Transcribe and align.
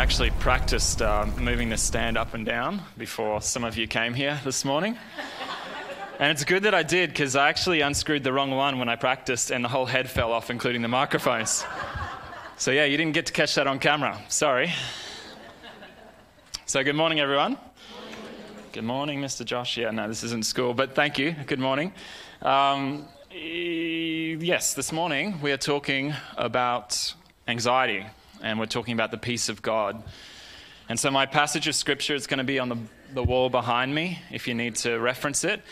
actually 0.00 0.30
practiced 0.30 1.02
uh, 1.02 1.26
moving 1.36 1.68
the 1.68 1.76
stand 1.76 2.16
up 2.16 2.32
and 2.32 2.46
down 2.46 2.80
before 2.96 3.42
some 3.42 3.64
of 3.64 3.76
you 3.76 3.86
came 3.86 4.14
here 4.14 4.40
this 4.44 4.64
morning. 4.64 4.96
And 6.18 6.32
it's 6.32 6.42
good 6.42 6.62
that 6.62 6.74
I 6.74 6.82
did 6.82 7.10
because 7.10 7.36
I 7.36 7.50
actually 7.50 7.82
unscrewed 7.82 8.24
the 8.24 8.32
wrong 8.32 8.50
one 8.50 8.78
when 8.78 8.88
I 8.88 8.96
practiced 8.96 9.50
and 9.50 9.62
the 9.62 9.68
whole 9.68 9.84
head 9.84 10.08
fell 10.08 10.32
off, 10.32 10.48
including 10.48 10.80
the 10.80 10.88
microphones. 10.88 11.66
So, 12.56 12.70
yeah, 12.70 12.86
you 12.86 12.96
didn't 12.96 13.12
get 13.12 13.26
to 13.26 13.32
catch 13.34 13.54
that 13.56 13.66
on 13.66 13.78
camera. 13.78 14.18
Sorry. 14.30 14.72
So, 16.64 16.82
good 16.82 16.96
morning, 16.96 17.20
everyone. 17.20 17.58
Good 18.72 18.84
morning, 18.84 19.20
Mr. 19.20 19.44
Josh. 19.44 19.76
Yeah, 19.76 19.90
no, 19.90 20.08
this 20.08 20.24
isn't 20.24 20.46
school, 20.46 20.72
but 20.72 20.94
thank 20.94 21.18
you. 21.18 21.36
Good 21.44 21.60
morning. 21.60 21.92
Um, 22.40 23.06
yes, 23.30 24.72
this 24.72 24.92
morning 24.92 25.42
we 25.42 25.52
are 25.52 25.58
talking 25.58 26.14
about 26.38 27.14
anxiety 27.46 28.06
and 28.42 28.58
we're 28.58 28.66
talking 28.66 28.94
about 28.94 29.10
the 29.10 29.18
peace 29.18 29.48
of 29.48 29.62
God. 29.62 30.02
And 30.88 30.98
so, 30.98 31.10
my 31.10 31.26
passage 31.26 31.68
of 31.68 31.74
scripture 31.74 32.14
is 32.14 32.26
going 32.26 32.38
to 32.38 32.44
be 32.44 32.58
on 32.58 32.68
the, 32.68 32.78
the 33.14 33.22
wall 33.22 33.48
behind 33.48 33.94
me 33.94 34.18
if 34.30 34.48
you 34.48 34.54
need 34.54 34.74
to 34.76 34.98
reference 34.98 35.44
it. 35.44 35.62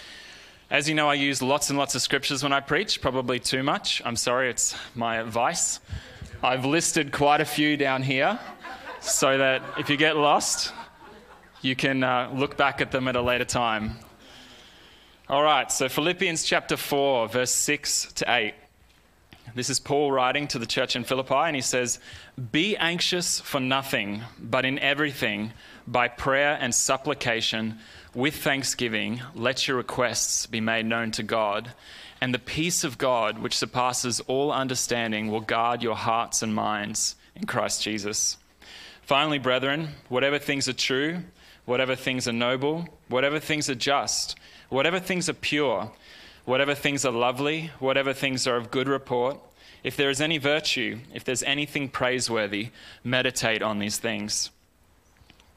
As 0.71 0.89
you 0.89 0.95
know, 0.95 1.09
I 1.09 1.15
use 1.15 1.41
lots 1.41 1.71
and 1.71 1.79
lots 1.79 1.95
of 1.95 2.03
scriptures 2.03 2.43
when 2.43 2.53
I 2.53 2.61
preach, 2.61 3.01
probably 3.01 3.41
too 3.41 3.63
much. 3.63 4.03
I'm 4.05 4.17
sorry, 4.17 4.51
it's 4.51 4.77
my 4.95 5.23
vice. 5.23 5.81
I've 6.43 6.65
listed 6.65 7.11
quite 7.11 7.41
a 7.41 7.45
few 7.45 7.77
down 7.77 8.03
here 8.03 8.39
so 9.01 9.39
that 9.39 9.63
if 9.79 9.89
you 9.91 9.97
get 9.97 10.17
lost, 10.17 10.73
you 11.63 11.75
can 11.75 12.05
uh, 12.05 12.31
look 12.35 12.57
back 12.57 12.81
at 12.81 12.93
them 12.93 13.09
at 13.09 13.17
a 13.17 13.23
later 13.23 13.45
time. 13.45 13.97
All 15.29 15.43
right, 15.43 15.71
so 15.73 15.89
Philippians 15.89 16.45
chapter 16.45 16.77
4, 16.77 17.29
verse 17.29 17.51
6 17.51 18.13
to 18.15 18.25
8. 18.29 18.55
This 19.59 19.71
is 19.71 19.81
Paul 19.81 20.13
writing 20.13 20.47
to 20.49 20.61
the 20.61 20.67
church 20.67 20.95
in 20.95 21.03
Philippi, 21.03 21.35
and 21.35 21.57
he 21.57 21.63
says, 21.63 21.99
Be 22.53 22.77
anxious 22.77 23.41
for 23.41 23.59
nothing, 23.59 24.23
but 24.39 24.65
in 24.65 24.79
everything, 24.79 25.53
by 25.85 26.07
prayer 26.07 26.57
and 26.61 26.73
supplication, 26.73 27.81
with 28.15 28.37
thanksgiving, 28.37 29.21
let 29.35 29.67
your 29.67 29.77
requests 29.77 30.47
be 30.47 30.61
made 30.61 30.87
known 30.87 31.11
to 31.11 31.25
God. 31.25 31.73
And 32.21 32.33
the 32.33 32.39
peace 32.39 32.85
of 32.85 32.99
God, 32.99 33.41
which 33.41 33.57
surpasses 33.57 34.21
all 34.29 34.53
understanding, 34.53 35.27
will 35.29 35.41
guard 35.41 35.83
your 35.83 35.97
hearts 35.97 36.41
and 36.41 36.55
minds 36.55 37.17
in 37.35 37.45
Christ 37.45 37.83
Jesus. 37.83 38.37
Finally, 39.03 39.41
brethren, 39.41 39.89
whatever 40.09 40.39
things 40.39 40.69
are 40.69 40.73
true, 40.73 41.19
whatever 41.65 41.97
things 41.97 42.29
are 42.29 42.33
noble, 42.33 42.87
whatever 43.09 43.41
things 43.41 43.69
are 43.69 43.75
just, 43.75 44.37
whatever 44.69 45.01
things 45.01 45.29
are 45.29 45.33
pure, 45.33 45.91
whatever 46.45 46.77
things 46.77 47.05
are 47.05 47.11
lovely, 47.11 47.73
whatever 47.81 48.13
things 48.13 48.47
are 48.47 48.57
of 48.57 48.71
good 48.71 48.87
report, 48.87 49.41
if 49.83 49.97
there 49.97 50.11
is 50.11 50.21
any 50.21 50.39
virtue, 50.39 50.99
if 51.15 51.25
there's 51.25 51.43
anything 51.43 51.89
praiseworthy, 51.89 52.71
meditate 53.05 53.63
on 53.63 53.79
these 53.79 53.99
things. 53.99 54.51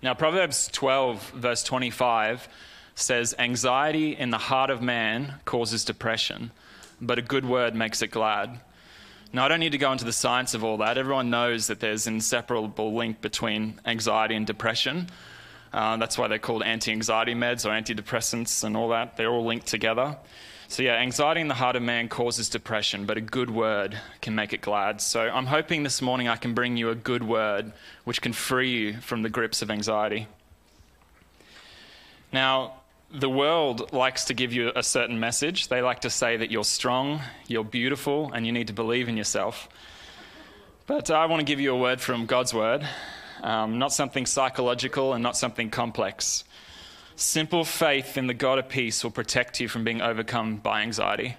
Now, 0.01 0.13
Proverbs 0.13 0.67
12, 0.71 1.31
verse 1.31 1.63
25 1.63 2.47
says, 2.95 3.35
Anxiety 3.37 4.15
in 4.15 4.29
the 4.29 4.37
heart 4.37 4.69
of 4.69 4.81
man 4.81 5.35
causes 5.45 5.85
depression, 5.85 6.51
but 6.99 7.19
a 7.19 7.21
good 7.21 7.45
word 7.45 7.75
makes 7.75 8.01
it 8.01 8.07
glad. 8.07 8.59
Now, 9.33 9.45
I 9.45 9.47
don't 9.47 9.59
need 9.59 9.71
to 9.71 9.77
go 9.77 9.91
into 9.91 10.03
the 10.03 10.11
science 10.11 10.53
of 10.53 10.63
all 10.63 10.77
that. 10.77 10.97
Everyone 10.97 11.29
knows 11.29 11.67
that 11.67 11.79
there's 11.79 12.05
an 12.05 12.15
inseparable 12.15 12.93
link 12.93 13.21
between 13.21 13.79
anxiety 13.85 14.35
and 14.35 14.45
depression. 14.45 15.07
Uh, 15.71 15.95
that's 15.97 16.17
why 16.17 16.27
they're 16.27 16.37
called 16.37 16.63
anti 16.63 16.91
anxiety 16.91 17.33
meds 17.33 17.65
or 17.65 17.69
antidepressants 17.69 18.63
and 18.63 18.75
all 18.75 18.89
that. 18.89 19.15
They're 19.15 19.29
all 19.29 19.45
linked 19.45 19.67
together. 19.67 20.17
So, 20.71 20.83
yeah, 20.83 20.93
anxiety 20.93 21.41
in 21.41 21.49
the 21.49 21.53
heart 21.53 21.75
of 21.75 21.83
man 21.83 22.07
causes 22.07 22.47
depression, 22.47 23.05
but 23.05 23.17
a 23.17 23.21
good 23.21 23.49
word 23.49 23.97
can 24.21 24.35
make 24.35 24.53
it 24.53 24.61
glad. 24.61 25.01
So, 25.01 25.19
I'm 25.19 25.47
hoping 25.47 25.83
this 25.83 26.01
morning 26.01 26.29
I 26.29 26.37
can 26.37 26.53
bring 26.53 26.77
you 26.77 26.91
a 26.91 26.95
good 26.95 27.23
word 27.23 27.73
which 28.05 28.21
can 28.21 28.31
free 28.31 28.69
you 28.69 28.93
from 29.01 29.21
the 29.21 29.27
grips 29.27 29.61
of 29.61 29.69
anxiety. 29.69 30.27
Now, 32.31 32.75
the 33.13 33.29
world 33.29 33.91
likes 33.91 34.23
to 34.25 34.33
give 34.33 34.53
you 34.53 34.71
a 34.73 34.81
certain 34.81 35.19
message. 35.19 35.67
They 35.67 35.81
like 35.81 35.99
to 36.01 36.09
say 36.09 36.37
that 36.37 36.51
you're 36.51 36.63
strong, 36.63 37.19
you're 37.47 37.65
beautiful, 37.65 38.31
and 38.31 38.45
you 38.45 38.53
need 38.53 38.67
to 38.67 38.73
believe 38.73 39.09
in 39.09 39.17
yourself. 39.17 39.67
But 40.87 41.11
I 41.11 41.25
want 41.25 41.41
to 41.41 41.45
give 41.45 41.59
you 41.59 41.73
a 41.73 41.77
word 41.77 41.99
from 41.99 42.27
God's 42.27 42.53
word, 42.53 42.87
um, 43.43 43.77
not 43.77 43.91
something 43.91 44.25
psychological 44.25 45.11
and 45.11 45.21
not 45.21 45.35
something 45.35 45.69
complex. 45.69 46.45
Simple 47.21 47.63
faith 47.65 48.17
in 48.17 48.25
the 48.25 48.33
God 48.33 48.57
of 48.57 48.67
peace 48.67 49.03
will 49.03 49.11
protect 49.11 49.59
you 49.59 49.67
from 49.67 49.83
being 49.83 50.01
overcome 50.01 50.55
by 50.55 50.81
anxiety. 50.81 51.37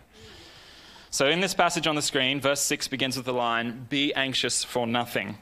So, 1.11 1.27
in 1.29 1.41
this 1.41 1.55
passage 1.55 1.89
on 1.89 1.97
the 1.97 2.03
screen, 2.03 2.41
verse 2.41 2.61
6 2.61 2.87
begins 2.87 3.17
with 3.17 3.27
the 3.27 3.33
line 3.33 3.89
Be 3.91 4.15
anxious 4.15 4.63
for 4.63 4.87
nothing. 4.87 5.39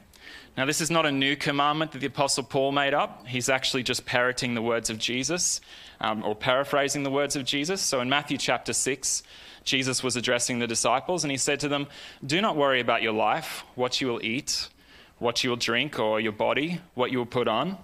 Now, 0.57 0.65
this 0.65 0.81
is 0.81 0.89
not 0.89 1.05
a 1.05 1.11
new 1.11 1.35
commandment 1.35 1.91
that 1.91 1.99
the 1.99 2.07
Apostle 2.07 2.43
Paul 2.43 2.71
made 2.71 2.95
up. 2.95 3.27
He's 3.27 3.49
actually 3.49 3.83
just 3.83 4.07
parroting 4.07 4.55
the 4.55 4.63
words 4.63 4.89
of 4.89 4.97
Jesus 4.97 5.61
um, 5.99 6.23
or 6.23 6.33
paraphrasing 6.33 7.03
the 7.03 7.11
words 7.11 7.35
of 7.35 7.45
Jesus. 7.45 7.79
So, 7.79 8.01
in 8.01 8.09
Matthew 8.09 8.39
chapter 8.39 8.73
6, 8.73 9.21
Jesus 9.63 10.01
was 10.01 10.15
addressing 10.15 10.57
the 10.57 10.65
disciples 10.65 11.23
and 11.23 11.29
he 11.29 11.37
said 11.37 11.59
to 11.59 11.67
them, 11.67 11.85
Do 12.25 12.41
not 12.41 12.57
worry 12.57 12.79
about 12.79 13.03
your 13.03 13.13
life, 13.13 13.63
what 13.75 14.01
you 14.01 14.07
will 14.07 14.25
eat, 14.25 14.69
what 15.19 15.43
you 15.43 15.51
will 15.51 15.57
drink, 15.57 15.99
or 15.99 16.19
your 16.19 16.31
body, 16.31 16.81
what 16.95 17.11
you 17.11 17.19
will 17.19 17.27
put 17.27 17.47
on. 17.47 17.77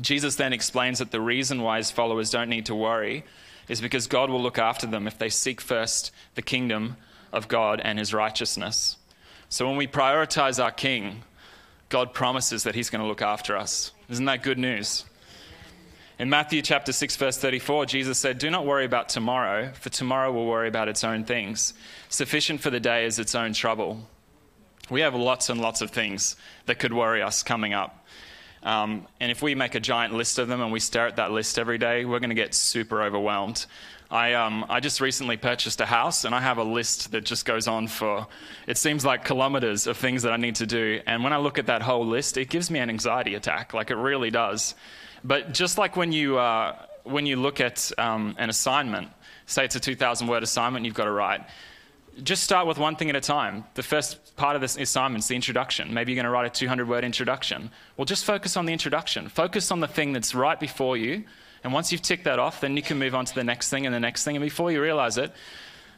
Jesus 0.00 0.36
then 0.36 0.52
explains 0.52 0.98
that 0.98 1.10
the 1.10 1.20
reason 1.20 1.62
why 1.62 1.78
his 1.78 1.90
followers 1.90 2.30
don't 2.30 2.48
need 2.48 2.66
to 2.66 2.74
worry 2.74 3.24
is 3.68 3.80
because 3.80 4.06
God 4.06 4.30
will 4.30 4.42
look 4.42 4.58
after 4.58 4.86
them 4.86 5.06
if 5.06 5.16
they 5.16 5.28
seek 5.28 5.60
first 5.60 6.10
the 6.34 6.42
kingdom 6.42 6.96
of 7.32 7.48
God 7.48 7.80
and 7.80 7.98
his 7.98 8.12
righteousness. 8.12 8.96
So 9.48 9.66
when 9.66 9.76
we 9.76 9.86
prioritize 9.86 10.62
our 10.62 10.72
king, 10.72 11.22
God 11.88 12.12
promises 12.12 12.62
that 12.64 12.74
he's 12.74 12.90
going 12.90 13.02
to 13.02 13.08
look 13.08 13.22
after 13.22 13.56
us. 13.56 13.92
Isn't 14.08 14.24
that 14.26 14.42
good 14.42 14.58
news? 14.58 15.04
In 16.18 16.28
Matthew 16.28 16.62
chapter 16.62 16.92
6 16.92 17.16
verse 17.16 17.38
34, 17.38 17.86
Jesus 17.86 18.18
said, 18.18 18.38
"Do 18.38 18.50
not 18.50 18.66
worry 18.66 18.84
about 18.84 19.08
tomorrow, 19.08 19.72
for 19.72 19.88
tomorrow 19.88 20.30
will 20.30 20.46
worry 20.46 20.68
about 20.68 20.88
its 20.88 21.02
own 21.02 21.24
things. 21.24 21.72
Sufficient 22.08 22.60
for 22.60 22.70
the 22.70 22.78
day 22.78 23.06
is 23.06 23.18
its 23.18 23.34
own 23.34 23.54
trouble." 23.54 24.06
We 24.90 25.00
have 25.00 25.14
lots 25.14 25.48
and 25.48 25.60
lots 25.60 25.80
of 25.80 25.90
things 25.90 26.36
that 26.66 26.78
could 26.78 26.92
worry 26.92 27.22
us 27.22 27.42
coming 27.42 27.72
up. 27.72 27.99
Um, 28.62 29.06
and 29.20 29.30
if 29.30 29.42
we 29.42 29.54
make 29.54 29.74
a 29.74 29.80
giant 29.80 30.14
list 30.14 30.38
of 30.38 30.48
them 30.48 30.60
and 30.60 30.70
we 30.70 30.80
stare 30.80 31.06
at 31.06 31.16
that 31.16 31.30
list 31.30 31.58
every 31.58 31.78
day, 31.78 32.04
we're 32.04 32.18
going 32.18 32.30
to 32.30 32.36
get 32.36 32.54
super 32.54 33.02
overwhelmed. 33.02 33.66
I, 34.10 34.34
um, 34.34 34.66
I 34.68 34.80
just 34.80 35.00
recently 35.00 35.36
purchased 35.36 35.80
a 35.80 35.86
house 35.86 36.24
and 36.24 36.34
I 36.34 36.40
have 36.40 36.58
a 36.58 36.64
list 36.64 37.12
that 37.12 37.24
just 37.24 37.44
goes 37.44 37.68
on 37.68 37.86
for, 37.86 38.26
it 38.66 38.76
seems 38.76 39.04
like 39.04 39.24
kilometers 39.24 39.86
of 39.86 39.96
things 39.96 40.24
that 40.24 40.32
I 40.32 40.36
need 40.36 40.56
to 40.56 40.66
do. 40.66 41.00
And 41.06 41.22
when 41.22 41.32
I 41.32 41.38
look 41.38 41.58
at 41.58 41.66
that 41.66 41.80
whole 41.80 42.04
list, 42.04 42.36
it 42.36 42.50
gives 42.50 42.70
me 42.70 42.80
an 42.80 42.90
anxiety 42.90 43.34
attack. 43.34 43.72
Like 43.72 43.90
it 43.90 43.96
really 43.96 44.30
does. 44.30 44.74
But 45.22 45.52
just 45.52 45.78
like 45.78 45.96
when 45.96 46.10
you, 46.10 46.38
uh, 46.38 46.74
when 47.04 47.24
you 47.24 47.36
look 47.36 47.60
at 47.60 47.92
um, 47.98 48.34
an 48.36 48.50
assignment, 48.50 49.08
say 49.46 49.64
it's 49.64 49.76
a 49.76 49.80
2,000 49.80 50.26
word 50.26 50.42
assignment 50.42 50.84
you've 50.84 50.94
got 50.94 51.04
to 51.04 51.12
write, 51.12 51.42
just 52.22 52.44
start 52.44 52.66
with 52.66 52.78
one 52.78 52.96
thing 52.96 53.10
at 53.10 53.16
a 53.16 53.20
time. 53.20 53.64
The 53.74 53.82
first 53.82 54.36
part 54.36 54.56
of 54.56 54.62
this 54.62 54.76
assignment 54.76 55.24
is 55.24 55.28
the 55.28 55.34
introduction. 55.34 55.92
Maybe 55.94 56.12
you're 56.12 56.22
going 56.22 56.24
to 56.24 56.30
write 56.30 56.46
a 56.46 56.50
200 56.50 56.88
word 56.88 57.04
introduction. 57.04 57.70
Well, 57.96 58.04
just 58.04 58.24
focus 58.24 58.56
on 58.56 58.66
the 58.66 58.72
introduction. 58.72 59.28
Focus 59.28 59.70
on 59.70 59.80
the 59.80 59.88
thing 59.88 60.12
that's 60.12 60.34
right 60.34 60.58
before 60.58 60.96
you. 60.96 61.24
And 61.62 61.72
once 61.72 61.92
you've 61.92 62.02
ticked 62.02 62.24
that 62.24 62.38
off, 62.38 62.60
then 62.60 62.76
you 62.76 62.82
can 62.82 62.98
move 62.98 63.14
on 63.14 63.24
to 63.24 63.34
the 63.34 63.44
next 63.44 63.70
thing 63.70 63.86
and 63.86 63.94
the 63.94 64.00
next 64.00 64.24
thing. 64.24 64.36
And 64.36 64.42
before 64.42 64.72
you 64.72 64.82
realize 64.82 65.18
it, 65.18 65.32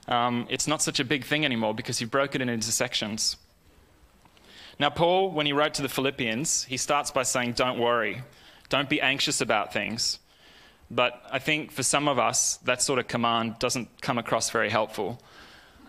um, 0.09 0.47
it's 0.51 0.67
not 0.67 0.83
such 0.83 1.01
a 1.01 1.05
big 1.05 1.25
thing 1.25 1.45
anymore 1.45 1.75
because 1.75 2.01
you've 2.01 2.11
broken 2.11 2.41
it 2.43 2.49
into 2.49 2.73
sections. 2.73 3.37
Now, 4.79 4.91
Paul, 4.91 5.31
when 5.31 5.47
he 5.47 5.53
wrote 5.53 5.75
to 5.75 5.83
the 5.83 5.89
Philippians, 5.89 6.65
he 6.65 6.77
starts 6.77 7.11
by 7.11 7.23
saying, 7.23 7.53
Don't 7.53 7.79
worry, 7.79 8.23
don't 8.69 8.89
be 8.89 9.01
anxious 9.01 9.41
about 9.41 9.73
things. 9.73 10.19
But 10.91 11.23
I 11.31 11.39
think 11.39 11.73
for 11.73 11.83
some 11.83 12.09
of 12.09 12.19
us, 12.19 12.57
that 12.59 12.83
sort 12.83 12.99
of 12.99 13.09
command 13.09 13.59
doesn't 13.59 13.89
come 14.03 14.19
across 14.19 14.51
very 14.51 14.69
helpful. 14.69 15.23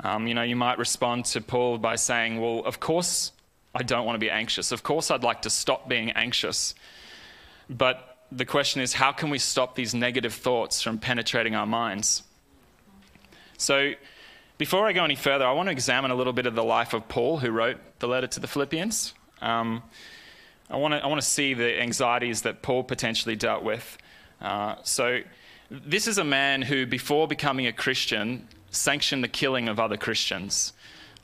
Um, 0.02 0.28
you 0.28 0.34
know, 0.34 0.44
you 0.44 0.56
might 0.56 0.78
respond 0.78 1.26
to 1.26 1.42
Paul 1.42 1.78
by 1.78 1.96
saying, 1.96 2.42
Well, 2.42 2.64
of 2.66 2.80
course 2.80 3.32
I 3.76 3.84
don't 3.84 4.06
want 4.06 4.16
to 4.16 4.20
be 4.20 4.30
anxious. 4.30 4.72
Of 4.72 4.84
course 4.84 5.10
I'd 5.10 5.24
like 5.24 5.44
to 5.44 5.50
stop 5.50 5.90
being 5.90 6.12
anxious. 6.12 6.76
But 7.70 8.18
the 8.32 8.46
question 8.46 8.82
is, 8.82 8.94
how 8.94 9.12
can 9.12 9.30
we 9.30 9.40
stop 9.40 9.76
these 9.76 9.94
negative 9.94 10.34
thoughts 10.34 10.82
from 10.82 10.98
penetrating 11.00 11.56
our 11.56 11.66
minds? 11.66 12.24
So, 13.58 13.94
before 14.58 14.86
I 14.86 14.94
go 14.94 15.04
any 15.04 15.16
further, 15.16 15.46
I 15.46 15.52
want 15.54 15.68
to 15.68 15.72
examine 15.72 16.12
a 16.12 16.16
little 16.16 16.34
bit 16.34 16.46
of 16.46 16.56
the 16.56 16.64
life 16.64 16.94
of 16.94 17.08
Paul, 17.08 17.40
who 17.40 17.50
wrote 17.50 17.78
the 18.00 18.08
letter 18.08 18.28
to 18.28 18.40
the 18.40 18.48
Philippians. 18.48 19.14
Um, 19.42 19.84
I, 20.70 20.78
want 20.78 20.94
to, 20.94 21.04
I 21.04 21.08
want 21.08 21.22
to 21.22 21.28
see 21.28 21.54
the 21.54 21.82
anxieties 21.82 22.44
that 22.44 22.62
Paul 22.62 22.84
potentially 22.84 23.36
dealt 23.36 23.64
with. 23.64 23.98
Uh, 24.42 24.76
so, 24.84 25.22
this 25.70 26.08
is 26.08 26.18
a 26.18 26.24
man 26.24 26.62
who, 26.62 26.86
before 26.86 27.28
becoming 27.28 27.68
a 27.68 27.74
Christian, 27.74 28.48
sanctioned 28.74 29.24
the 29.24 29.28
killing 29.28 29.70
of 29.70 29.80
other 29.80 29.98
Christians. 29.98 30.74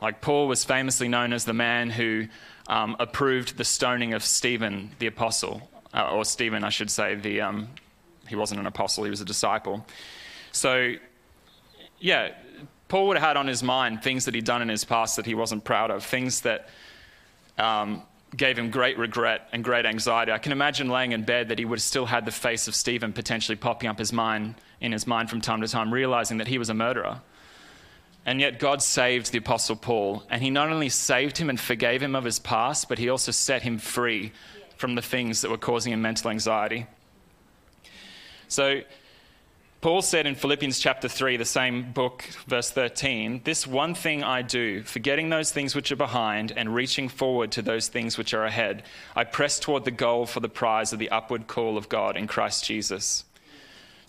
Like 0.02 0.22
Paul 0.22 0.48
was 0.48 0.64
famously 0.64 1.08
known 1.08 1.34
as 1.34 1.46
the 1.46 1.54
man 1.54 1.90
who 1.90 2.28
um, 2.68 2.96
approved 3.00 3.58
the 3.58 3.66
stoning 3.66 4.14
of 4.14 4.24
Stephen 4.24 4.92
the 5.00 5.08
apostle, 5.08 5.70
uh, 5.94 6.12
or 6.12 6.24
Stephen, 6.24 6.64
I 6.64 6.70
should 6.70 6.90
say. 6.90 7.16
The, 7.16 7.42
um, 7.42 7.70
he 8.28 8.36
wasn't 8.36 8.60
an 8.60 8.68
apostle, 8.68 9.04
he 9.04 9.10
was 9.10 9.22
a 9.22 9.26
disciple. 9.26 9.86
So, 10.52 10.94
yeah, 12.00 12.32
Paul 12.88 13.08
would 13.08 13.18
have 13.18 13.28
had 13.28 13.38
on 13.38 13.48
his 13.48 13.62
mind 13.62 14.02
things 14.04 14.26
that 14.26 14.36
he'd 14.36 14.46
done 14.46 14.62
in 14.62 14.70
his 14.70 14.86
past 14.86 15.16
that 15.18 15.26
he 15.26 15.36
wasn't 15.36 15.64
proud 15.64 15.92
of, 15.92 16.04
things 16.04 16.42
that 16.42 16.70
um, 17.58 18.04
gave 18.36 18.58
him 18.58 18.70
great 18.70 18.98
regret 18.98 19.50
and 19.52 19.64
great 19.64 19.86
anxiety. 19.86 20.32
I 20.32 20.38
can 20.38 20.52
imagine 20.52 20.90
laying 20.90 21.12
in 21.12 21.24
bed 21.24 21.50
that 21.50 21.60
he 21.60 21.66
would 21.66 21.80
have 21.80 21.84
still 21.84 22.06
had 22.06 22.26
the 22.26 22.32
face 22.32 22.68
of 22.68 22.76
Stephen 22.76 23.12
potentially 23.14 23.56
popping 23.56 23.90
up 23.90 23.98
his 23.98 24.14
mind 24.14 24.56
in 24.80 24.92
his 24.92 25.06
mind 25.06 25.30
from 25.30 25.42
time 25.42 25.62
to 25.62 25.68
time, 25.68 25.94
realizing 25.94 26.38
that 26.38 26.48
he 26.48 26.58
was 26.58 26.70
a 26.70 26.74
murderer. 26.74 27.22
And 28.30 28.40
yet 28.40 28.60
God 28.60 28.84
saved 28.84 29.32
the 29.32 29.40
apostle 29.40 29.76
Paul, 29.76 30.22
and 30.30 30.44
he 30.44 30.52
not 30.52 30.70
only 30.70 30.90
saved 30.90 31.40
him 31.40 31.50
and 31.50 31.60
forgave 31.60 32.04
him 32.04 32.16
of 32.16 32.26
his 32.26 32.38
past, 32.38 32.88
but 32.88 33.00
he 33.00 33.10
also 33.10 33.32
set 33.32 33.64
him 33.64 33.80
free 33.80 34.34
from 34.78 34.94
the 34.94 35.02
things 35.02 35.42
that 35.42 35.50
were 35.50 35.58
causing 35.58 35.94
him 35.94 36.04
mental 36.04 36.30
anxiety. 36.30 36.86
So 38.48 38.82
Paul 39.82 40.04
said 40.04 40.28
in 40.28 40.36
Philippians 40.36 40.78
chapter 40.78 41.08
3, 41.08 41.38
the 41.38 41.44
same 41.44 41.92
book, 41.92 42.24
verse 42.46 42.70
13, 42.70 43.42
This 43.46 43.66
one 43.66 43.96
thing 43.96 44.24
I 44.24 44.44
do, 44.44 44.84
forgetting 44.84 45.30
those 45.30 45.52
things 45.52 45.74
which 45.74 45.92
are 45.92 45.96
behind 45.96 46.52
and 46.52 46.76
reaching 46.76 47.10
forward 47.10 47.52
to 47.54 47.64
those 47.64 47.88
things 47.88 48.16
which 48.16 48.36
are 48.36 48.46
ahead, 48.46 48.84
I 49.16 49.24
press 49.24 49.60
toward 49.60 49.86
the 49.86 49.92
goal 49.92 50.28
for 50.28 50.40
the 50.40 50.50
prize 50.50 50.94
of 50.94 51.00
the 51.00 51.10
upward 51.10 51.48
call 51.48 51.80
of 51.80 51.90
God 51.90 52.16
in 52.16 52.28
Christ 52.28 52.64
Jesus. 52.64 53.24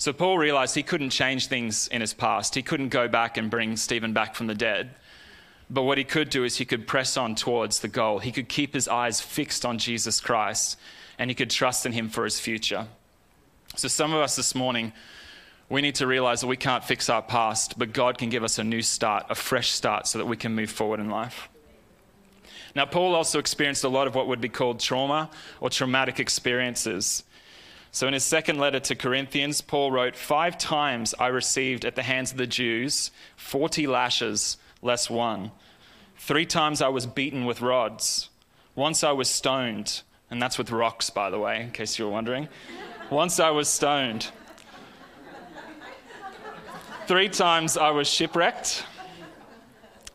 So 0.00 0.14
Paul 0.14 0.38
realized 0.38 0.74
he 0.74 0.82
couldn't 0.82 1.10
change 1.10 1.48
things 1.48 1.86
in 1.88 2.00
his 2.00 2.14
past. 2.14 2.54
He 2.54 2.62
couldn't 2.62 2.88
go 2.88 3.06
back 3.06 3.36
and 3.36 3.50
bring 3.50 3.76
Stephen 3.76 4.14
back 4.14 4.34
from 4.34 4.46
the 4.46 4.54
dead. 4.54 4.94
But 5.68 5.82
what 5.82 5.98
he 5.98 6.04
could 6.04 6.30
do 6.30 6.42
is 6.42 6.56
he 6.56 6.64
could 6.64 6.86
press 6.86 7.18
on 7.18 7.34
towards 7.34 7.80
the 7.80 7.88
goal. 7.88 8.18
He 8.18 8.32
could 8.32 8.48
keep 8.48 8.72
his 8.72 8.88
eyes 8.88 9.20
fixed 9.20 9.66
on 9.66 9.76
Jesus 9.76 10.18
Christ 10.18 10.78
and 11.18 11.30
he 11.30 11.34
could 11.34 11.50
trust 11.50 11.84
in 11.84 11.92
him 11.92 12.08
for 12.08 12.24
his 12.24 12.40
future. 12.40 12.86
So, 13.76 13.88
some 13.88 14.14
of 14.14 14.22
us 14.22 14.36
this 14.36 14.54
morning, 14.54 14.94
we 15.68 15.82
need 15.82 15.96
to 15.96 16.06
realize 16.06 16.40
that 16.40 16.46
we 16.46 16.56
can't 16.56 16.82
fix 16.82 17.10
our 17.10 17.20
past, 17.20 17.78
but 17.78 17.92
God 17.92 18.16
can 18.16 18.30
give 18.30 18.42
us 18.42 18.58
a 18.58 18.64
new 18.64 18.80
start, 18.80 19.26
a 19.28 19.34
fresh 19.34 19.70
start, 19.70 20.06
so 20.06 20.16
that 20.16 20.24
we 20.24 20.38
can 20.38 20.54
move 20.54 20.70
forward 20.70 21.00
in 21.00 21.10
life. 21.10 21.50
Now, 22.74 22.86
Paul 22.86 23.14
also 23.14 23.38
experienced 23.38 23.84
a 23.84 23.90
lot 23.90 24.06
of 24.06 24.14
what 24.14 24.28
would 24.28 24.40
be 24.40 24.48
called 24.48 24.80
trauma 24.80 25.28
or 25.60 25.68
traumatic 25.68 26.18
experiences. 26.18 27.22
So, 27.92 28.06
in 28.06 28.12
his 28.14 28.22
second 28.22 28.58
letter 28.58 28.78
to 28.78 28.94
Corinthians, 28.94 29.60
Paul 29.60 29.90
wrote, 29.90 30.14
Five 30.14 30.56
times 30.56 31.12
I 31.18 31.26
received 31.26 31.84
at 31.84 31.96
the 31.96 32.04
hands 32.04 32.30
of 32.30 32.38
the 32.38 32.46
Jews 32.46 33.10
40 33.36 33.88
lashes 33.88 34.58
less 34.80 35.10
one. 35.10 35.50
Three 36.16 36.46
times 36.46 36.80
I 36.80 36.88
was 36.88 37.06
beaten 37.06 37.46
with 37.46 37.60
rods. 37.60 38.28
Once 38.76 39.02
I 39.02 39.10
was 39.10 39.28
stoned, 39.28 40.02
and 40.30 40.40
that's 40.40 40.56
with 40.56 40.70
rocks, 40.70 41.10
by 41.10 41.30
the 41.30 41.38
way, 41.38 41.62
in 41.62 41.72
case 41.72 41.98
you 41.98 42.04
were 42.04 42.12
wondering. 42.12 42.48
Once 43.10 43.40
I 43.40 43.50
was 43.50 43.68
stoned. 43.68 44.30
Three 47.08 47.28
times 47.28 47.76
I 47.76 47.90
was 47.90 48.06
shipwrecked. 48.06 48.84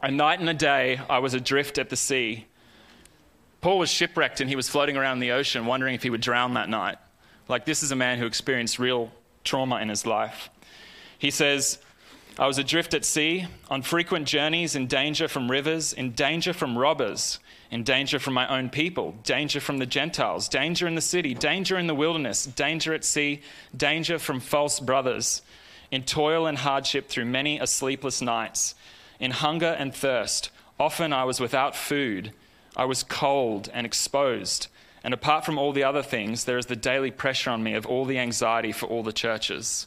A 0.02 0.10
night 0.10 0.40
and 0.40 0.48
a 0.48 0.54
day 0.54 1.02
I 1.10 1.20
was 1.20 1.34
adrift 1.34 1.78
at 1.78 1.90
the 1.90 1.98
sea. 1.98 2.46
Paul 3.60 3.80
was 3.80 3.90
shipwrecked 3.90 4.40
and 4.40 4.50
he 4.50 4.56
was 4.56 4.70
floating 4.70 4.96
around 4.96 5.20
the 5.20 5.32
ocean 5.32 5.66
wondering 5.66 5.96
if 5.96 6.04
he 6.04 6.10
would 6.10 6.22
drown 6.22 6.54
that 6.54 6.70
night. 6.70 6.98
Like, 7.48 7.66
this 7.66 7.84
is 7.84 7.92
a 7.92 7.96
man 7.96 8.20
who 8.20 8.26
experienced 8.26 8.80
real 8.80 9.12
trauma 9.44 9.78
in 9.78 9.90
his 9.90 10.06
life. 10.06 10.50
He 11.18 11.32
says, 11.32 11.80
I 12.38 12.48
was 12.48 12.58
adrift 12.58 12.94
at 12.94 13.06
sea, 13.06 13.48
on 13.70 13.82
frequent 13.82 14.28
journeys, 14.28 14.76
in 14.76 14.88
danger 14.88 15.28
from 15.28 15.50
rivers, 15.50 15.94
in 15.94 16.12
danger 16.12 16.54
from 16.54 16.78
robbers, 16.78 17.40
in 17.72 17.84
danger 17.84 18.20
from 18.20 18.34
my 18.34 18.48
own 18.48 18.70
people, 18.70 19.16
danger 19.24 19.60
from 19.60 19.78
the 19.78 19.86
Gentiles, 19.86 20.50
danger 20.50 20.88
in 20.88 20.96
the 20.96 21.02
city, 21.02 21.34
danger 21.34 21.78
in 21.78 21.88
the 21.88 21.96
wilderness, 21.96 22.46
danger 22.46 22.94
at 22.94 23.06
sea, 23.06 23.42
danger 23.76 24.20
from 24.20 24.40
false 24.40 24.80
brothers 24.80 25.42
in 25.92 26.04
toil 26.04 26.46
and 26.46 26.58
hardship 26.58 27.08
through 27.08 27.26
many 27.26 27.60
a 27.60 27.68
sleepless 27.68 28.22
nights, 28.22 28.76
in 29.20 29.32
hunger 29.32 29.76
and 29.80 29.96
thirst. 29.96 30.50
Often 30.80 31.14
I 31.14 31.24
was 31.24 31.40
without 31.40 31.76
food, 31.76 32.34
I 32.76 32.86
was 32.86 33.04
cold 33.04 33.70
and 33.74 33.86
exposed. 33.86 34.68
And 35.06 35.14
apart 35.14 35.46
from 35.46 35.60
all 35.60 35.72
the 35.72 35.84
other 35.84 36.02
things, 36.02 36.46
there 36.46 36.58
is 36.58 36.66
the 36.66 36.76
daily 36.76 37.12
pressure 37.12 37.52
on 37.52 37.62
me 37.62 37.76
of 37.76 37.86
all 37.86 38.06
the 38.06 38.18
anxiety 38.18 38.72
for 38.72 38.88
all 38.88 39.04
the 39.04 39.14
churches. 39.14 39.86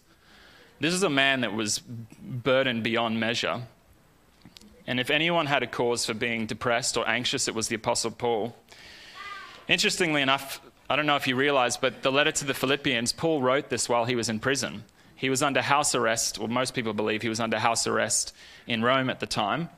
This 0.78 0.94
is 0.94 1.02
a 1.02 1.10
man 1.10 1.40
that 1.40 1.52
was 1.52 1.80
burdened 1.80 2.84
beyond 2.84 3.18
measure. 3.18 3.62
And 4.86 5.00
if 5.00 5.10
anyone 5.10 5.46
had 5.46 5.64
a 5.64 5.66
cause 5.66 6.06
for 6.06 6.14
being 6.14 6.46
depressed 6.46 6.96
or 6.96 7.06
anxious, 7.08 7.48
it 7.48 7.54
was 7.56 7.66
the 7.66 7.74
Apostle 7.74 8.12
Paul. 8.12 8.54
Interestingly 9.66 10.22
enough, 10.22 10.60
I 10.88 10.94
don't 10.94 11.06
know 11.06 11.16
if 11.16 11.26
you 11.26 11.34
realize, 11.34 11.76
but 11.76 12.02
the 12.02 12.12
letter 12.12 12.30
to 12.30 12.44
the 12.44 12.54
Philippians, 12.54 13.12
Paul 13.12 13.42
wrote 13.42 13.70
this 13.70 13.88
while 13.88 14.04
he 14.04 14.14
was 14.14 14.28
in 14.28 14.38
prison. 14.38 14.84
He 15.16 15.30
was 15.30 15.42
under 15.42 15.62
house 15.62 15.96
arrest, 15.96 16.38
or 16.40 16.46
most 16.46 16.74
people 16.74 16.92
believe 16.92 17.22
he 17.22 17.28
was 17.28 17.40
under 17.40 17.58
house 17.58 17.88
arrest 17.88 18.32
in 18.68 18.84
Rome 18.84 19.10
at 19.10 19.18
the 19.18 19.26
time. 19.26 19.68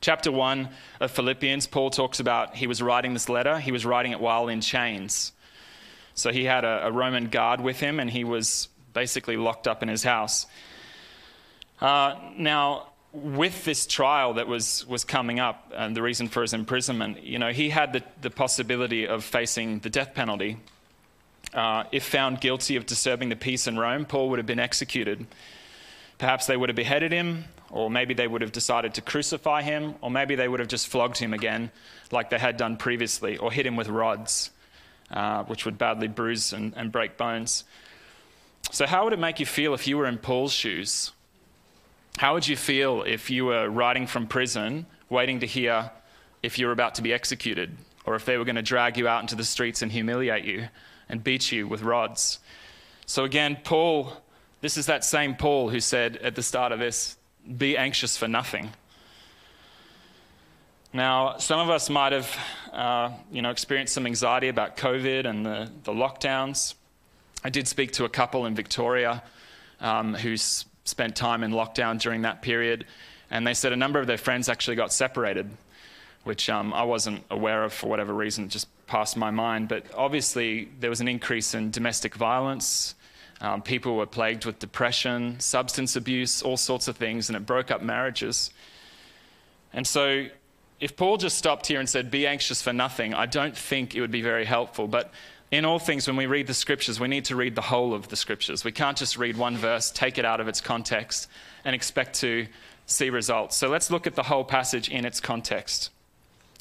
Chapter 0.00 0.32
1 0.32 0.68
of 1.00 1.10
Philippians, 1.10 1.66
Paul 1.66 1.90
talks 1.90 2.20
about 2.20 2.56
he 2.56 2.66
was 2.66 2.80
writing 2.80 3.12
this 3.12 3.28
letter, 3.28 3.58
he 3.58 3.72
was 3.72 3.84
writing 3.84 4.12
it 4.12 4.20
while 4.20 4.48
in 4.48 4.60
chains. 4.60 5.32
So 6.14 6.32
he 6.32 6.44
had 6.44 6.64
a, 6.64 6.86
a 6.86 6.92
Roman 6.92 7.28
guard 7.28 7.60
with 7.60 7.80
him, 7.80 8.00
and 8.00 8.10
he 8.10 8.24
was 8.24 8.68
basically 8.92 9.36
locked 9.36 9.68
up 9.68 9.82
in 9.82 9.88
his 9.88 10.02
house. 10.02 10.46
Uh, 11.80 12.16
now, 12.36 12.88
with 13.12 13.64
this 13.64 13.86
trial 13.86 14.34
that 14.34 14.46
was, 14.46 14.86
was 14.86 15.04
coming 15.04 15.40
up 15.40 15.72
and 15.74 15.96
the 15.96 16.02
reason 16.02 16.28
for 16.28 16.42
his 16.42 16.52
imprisonment, 16.52 17.22
you 17.22 17.38
know, 17.38 17.52
he 17.52 17.70
had 17.70 17.92
the, 17.92 18.02
the 18.22 18.30
possibility 18.30 19.06
of 19.06 19.24
facing 19.24 19.80
the 19.80 19.90
death 19.90 20.14
penalty 20.14 20.56
uh, 21.54 21.84
if 21.90 22.04
found 22.04 22.40
guilty 22.40 22.76
of 22.76 22.86
disturbing 22.86 23.28
the 23.28 23.36
peace 23.36 23.66
in 23.66 23.78
Rome, 23.78 24.04
Paul 24.04 24.30
would 24.30 24.38
have 24.38 24.46
been 24.46 24.60
executed. 24.60 25.26
Perhaps 26.18 26.46
they 26.46 26.56
would 26.56 26.68
have 26.68 26.76
beheaded 26.76 27.12
him, 27.12 27.44
or 27.70 27.90
maybe 27.90 28.14
they 28.14 28.26
would 28.26 28.42
have 28.42 28.52
decided 28.52 28.94
to 28.94 29.00
crucify 29.00 29.62
him, 29.62 29.94
or 30.00 30.10
maybe 30.10 30.34
they 30.34 30.48
would 30.48 30.60
have 30.60 30.68
just 30.68 30.88
flogged 30.88 31.18
him 31.18 31.32
again, 31.32 31.70
like 32.10 32.30
they 32.30 32.38
had 32.38 32.56
done 32.56 32.76
previously, 32.76 33.36
or 33.36 33.52
hit 33.52 33.66
him 33.66 33.76
with 33.76 33.88
rods, 33.88 34.50
uh, 35.10 35.44
which 35.44 35.64
would 35.64 35.78
badly 35.78 36.08
bruise 36.08 36.52
and, 36.52 36.74
and 36.76 36.92
break 36.92 37.16
bones. 37.16 37.64
So, 38.70 38.86
how 38.86 39.04
would 39.04 39.12
it 39.12 39.18
make 39.18 39.40
you 39.40 39.46
feel 39.46 39.74
if 39.74 39.86
you 39.86 39.96
were 39.96 40.06
in 40.06 40.18
Paul's 40.18 40.52
shoes? 40.52 41.12
How 42.18 42.34
would 42.34 42.46
you 42.46 42.56
feel 42.56 43.02
if 43.02 43.30
you 43.30 43.46
were 43.46 43.68
riding 43.68 44.06
from 44.06 44.26
prison, 44.26 44.86
waiting 45.08 45.40
to 45.40 45.46
hear 45.46 45.90
if 46.42 46.58
you 46.58 46.66
were 46.66 46.72
about 46.72 46.96
to 46.96 47.02
be 47.02 47.12
executed, 47.12 47.76
or 48.04 48.14
if 48.14 48.24
they 48.24 48.36
were 48.36 48.44
going 48.44 48.56
to 48.56 48.62
drag 48.62 48.98
you 48.98 49.08
out 49.08 49.22
into 49.22 49.36
the 49.36 49.44
streets 49.44 49.82
and 49.82 49.90
humiliate 49.90 50.44
you? 50.44 50.68
and 51.10 51.22
beat 51.22 51.52
you 51.52 51.66
with 51.66 51.82
rods. 51.82 52.38
So 53.04 53.24
again, 53.24 53.58
Paul, 53.62 54.12
this 54.60 54.76
is 54.76 54.86
that 54.86 55.04
same 55.04 55.34
Paul 55.34 55.68
who 55.68 55.80
said 55.80 56.16
at 56.18 56.36
the 56.36 56.42
start 56.42 56.72
of 56.72 56.78
this, 56.78 57.16
be 57.56 57.76
anxious 57.76 58.16
for 58.16 58.28
nothing. 58.28 58.70
Now, 60.92 61.38
some 61.38 61.60
of 61.60 61.70
us 61.70 61.88
might 61.88 62.12
have, 62.12 62.36
uh, 62.72 63.10
you 63.30 63.42
know, 63.42 63.50
experienced 63.50 63.94
some 63.94 64.06
anxiety 64.06 64.48
about 64.48 64.76
COVID 64.76 65.24
and 65.24 65.46
the, 65.46 65.70
the 65.84 65.92
lockdowns. 65.92 66.74
I 67.44 67.50
did 67.50 67.68
speak 67.68 67.92
to 67.92 68.04
a 68.04 68.08
couple 68.08 68.46
in 68.46 68.54
Victoria 68.56 69.22
um, 69.80 70.14
who 70.14 70.36
spent 70.36 71.14
time 71.14 71.44
in 71.44 71.52
lockdown 71.52 72.00
during 72.00 72.22
that 72.22 72.42
period, 72.42 72.86
and 73.30 73.46
they 73.46 73.54
said 73.54 73.72
a 73.72 73.76
number 73.76 74.00
of 74.00 74.08
their 74.08 74.18
friends 74.18 74.48
actually 74.48 74.76
got 74.76 74.92
separated, 74.92 75.48
which 76.24 76.50
um, 76.50 76.74
I 76.74 76.82
wasn't 76.82 77.22
aware 77.30 77.62
of 77.62 77.72
for 77.72 77.88
whatever 77.88 78.12
reason. 78.12 78.48
Just 78.48 78.66
passed 78.88 79.16
my 79.16 79.30
mind, 79.30 79.68
but 79.68 79.84
obviously 79.94 80.68
there 80.80 80.90
was 80.90 81.00
an 81.00 81.06
increase 81.06 81.54
in 81.54 81.70
domestic 81.70 82.16
violence. 82.16 82.96
Um, 83.40 83.62
people 83.62 83.96
were 83.96 84.06
plagued 84.06 84.44
with 84.44 84.58
depression, 84.58 85.40
substance 85.40 85.96
abuse, 85.96 86.42
all 86.42 86.56
sorts 86.56 86.88
of 86.88 86.96
things, 86.96 87.28
and 87.28 87.36
it 87.36 87.46
broke 87.46 87.70
up 87.70 87.82
marriages. 87.82 88.50
And 89.72 89.86
so, 89.86 90.26
if 90.78 90.96
Paul 90.96 91.16
just 91.16 91.38
stopped 91.38 91.66
here 91.66 91.80
and 91.80 91.88
said, 91.88 92.10
Be 92.10 92.26
anxious 92.26 92.60
for 92.60 92.72
nothing, 92.72 93.14
I 93.14 93.26
don't 93.26 93.56
think 93.56 93.94
it 93.94 94.00
would 94.00 94.10
be 94.10 94.22
very 94.22 94.44
helpful. 94.44 94.86
But 94.86 95.12
in 95.50 95.64
all 95.64 95.78
things, 95.78 96.06
when 96.06 96.16
we 96.16 96.26
read 96.26 96.46
the 96.46 96.54
scriptures, 96.54 97.00
we 97.00 97.08
need 97.08 97.24
to 97.26 97.36
read 97.36 97.54
the 97.54 97.62
whole 97.62 97.94
of 97.94 98.08
the 98.08 98.16
scriptures. 98.16 98.64
We 98.64 98.72
can't 98.72 98.96
just 98.96 99.16
read 99.16 99.36
one 99.36 99.56
verse, 99.56 99.90
take 99.90 100.18
it 100.18 100.24
out 100.24 100.40
of 100.40 100.46
its 100.46 100.60
context, 100.60 101.28
and 101.64 101.74
expect 101.74 102.14
to 102.20 102.46
see 102.86 103.10
results. 103.10 103.56
So 103.56 103.68
let's 103.68 103.90
look 103.90 104.06
at 104.06 104.14
the 104.14 104.22
whole 104.24 104.44
passage 104.44 104.88
in 104.88 105.04
its 105.04 105.20
context. 105.20 105.90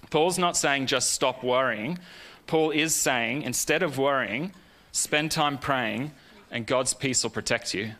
Paul's 0.09 0.39
not 0.39 0.57
saying 0.57 0.87
just 0.87 1.11
stop 1.11 1.43
worrying. 1.43 1.99
Paul 2.47 2.71
is 2.71 2.95
saying 2.95 3.43
instead 3.43 3.83
of 3.83 3.97
worrying, 3.97 4.53
spend 4.91 5.31
time 5.31 5.57
praying, 5.57 6.11
and 6.51 6.65
God's 6.65 6.93
peace 6.93 7.23
will 7.23 7.29
protect 7.29 7.73
you. 7.73 7.91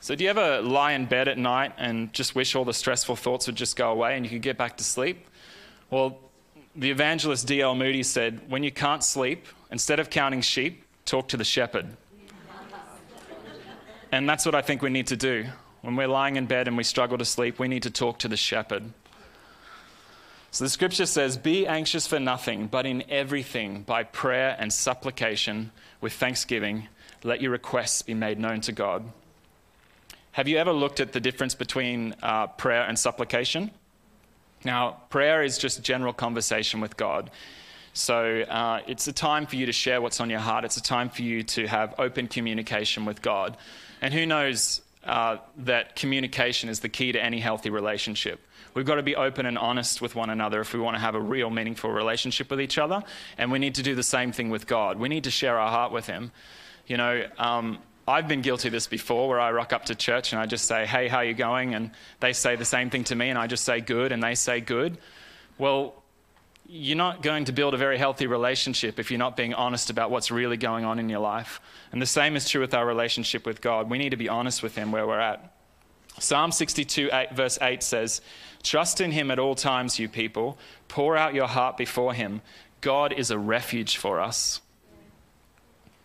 So, 0.00 0.16
do 0.16 0.24
you 0.24 0.30
ever 0.30 0.60
lie 0.60 0.92
in 0.92 1.06
bed 1.06 1.28
at 1.28 1.38
night 1.38 1.74
and 1.78 2.12
just 2.12 2.34
wish 2.34 2.56
all 2.56 2.64
the 2.64 2.74
stressful 2.74 3.14
thoughts 3.14 3.46
would 3.46 3.54
just 3.54 3.76
go 3.76 3.92
away 3.92 4.16
and 4.16 4.26
you 4.26 4.30
could 4.30 4.42
get 4.42 4.58
back 4.58 4.76
to 4.78 4.84
sleep? 4.84 5.28
Well, 5.90 6.18
the 6.74 6.90
evangelist 6.90 7.46
D.L. 7.46 7.74
Moody 7.76 8.02
said, 8.02 8.50
When 8.50 8.64
you 8.64 8.72
can't 8.72 9.04
sleep, 9.04 9.46
instead 9.70 10.00
of 10.00 10.10
counting 10.10 10.40
sheep, 10.40 10.84
talk 11.04 11.28
to 11.28 11.36
the 11.36 11.44
shepherd. 11.44 11.86
and 14.10 14.28
that's 14.28 14.44
what 14.44 14.56
I 14.56 14.62
think 14.62 14.82
we 14.82 14.90
need 14.90 15.06
to 15.08 15.16
do. 15.16 15.46
When 15.82 15.94
we're 15.96 16.08
lying 16.08 16.36
in 16.36 16.46
bed 16.46 16.66
and 16.66 16.76
we 16.76 16.82
struggle 16.84 17.18
to 17.18 17.24
sleep, 17.24 17.58
we 17.58 17.68
need 17.68 17.84
to 17.84 17.90
talk 17.90 18.18
to 18.20 18.28
the 18.28 18.36
shepherd. 18.36 18.92
So 20.50 20.64
the 20.64 20.70
scripture 20.70 21.06
says, 21.06 21.36
Be 21.36 21.66
anxious 21.66 22.06
for 22.06 22.18
nothing, 22.18 22.66
but 22.66 22.86
in 22.86 23.04
everything, 23.08 23.82
by 23.82 24.02
prayer 24.02 24.56
and 24.58 24.72
supplication, 24.72 25.72
with 26.02 26.12
thanksgiving, 26.12 26.88
let 27.24 27.40
your 27.40 27.52
requests 27.52 28.02
be 28.02 28.12
made 28.12 28.38
known 28.38 28.60
to 28.62 28.72
God. 28.72 29.04
Have 30.32 30.48
you 30.48 30.58
ever 30.58 30.72
looked 30.72 31.00
at 31.00 31.12
the 31.12 31.20
difference 31.20 31.54
between 31.54 32.14
uh, 32.22 32.48
prayer 32.48 32.82
and 32.82 32.98
supplication? 32.98 33.70
Now, 34.64 35.02
prayer 35.08 35.42
is 35.42 35.58
just 35.58 35.82
general 35.82 36.12
conversation 36.12 36.80
with 36.80 36.96
God. 36.96 37.30
So 37.94 38.42
uh, 38.42 38.80
it's 38.86 39.06
a 39.06 39.12
time 39.12 39.46
for 39.46 39.56
you 39.56 39.66
to 39.66 39.72
share 39.72 40.00
what's 40.00 40.20
on 40.20 40.30
your 40.30 40.40
heart. 40.40 40.64
It's 40.64 40.78
a 40.78 40.82
time 40.82 41.10
for 41.10 41.22
you 41.22 41.42
to 41.42 41.66
have 41.66 41.94
open 41.98 42.26
communication 42.26 43.04
with 43.04 43.20
God. 43.20 43.56
And 44.00 44.14
who 44.14 44.24
knows 44.24 44.80
uh, 45.04 45.38
that 45.58 45.96
communication 45.96 46.68
is 46.68 46.80
the 46.80 46.88
key 46.88 47.12
to 47.12 47.22
any 47.22 47.40
healthy 47.40 47.70
relationship. 47.70 48.40
We've 48.74 48.86
got 48.86 48.94
to 48.94 49.02
be 49.02 49.16
open 49.16 49.46
and 49.46 49.58
honest 49.58 50.00
with 50.00 50.14
one 50.14 50.30
another 50.30 50.60
if 50.60 50.72
we 50.72 50.80
want 50.80 50.96
to 50.96 51.00
have 51.00 51.14
a 51.14 51.20
real 51.20 51.50
meaningful 51.50 51.90
relationship 51.90 52.50
with 52.50 52.60
each 52.60 52.78
other. 52.78 53.02
And 53.36 53.52
we 53.52 53.58
need 53.58 53.74
to 53.74 53.82
do 53.82 53.94
the 53.94 54.02
same 54.02 54.32
thing 54.32 54.48
with 54.48 54.66
God. 54.66 54.98
We 54.98 55.08
need 55.08 55.24
to 55.24 55.30
share 55.30 55.58
our 55.58 55.70
heart 55.70 55.92
with 55.92 56.06
Him. 56.06 56.32
You 56.86 56.96
know, 56.96 57.26
um, 57.38 57.78
I've 58.06 58.28
been 58.28 58.40
guilty 58.40 58.68
of 58.68 58.72
this 58.72 58.86
before 58.86 59.28
where 59.28 59.40
I 59.40 59.52
rock 59.52 59.72
up 59.72 59.84
to 59.86 59.94
church 59.94 60.32
and 60.32 60.40
I 60.40 60.46
just 60.46 60.64
say, 60.64 60.86
hey, 60.86 61.08
how 61.08 61.20
you 61.20 61.34
going? 61.34 61.74
And 61.74 61.90
they 62.20 62.32
say 62.32 62.56
the 62.56 62.64
same 62.64 62.90
thing 62.90 63.04
to 63.04 63.14
me 63.14 63.28
and 63.28 63.38
I 63.38 63.46
just 63.46 63.64
say 63.64 63.80
good 63.80 64.10
and 64.10 64.22
they 64.22 64.34
say 64.34 64.60
good. 64.60 64.98
Well, 65.58 66.01
you're 66.66 66.96
not 66.96 67.22
going 67.22 67.44
to 67.46 67.52
build 67.52 67.74
a 67.74 67.76
very 67.76 67.98
healthy 67.98 68.26
relationship 68.26 68.98
if 68.98 69.10
you're 69.10 69.18
not 69.18 69.36
being 69.36 69.52
honest 69.54 69.90
about 69.90 70.10
what's 70.10 70.30
really 70.30 70.56
going 70.56 70.84
on 70.84 70.98
in 70.98 71.08
your 71.08 71.18
life. 71.18 71.60
And 71.90 72.00
the 72.00 72.06
same 72.06 72.36
is 72.36 72.48
true 72.48 72.60
with 72.60 72.74
our 72.74 72.86
relationship 72.86 73.44
with 73.44 73.60
God. 73.60 73.90
We 73.90 73.98
need 73.98 74.10
to 74.10 74.16
be 74.16 74.28
honest 74.28 74.62
with 74.62 74.74
Him 74.74 74.92
where 74.92 75.06
we're 75.06 75.20
at. 75.20 75.52
Psalm 76.18 76.52
62, 76.52 77.10
8, 77.12 77.32
verse 77.32 77.58
8 77.60 77.82
says, 77.82 78.20
Trust 78.62 79.00
in 79.00 79.10
Him 79.10 79.30
at 79.30 79.38
all 79.38 79.54
times, 79.54 79.98
you 79.98 80.08
people. 80.08 80.58
Pour 80.88 81.16
out 81.16 81.34
your 81.34 81.48
heart 81.48 81.76
before 81.76 82.14
Him. 82.14 82.42
God 82.80 83.12
is 83.12 83.30
a 83.30 83.38
refuge 83.38 83.96
for 83.96 84.20
us. 84.20 84.60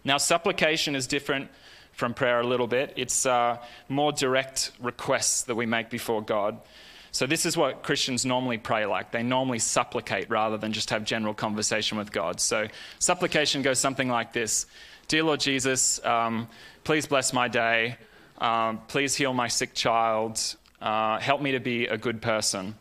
Now, 0.03 0.17
supplication 0.17 0.95
is 0.95 1.07
different 1.07 1.49
from 1.91 2.13
prayer 2.13 2.39
a 2.39 2.47
little 2.47 2.67
bit. 2.67 2.93
It's 2.95 3.25
uh, 3.25 3.57
more 3.89 4.11
direct 4.11 4.71
requests 4.79 5.43
that 5.43 5.55
we 5.55 5.65
make 5.65 5.89
before 5.89 6.21
God. 6.21 6.59
So, 7.11 7.25
this 7.25 7.45
is 7.45 7.57
what 7.57 7.83
Christians 7.83 8.25
normally 8.25 8.57
pray 8.57 8.85
like. 8.85 9.11
They 9.11 9.23
normally 9.23 9.59
supplicate 9.59 10.29
rather 10.29 10.57
than 10.57 10.73
just 10.73 10.89
have 10.89 11.03
general 11.03 11.33
conversation 11.33 11.97
with 11.97 12.11
God. 12.11 12.39
So, 12.39 12.67
supplication 12.99 13.61
goes 13.61 13.79
something 13.79 14.09
like 14.09 14.33
this 14.33 14.65
Dear 15.07 15.23
Lord 15.23 15.39
Jesus, 15.39 16.03
um, 16.05 16.47
please 16.83 17.05
bless 17.07 17.31
my 17.33 17.47
day. 17.47 17.97
Um, 18.39 18.81
please 18.87 19.15
heal 19.15 19.33
my 19.33 19.47
sick 19.47 19.73
child. 19.73 20.55
Uh, 20.81 21.19
help 21.19 21.41
me 21.41 21.53
to 21.53 21.59
be 21.59 21.87
a 21.87 21.97
good 21.97 22.21
person. 22.21 22.75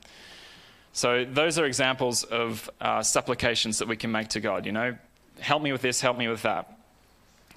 So, 0.92 1.24
those 1.24 1.58
are 1.58 1.64
examples 1.64 2.24
of 2.24 2.68
uh, 2.80 3.02
supplications 3.02 3.78
that 3.78 3.88
we 3.88 3.96
can 3.96 4.10
make 4.12 4.28
to 4.28 4.40
God. 4.40 4.66
You 4.66 4.72
know, 4.72 4.96
help 5.38 5.62
me 5.62 5.72
with 5.72 5.82
this, 5.82 6.00
help 6.00 6.18
me 6.18 6.28
with 6.28 6.42
that. 6.42 6.75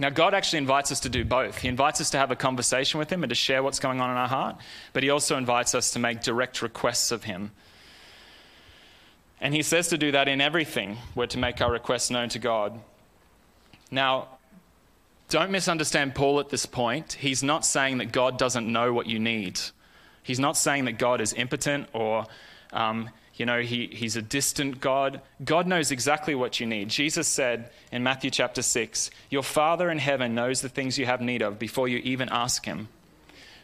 Now, 0.01 0.09
God 0.09 0.33
actually 0.33 0.59
invites 0.59 0.93
us 0.93 1.01
to 1.01 1.09
do 1.09 1.25
both. 1.25 1.57
He 1.57 1.67
invites 1.67 1.99
us 1.99 2.09
to 2.11 2.17
have 2.17 2.31
a 2.31 2.35
conversation 2.35 2.99
with 2.99 3.11
Him 3.11 3.21
and 3.21 3.29
to 3.29 3.35
share 3.35 3.61
what's 3.61 3.79
going 3.79 3.99
on 3.99 4.09
in 4.09 4.15
our 4.15 4.29
heart, 4.29 4.55
but 4.93 5.03
He 5.03 5.09
also 5.09 5.37
invites 5.37 5.75
us 5.75 5.91
to 5.91 5.99
make 5.99 6.21
direct 6.21 6.61
requests 6.61 7.11
of 7.11 7.25
Him. 7.25 7.51
And 9.41 9.53
He 9.53 9.61
says 9.61 9.89
to 9.89 9.97
do 9.97 10.11
that 10.11 10.29
in 10.29 10.39
everything. 10.39 10.97
We're 11.15 11.25
to 11.27 11.37
make 11.37 11.59
our 11.59 11.71
requests 11.71 12.09
known 12.09 12.29
to 12.29 12.39
God. 12.39 12.79
Now, 13.91 14.29
don't 15.27 15.51
misunderstand 15.51 16.15
Paul 16.15 16.39
at 16.39 16.49
this 16.49 16.65
point. 16.65 17.13
He's 17.13 17.43
not 17.43 17.65
saying 17.65 17.97
that 17.97 18.11
God 18.11 18.39
doesn't 18.39 18.71
know 18.71 18.93
what 18.93 19.05
you 19.05 19.19
need. 19.19 19.59
He's 20.23 20.39
not 20.39 20.55
saying 20.55 20.85
that 20.85 20.93
God 20.93 21.21
is 21.21 21.33
impotent 21.33 21.89
or 21.91 22.25
um, 22.71 23.09
you 23.39 23.45
know, 23.45 23.61
he, 23.61 23.87
he's 23.87 24.17
a 24.17 24.21
distant 24.21 24.81
God. 24.81 25.21
God 25.43 25.65
knows 25.65 25.91
exactly 25.91 26.35
what 26.35 26.59
you 26.59 26.65
need. 26.65 26.89
Jesus 26.89 27.25
said 27.25 27.71
in 27.89 28.03
Matthew 28.03 28.29
chapter 28.29 28.61
6, 28.61 29.09
Your 29.29 29.43
Father 29.43 29.89
in 29.89 29.97
heaven 29.97 30.35
knows 30.35 30.61
the 30.61 30.67
things 30.67 30.99
you 30.99 31.05
have 31.05 31.21
need 31.21 31.41
of 31.41 31.57
before 31.57 31.87
you 31.87 31.99
even 31.99 32.27
ask 32.29 32.65
Him. 32.65 32.89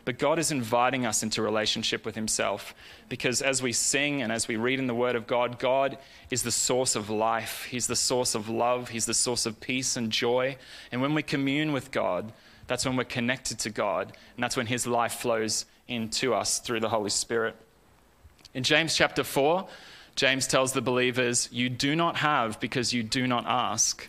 But 0.05 0.17
God 0.17 0.39
is 0.39 0.49
inviting 0.49 1.05
us 1.05 1.23
into 1.23 1.41
relationship 1.41 2.05
with 2.05 2.15
Himself 2.15 2.73
because 3.09 3.41
as 3.41 3.61
we 3.61 3.73
sing 3.73 4.21
and 4.21 4.31
as 4.31 4.47
we 4.47 4.55
read 4.55 4.79
in 4.79 4.87
the 4.87 4.95
Word 4.95 5.17
of 5.17 5.27
God, 5.27 5.59
God 5.59 5.97
is 6.31 6.43
the 6.43 6.51
source 6.51 6.95
of 6.95 7.09
life. 7.09 7.67
He's 7.69 7.87
the 7.87 7.97
source 7.97 8.33
of 8.33 8.47
love. 8.47 8.89
He's 8.89 9.07
the 9.07 9.13
source 9.13 9.45
of 9.45 9.59
peace 9.59 9.97
and 9.97 10.09
joy. 10.09 10.55
And 10.89 11.01
when 11.01 11.13
we 11.13 11.21
commune 11.21 11.73
with 11.73 11.91
God, 11.91 12.31
that's 12.67 12.85
when 12.85 12.95
we're 12.95 13.03
connected 13.03 13.59
to 13.59 13.71
God. 13.71 14.13
And 14.35 14.43
that's 14.43 14.55
when 14.55 14.67
His 14.67 14.87
life 14.87 15.15
flows 15.15 15.65
into 15.85 16.33
us 16.33 16.59
through 16.59 16.79
the 16.79 16.89
Holy 16.89 17.09
Spirit. 17.09 17.57
In 18.55 18.63
James 18.63 18.95
chapter 18.95 19.25
4, 19.25 19.67
James 20.15 20.47
tells 20.47 20.71
the 20.71 20.81
believers, 20.81 21.49
You 21.51 21.69
do 21.69 21.93
not 21.93 22.15
have 22.15 22.57
because 22.61 22.93
you 22.93 23.03
do 23.03 23.27
not 23.27 23.45
ask. 23.45 24.07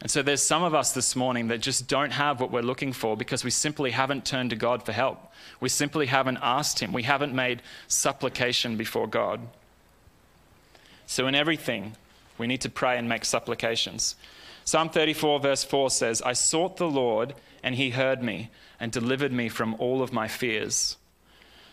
And 0.00 0.08
so 0.08 0.22
there's 0.22 0.40
some 0.40 0.62
of 0.62 0.72
us 0.72 0.92
this 0.92 1.16
morning 1.16 1.48
that 1.48 1.60
just 1.60 1.88
don't 1.88 2.12
have 2.12 2.40
what 2.40 2.52
we're 2.52 2.62
looking 2.62 2.92
for 2.92 3.16
because 3.16 3.42
we 3.42 3.50
simply 3.50 3.90
haven't 3.90 4.24
turned 4.24 4.50
to 4.50 4.56
God 4.56 4.84
for 4.84 4.92
help. 4.92 5.32
We 5.58 5.68
simply 5.68 6.06
haven't 6.06 6.38
asked 6.40 6.78
Him. 6.78 6.92
We 6.92 7.02
haven't 7.02 7.34
made 7.34 7.60
supplication 7.88 8.76
before 8.76 9.08
God. 9.08 9.40
So 11.06 11.26
in 11.26 11.34
everything, 11.34 11.96
we 12.38 12.46
need 12.46 12.60
to 12.60 12.70
pray 12.70 12.98
and 12.98 13.08
make 13.08 13.24
supplications. 13.24 14.14
Psalm 14.64 14.90
34, 14.90 15.40
verse 15.40 15.64
4 15.64 15.90
says, 15.90 16.22
I 16.22 16.34
sought 16.34 16.76
the 16.76 16.88
Lord, 16.88 17.34
and 17.64 17.74
He 17.74 17.90
heard 17.90 18.22
me 18.22 18.50
and 18.78 18.92
delivered 18.92 19.32
me 19.32 19.48
from 19.48 19.74
all 19.80 20.02
of 20.02 20.12
my 20.12 20.28
fears. 20.28 20.96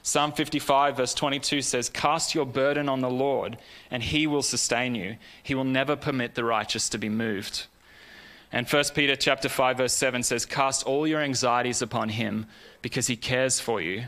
Psalm 0.02 0.32
55, 0.32 0.98
verse 0.98 1.14
22 1.14 1.62
says, 1.62 1.90
Cast 1.90 2.34
your 2.34 2.46
burden 2.46 2.88
on 2.88 3.02
the 3.02 3.10
Lord, 3.10 3.58
and 3.92 4.02
he 4.02 4.28
will 4.28 4.42
sustain 4.42 4.96
you. 4.96 5.18
He 5.44 5.56
will 5.56 5.66
never 5.66 5.96
permit 5.96 6.36
the 6.36 6.44
righteous 6.44 6.90
to 6.90 6.98
be 6.98 7.10
moved. 7.10 7.68
And 8.52 8.68
1 8.68 8.84
Peter 8.96 9.16
chapter 9.16 9.50
5, 9.50 9.78
verse 9.78 9.94
7 9.94 10.24
says, 10.24 10.46
Cast 10.46 10.86
all 10.86 11.06
your 11.06 11.22
anxieties 11.22 11.82
upon 11.82 12.10
him, 12.10 12.48
because 12.82 13.08
he 13.08 13.16
cares 13.16 13.60
for 13.60 13.82
you. 13.82 14.06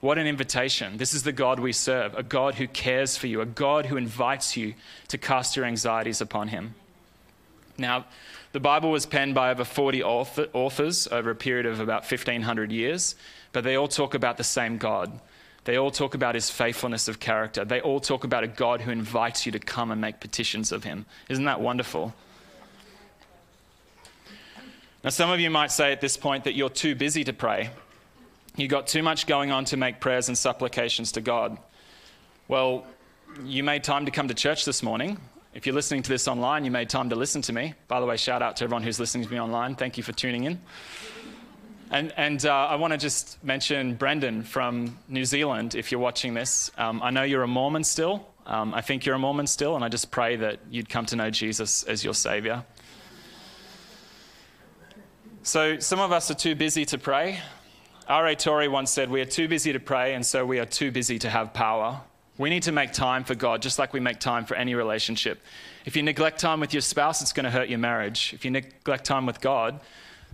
What 0.00 0.18
an 0.18 0.26
invitation. 0.26 0.98
This 0.98 1.14
is 1.14 1.22
the 1.22 1.32
God 1.32 1.58
we 1.58 1.72
serve, 1.72 2.14
a 2.14 2.22
God 2.22 2.56
who 2.56 2.68
cares 2.68 3.16
for 3.16 3.26
you, 3.26 3.40
a 3.40 3.46
God 3.46 3.86
who 3.86 3.96
invites 3.96 4.54
you 4.56 4.74
to 5.08 5.16
cast 5.16 5.56
your 5.56 5.64
anxieties 5.64 6.20
upon 6.20 6.48
him. 6.48 6.74
Now, 7.78 8.04
the 8.52 8.60
Bible 8.60 8.90
was 8.90 9.06
penned 9.06 9.34
by 9.34 9.50
over 9.50 9.64
40 9.64 10.02
authors 10.02 11.08
over 11.08 11.30
a 11.30 11.34
period 11.34 11.64
of 11.66 11.80
about 11.80 12.02
1,500 12.02 12.70
years 12.70 13.14
but 13.54 13.62
they 13.62 13.76
all 13.76 13.88
talk 13.88 14.14
about 14.14 14.36
the 14.36 14.44
same 14.44 14.76
God. 14.76 15.18
They 15.62 15.78
all 15.78 15.92
talk 15.92 16.14
about 16.14 16.34
his 16.34 16.50
faithfulness 16.50 17.08
of 17.08 17.20
character. 17.20 17.64
They 17.64 17.80
all 17.80 18.00
talk 18.00 18.24
about 18.24 18.42
a 18.42 18.48
God 18.48 18.82
who 18.82 18.90
invites 18.90 19.46
you 19.46 19.52
to 19.52 19.60
come 19.60 19.92
and 19.92 20.00
make 20.00 20.20
petitions 20.20 20.72
of 20.72 20.82
him. 20.82 21.06
Isn't 21.28 21.44
that 21.44 21.60
wonderful? 21.60 22.12
Now, 25.04 25.10
some 25.10 25.30
of 25.30 25.38
you 25.38 25.50
might 25.50 25.70
say 25.70 25.92
at 25.92 26.00
this 26.00 26.16
point 26.16 26.44
that 26.44 26.54
you're 26.54 26.68
too 26.68 26.96
busy 26.96 27.22
to 27.24 27.32
pray. 27.32 27.70
You've 28.56 28.70
got 28.70 28.88
too 28.88 29.02
much 29.02 29.26
going 29.26 29.52
on 29.52 29.64
to 29.66 29.76
make 29.76 30.00
prayers 30.00 30.28
and 30.28 30.36
supplications 30.36 31.12
to 31.12 31.20
God. 31.20 31.56
Well, 32.48 32.84
you 33.44 33.62
made 33.62 33.84
time 33.84 34.04
to 34.06 34.10
come 34.10 34.28
to 34.28 34.34
church 34.34 34.64
this 34.64 34.82
morning. 34.82 35.18
If 35.54 35.64
you're 35.64 35.74
listening 35.76 36.02
to 36.02 36.10
this 36.10 36.26
online, 36.26 36.64
you 36.64 36.72
made 36.72 36.90
time 36.90 37.08
to 37.10 37.16
listen 37.16 37.40
to 37.42 37.52
me. 37.52 37.74
By 37.86 38.00
the 38.00 38.06
way, 38.06 38.16
shout 38.16 38.42
out 38.42 38.56
to 38.56 38.64
everyone 38.64 38.82
who's 38.82 38.98
listening 38.98 39.24
to 39.24 39.30
me 39.32 39.40
online. 39.40 39.76
Thank 39.76 39.96
you 39.96 40.02
for 40.02 40.12
tuning 40.12 40.44
in. 40.44 40.60
And, 41.90 42.12
and 42.16 42.44
uh, 42.44 42.52
I 42.52 42.76
want 42.76 42.92
to 42.92 42.98
just 42.98 43.42
mention 43.44 43.94
Brendan 43.94 44.42
from 44.42 44.98
New 45.08 45.24
Zealand, 45.24 45.74
if 45.74 45.92
you're 45.92 46.00
watching 46.00 46.34
this. 46.34 46.70
Um, 46.78 47.02
I 47.02 47.10
know 47.10 47.22
you're 47.22 47.42
a 47.42 47.48
Mormon 47.48 47.84
still. 47.84 48.26
Um, 48.46 48.74
I 48.74 48.80
think 48.80 49.06
you're 49.06 49.14
a 49.14 49.18
Mormon 49.18 49.46
still, 49.46 49.76
and 49.76 49.84
I 49.84 49.88
just 49.88 50.10
pray 50.10 50.36
that 50.36 50.60
you'd 50.70 50.88
come 50.88 51.06
to 51.06 51.16
know 51.16 51.30
Jesus 51.30 51.82
as 51.84 52.04
your 52.04 52.14
Savior. 52.14 52.64
So, 55.42 55.78
some 55.78 56.00
of 56.00 56.10
us 56.10 56.30
are 56.30 56.34
too 56.34 56.54
busy 56.54 56.84
to 56.86 56.98
pray. 56.98 57.40
R.A. 58.08 58.34
Torrey 58.34 58.68
once 58.68 58.90
said, 58.90 59.10
We 59.10 59.20
are 59.20 59.26
too 59.26 59.48
busy 59.48 59.72
to 59.72 59.80
pray, 59.80 60.14
and 60.14 60.24
so 60.24 60.44
we 60.44 60.58
are 60.58 60.66
too 60.66 60.90
busy 60.90 61.18
to 61.20 61.30
have 61.30 61.54
power. 61.54 62.00
We 62.36 62.50
need 62.50 62.64
to 62.64 62.72
make 62.72 62.92
time 62.92 63.24
for 63.24 63.34
God, 63.34 63.62
just 63.62 63.78
like 63.78 63.92
we 63.92 64.00
make 64.00 64.20
time 64.20 64.44
for 64.44 64.56
any 64.56 64.74
relationship. 64.74 65.40
If 65.84 65.96
you 65.96 66.02
neglect 66.02 66.40
time 66.40 66.60
with 66.60 66.74
your 66.74 66.80
spouse, 66.80 67.22
it's 67.22 67.32
going 67.32 67.44
to 67.44 67.50
hurt 67.50 67.68
your 67.68 67.78
marriage. 67.78 68.32
If 68.34 68.44
you 68.44 68.50
neglect 68.50 69.04
time 69.04 69.26
with 69.26 69.40
God, 69.40 69.80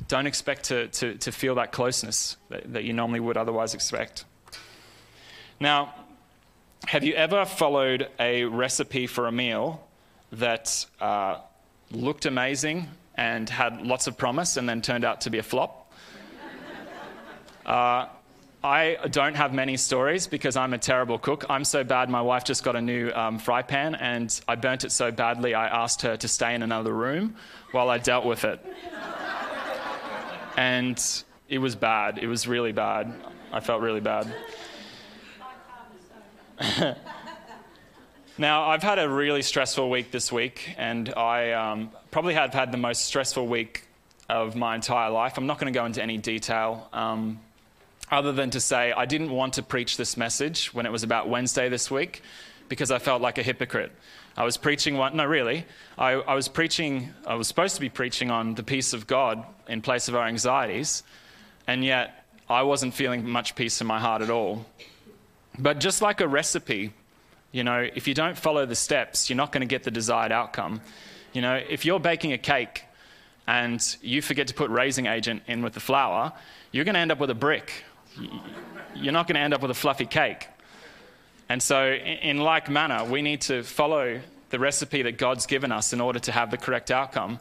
don't 0.09 0.27
expect 0.27 0.65
to, 0.65 0.89
to, 0.89 1.15
to 1.17 1.33
feel 1.33 1.55
that 1.57 1.73
closeness 1.73 2.37
that, 2.49 2.73
that 2.73 2.85
you 2.85 2.93
normally 2.93 3.21
would 3.21 3.37
otherwise 3.37 3.75
expect. 3.75 4.25
Now, 5.59 5.95
have 6.87 7.05
you 7.05 7.15
ever 7.15 7.45
followed 7.45 8.09
a 8.19 8.45
recipe 8.45 9.07
for 9.07 9.27
a 9.27 9.33
meal 9.33 9.87
that 10.33 10.87
uh, 11.01 11.39
looked 11.91 12.27
amazing 12.27 12.89
and 13.17 13.49
had 13.49 13.83
lots 13.83 14.07
of 14.07 14.17
promise 14.17 14.57
and 14.57 14.69
then 14.69 14.81
turned 14.81 15.05
out 15.05 15.21
to 15.23 15.31
be 15.31 15.39
a 15.39 15.43
flop? 15.43 15.93
Uh, 17.67 18.07
I 18.63 18.99
don't 19.11 19.37
have 19.37 19.55
many 19.55 19.77
stories 19.77 20.27
because 20.27 20.57
I'm 20.57 20.75
a 20.75 20.79
terrible 20.79 21.19
cook. 21.19 21.47
I'm 21.49 21.65
so 21.65 21.83
bad, 21.83 22.11
my 22.11 22.21
wife 22.21 22.45
just 22.45 22.63
got 22.63 22.77
a 22.77 22.81
new 22.81 23.11
um, 23.13 23.39
fry 23.39 23.63
pan 23.63 23.95
and 23.95 24.39
I 24.49 24.57
burnt 24.57 24.85
it 24.85 24.93
so 24.93 25.11
badly 25.11 25.55
I 25.55 25.69
asked 25.69 26.03
her 26.03 26.17
to 26.17 26.29
stay 26.29 26.55
in 26.55 26.63
another 26.63 26.93
room 26.93 27.37
while 27.73 27.89
I 27.89 27.99
dealt 27.99 28.27
with 28.27 28.45
it 28.45 28.65
and 30.61 31.25
it 31.49 31.57
was 31.57 31.75
bad. 31.75 32.19
It 32.19 32.27
was 32.27 32.47
really 32.47 32.73
bad. 32.73 33.15
I 33.51 33.61
felt 33.61 33.81
really 33.81 34.03
bad. 34.03 34.31
now, 38.39 38.65
I've 38.65 38.83
had 38.83 38.99
a 38.99 39.09
really 39.09 39.41
stressful 39.41 39.89
week 39.89 40.11
this 40.11 40.31
week, 40.31 40.75
and 40.77 41.15
I 41.15 41.53
um, 41.53 41.91
probably 42.11 42.35
have 42.35 42.53
had 42.53 42.73
the 42.73 42.77
most 42.77 43.07
stressful 43.07 43.47
week 43.47 43.87
of 44.29 44.55
my 44.55 44.75
entire 44.75 45.09
life. 45.09 45.39
I'm 45.39 45.47
not 45.47 45.59
going 45.59 45.73
to 45.73 45.79
go 45.79 45.87
into 45.87 46.03
any 46.03 46.19
detail. 46.19 46.91
Um, 46.93 47.41
other 48.11 48.33
than 48.33 48.51
to 48.51 48.61
say, 48.61 48.93
I 48.93 49.07
didn't 49.07 49.31
want 49.31 49.55
to 49.55 49.63
preach 49.63 49.97
this 49.97 50.19
message 50.19 50.75
when 50.75 50.85
it 50.85 50.93
was 50.93 51.05
about 51.05 51.31
Wednesday 51.31 51.71
this 51.71 51.91
week 51.91 52.23
because 52.71 52.91
I 52.91 52.99
felt 53.01 53.21
like 53.21 53.37
a 53.37 53.43
hypocrite. 53.43 53.93
I 54.37 54.45
was 54.45 54.57
preaching 54.57 54.97
one, 54.97 55.17
no, 55.17 55.27
really. 55.27 55.67
I, 55.99 56.13
I 56.13 56.35
was 56.35 56.49
preaching, 56.49 57.13
I 57.27 57.35
was 57.35 57.49
supposed 57.49 57.75
to 57.75 57.81
be 57.81 57.91
preaching 57.91 58.31
on 58.31 58.55
the 58.55 58.63
peace 58.63 58.95
of 58.95 59.07
God 59.07 59.45
in 59.69 59.83
place 59.83 60.09
of 60.09 60.15
our 60.15 60.27
anxieties, 60.27 61.03
and 61.67 61.85
yet 61.85 62.25
I 62.49 62.63
wasn't 62.63 62.95
feeling 62.95 63.29
much 63.29 63.57
peace 63.57 63.81
in 63.81 63.87
my 63.87 63.99
heart 63.99 64.23
at 64.23 64.31
all. 64.31 64.65
But 65.59 65.81
just 65.81 66.01
like 66.01 66.21
a 66.21 66.29
recipe, 66.29 66.93
you 67.51 67.65
know, 67.65 67.87
if 67.95 68.07
you 68.07 68.15
don't 68.15 68.39
follow 68.39 68.65
the 68.65 68.77
steps, 68.77 69.29
you're 69.29 69.37
not 69.37 69.51
going 69.51 69.63
to 69.63 69.67
get 69.67 69.83
the 69.83 69.91
desired 69.91 70.31
outcome. 70.31 70.81
You 71.33 71.43
know, 71.43 71.57
if 71.57 71.85
you're 71.85 72.01
baking 72.01 72.33
a 72.33 72.39
cake 72.39 72.85
and 73.49 73.85
you 74.01 74.23
forget 74.23 74.47
to 74.47 74.55
put 74.55 74.71
raising 74.71 75.07
agent 75.07 75.43
in 75.49 75.61
with 75.63 75.75
the 75.75 75.81
flour, 75.81 76.33
you're 76.71 76.85
going 76.85 76.95
to 76.95 77.01
end 77.01 77.11
up 77.11 77.19
with 77.19 77.31
a 77.31 77.35
brick. 77.35 77.85
You're 78.95 79.13
not 79.13 79.27
going 79.27 79.35
to 79.35 79.41
end 79.41 79.55
up 79.55 79.61
with 79.61 79.73
a 79.73 79.75
fluffy 79.75 80.07
cake. 80.07 80.47
And 81.51 81.61
so, 81.61 81.95
in 81.95 82.39
like 82.39 82.71
manner, 82.71 83.05
we 83.05 83.23
need 83.23 83.41
to 83.43 83.65
follow 83.65 84.21
the 84.51 84.59
recipe 84.61 85.03
that 85.03 85.19
God's 85.19 85.47
given 85.47 85.73
us 85.73 85.93
in 85.93 86.01
order 86.01 86.21
to 86.21 86.31
have 86.31 86.53
the 86.53 86.57
correct 86.57 86.93
outcome. 86.93 87.41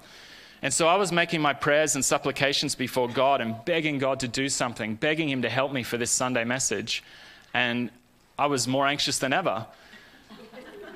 And 0.63 0.73
so 0.73 0.87
I 0.87 0.95
was 0.95 1.11
making 1.11 1.41
my 1.41 1.53
prayers 1.53 1.93
and 1.93 2.03
supplications 2.03 2.73
before 2.73 3.07
God 3.07 3.39
and 3.39 3.55
begging 3.65 3.99
God 3.99 4.19
to 4.21 4.27
do 4.27 4.49
something, 4.49 4.95
begging 4.95 5.29
Him 5.29 5.43
to 5.43 5.49
help 5.49 5.71
me 5.71 5.83
for 5.83 5.97
this 5.97 6.09
Sunday 6.09 6.43
message. 6.43 7.03
And 7.53 7.91
I 8.39 8.47
was 8.47 8.67
more 8.67 8.87
anxious 8.87 9.19
than 9.19 9.31
ever. 9.31 9.67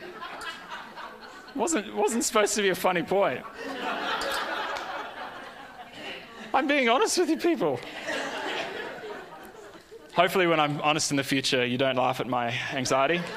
wasn't, 1.55 1.95
wasn't 1.95 2.23
supposed 2.23 2.55
to 2.55 2.63
be 2.63 2.69
a 2.69 2.75
funny 2.75 3.03
point. 3.03 3.43
I'm 6.51 6.65
being 6.65 6.89
honest 6.89 7.19
with 7.19 7.29
you 7.29 7.37
people. 7.37 7.79
Hopefully, 10.15 10.47
when 10.47 10.59
I'm 10.59 10.79
honest 10.81 11.11
in 11.11 11.17
the 11.17 11.23
future, 11.23 11.65
you 11.65 11.77
don't 11.77 11.95
laugh 11.95 12.19
at 12.19 12.27
my 12.27 12.53
anxiety. 12.73 13.21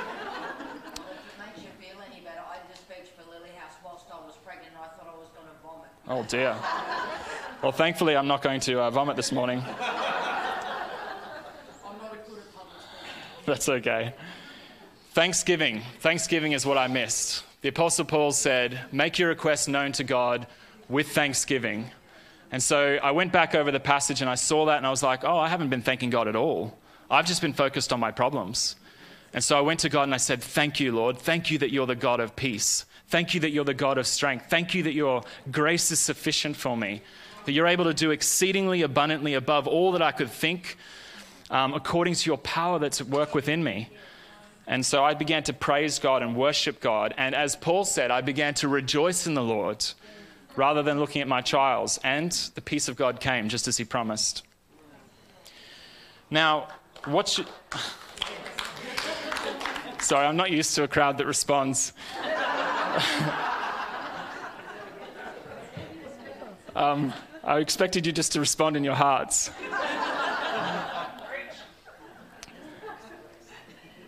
Oh 6.09 6.23
dear. 6.23 6.55
Well, 7.63 7.73
thankfully, 7.73 8.17
I'm 8.17 8.29
not 8.29 8.41
going 8.41 8.61
to 8.61 8.81
uh, 8.81 8.91
vomit 8.91 9.17
this 9.17 9.33
morning. 9.33 9.61
That's 13.45 13.69
okay. 13.69 14.15
Thanksgiving. 15.15 15.83
Thanksgiving 15.99 16.53
is 16.53 16.65
what 16.65 16.79
I 16.79 16.87
missed. 16.87 17.43
The 17.63 17.71
Apostle 17.71 18.05
Paul 18.05 18.31
said, 18.31 18.79
Make 18.93 19.19
your 19.19 19.31
request 19.31 19.69
known 19.69 19.91
to 19.93 20.05
God 20.05 20.47
with 20.89 21.09
thanksgiving. 21.09 21.91
And 22.53 22.63
so 22.63 22.99
I 23.03 23.11
went 23.11 23.33
back 23.33 23.55
over 23.55 23.71
the 23.71 23.81
passage 23.81 24.21
and 24.21 24.31
I 24.31 24.37
saw 24.37 24.67
that 24.67 24.77
and 24.77 24.87
I 24.87 24.91
was 24.91 25.03
like, 25.03 25.25
oh, 25.25 25.37
I 25.37 25.49
haven't 25.49 25.69
been 25.69 25.83
thanking 25.83 26.11
God 26.11 26.29
at 26.29 26.37
all. 26.37 26.77
I've 27.11 27.27
just 27.27 27.43
been 27.43 27.53
focused 27.53 27.93
on 27.93 28.01
my 28.01 28.11
problems. 28.11 28.77
And 29.33 29.43
so 29.43 29.57
I 29.57 29.61
went 29.61 29.81
to 29.81 29.89
God 29.89 30.05
and 30.05 30.15
I 30.15 30.19
said, 30.19 30.43
Thank 30.43 30.81
you, 30.81 30.93
Lord. 30.93 31.19
Thank 31.19 31.51
you 31.51 31.59
that 31.59 31.71
you're 31.71 31.87
the 31.87 31.95
God 31.95 32.21
of 32.21 32.37
peace. 32.37 32.87
Thank 33.09 33.35
you 33.35 33.41
that 33.41 33.51
you're 33.51 33.65
the 33.65 33.75
God 33.75 33.99
of 33.99 34.07
strength. 34.07 34.47
Thank 34.49 34.75
you 34.75 34.83
that 34.85 34.95
your 34.95 35.23
grace 35.53 35.91
is 35.91 36.01
sufficient 36.01 36.57
for 36.57 36.77
me, 36.77 37.03
that 37.45 37.53
you're 37.53 37.67
able 37.67 37.85
to 37.85 37.95
do 37.95 38.11
exceedingly 38.11 38.83
abundantly 38.83 39.35
above 39.35 39.69
all 39.69 39.93
that 39.93 40.03
I 40.03 40.11
could 40.11 40.31
think, 40.31 40.77
um, 41.51 41.75
according 41.75 42.15
to 42.15 42.31
your 42.31 42.39
power 42.39 42.79
that's 42.79 43.01
at 43.01 43.09
work 43.09 43.35
within 43.35 43.63
me. 43.63 43.91
And 44.67 44.85
so 44.85 45.05
I 45.05 45.15
began 45.15 45.45
to 45.45 45.53
praise 45.53 46.01
God 46.01 46.23
and 46.23 46.35
worship 46.35 46.81
God. 46.81 47.15
And 47.17 47.35
as 47.35 47.55
Paul 47.55 47.85
said, 47.85 48.11
I 48.11 48.23
began 48.23 48.55
to 48.55 48.69
rejoice 48.69 49.27
in 49.27 49.35
the 49.35 49.43
Lord 49.43 49.85
rather 50.57 50.83
than 50.83 50.99
looking 50.99 51.23
at 51.23 51.29
my 51.29 51.43
trials. 51.43 52.01
And 52.03 52.33
the 52.55 52.61
peace 52.61 52.89
of 52.89 52.97
God 52.97 53.21
came 53.21 53.49
just 53.49 53.69
as 53.69 53.77
he 53.77 53.85
promised. 53.85 54.43
Now, 56.31 56.69
what 57.05 57.29
should. 57.29 57.47
Sorry, 60.01 60.27
I'm 60.27 60.37
not 60.37 60.51
used 60.51 60.75
to 60.77 60.83
a 60.83 60.89
crowd 60.89 61.19
that 61.19 61.27
responds. 61.27 61.93
um, 66.77 67.13
I 67.43 67.59
expected 67.59 68.07
you 68.07 68.13
just 68.13 68.33
to 68.33 68.41
respond 68.41 68.77
in 68.77 68.85
your 68.85 68.95
hearts. 68.95 69.51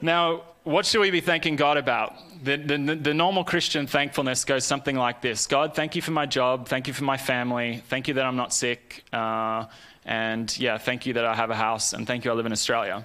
now, 0.00 0.44
what 0.64 0.86
should 0.86 1.00
we 1.00 1.10
be 1.10 1.20
thanking 1.20 1.56
God 1.56 1.76
about? 1.76 2.14
The, 2.42 2.56
the, 2.56 2.94
the, 2.94 3.14
normal 3.14 3.42
Christian 3.42 3.86
thankfulness 3.86 4.44
goes 4.44 4.64
something 4.64 4.96
like 4.96 5.20
this 5.20 5.46
God, 5.46 5.74
thank 5.74 5.96
you 5.96 6.02
for 6.02 6.12
my 6.12 6.26
job. 6.26 6.68
Thank 6.68 6.86
you 6.86 6.94
for 6.94 7.04
my 7.04 7.16
family. 7.16 7.82
Thank 7.88 8.08
you 8.08 8.14
that 8.14 8.24
I'm 8.24 8.36
not 8.36 8.52
sick. 8.52 9.04
Uh, 9.12 9.66
and 10.04 10.56
yeah, 10.58 10.78
thank 10.78 11.04
you 11.04 11.14
that 11.14 11.24
I 11.24 11.34
have 11.34 11.50
a 11.50 11.56
house. 11.56 11.92
And 11.92 12.06
thank 12.06 12.24
you 12.24 12.30
I 12.30 12.34
live 12.34 12.46
in 12.46 12.52
Australia. 12.52 13.04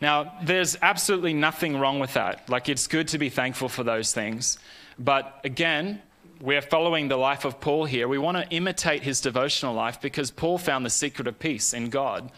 Now, 0.00 0.34
there's 0.42 0.76
absolutely 0.82 1.34
nothing 1.34 1.78
wrong 1.78 1.98
with 1.98 2.14
that. 2.14 2.48
Like, 2.48 2.68
it's 2.68 2.86
good 2.86 3.08
to 3.08 3.18
be 3.18 3.28
thankful 3.28 3.68
for 3.68 3.84
those 3.84 4.12
things. 4.12 4.58
But 4.98 5.40
again, 5.44 6.02
we're 6.40 6.62
following 6.62 7.08
the 7.08 7.16
life 7.16 7.44
of 7.44 7.60
Paul 7.60 7.86
here. 7.86 8.06
We 8.06 8.18
want 8.18 8.36
to 8.36 8.48
imitate 8.54 9.02
his 9.02 9.20
devotional 9.20 9.74
life 9.74 10.00
because 10.00 10.30
Paul 10.30 10.58
found 10.58 10.84
the 10.84 10.90
secret 10.90 11.26
of 11.26 11.38
peace 11.38 11.72
in 11.72 11.90
God. 11.90 12.30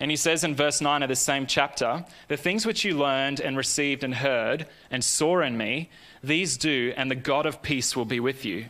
And 0.00 0.10
he 0.10 0.16
says 0.16 0.42
in 0.44 0.54
verse 0.54 0.80
9 0.80 1.02
of 1.02 1.10
the 1.10 1.16
same 1.16 1.46
chapter, 1.46 2.06
The 2.28 2.38
things 2.38 2.64
which 2.64 2.84
you 2.84 2.96
learned 2.96 3.38
and 3.38 3.56
received 3.56 4.02
and 4.02 4.14
heard 4.14 4.66
and 4.90 5.04
saw 5.04 5.42
in 5.42 5.58
me, 5.58 5.90
these 6.24 6.56
do, 6.56 6.94
and 6.96 7.10
the 7.10 7.14
God 7.14 7.44
of 7.44 7.60
peace 7.60 7.94
will 7.94 8.06
be 8.06 8.18
with 8.18 8.44
you. 8.44 8.66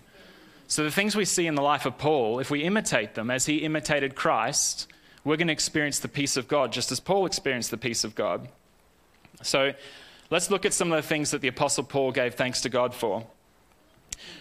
So, 0.66 0.84
the 0.84 0.90
things 0.90 1.16
we 1.16 1.24
see 1.24 1.46
in 1.46 1.54
the 1.54 1.62
life 1.62 1.86
of 1.86 1.98
Paul, 1.98 2.38
if 2.40 2.50
we 2.50 2.62
imitate 2.62 3.14
them 3.14 3.30
as 3.30 3.46
he 3.46 3.58
imitated 3.58 4.14
Christ, 4.14 4.88
we're 5.24 5.36
going 5.36 5.48
to 5.48 5.52
experience 5.52 5.98
the 5.98 6.08
peace 6.08 6.36
of 6.36 6.48
God 6.48 6.72
just 6.72 6.92
as 6.92 7.00
Paul 7.00 7.26
experienced 7.26 7.70
the 7.70 7.76
peace 7.76 8.04
of 8.04 8.14
God. 8.14 8.48
So, 9.42 9.72
let's 10.30 10.50
look 10.50 10.64
at 10.64 10.74
some 10.74 10.92
of 10.92 11.02
the 11.02 11.08
things 11.08 11.30
that 11.30 11.40
the 11.40 11.48
Apostle 11.48 11.84
Paul 11.84 12.12
gave 12.12 12.34
thanks 12.34 12.60
to 12.62 12.68
God 12.68 12.94
for. 12.94 13.26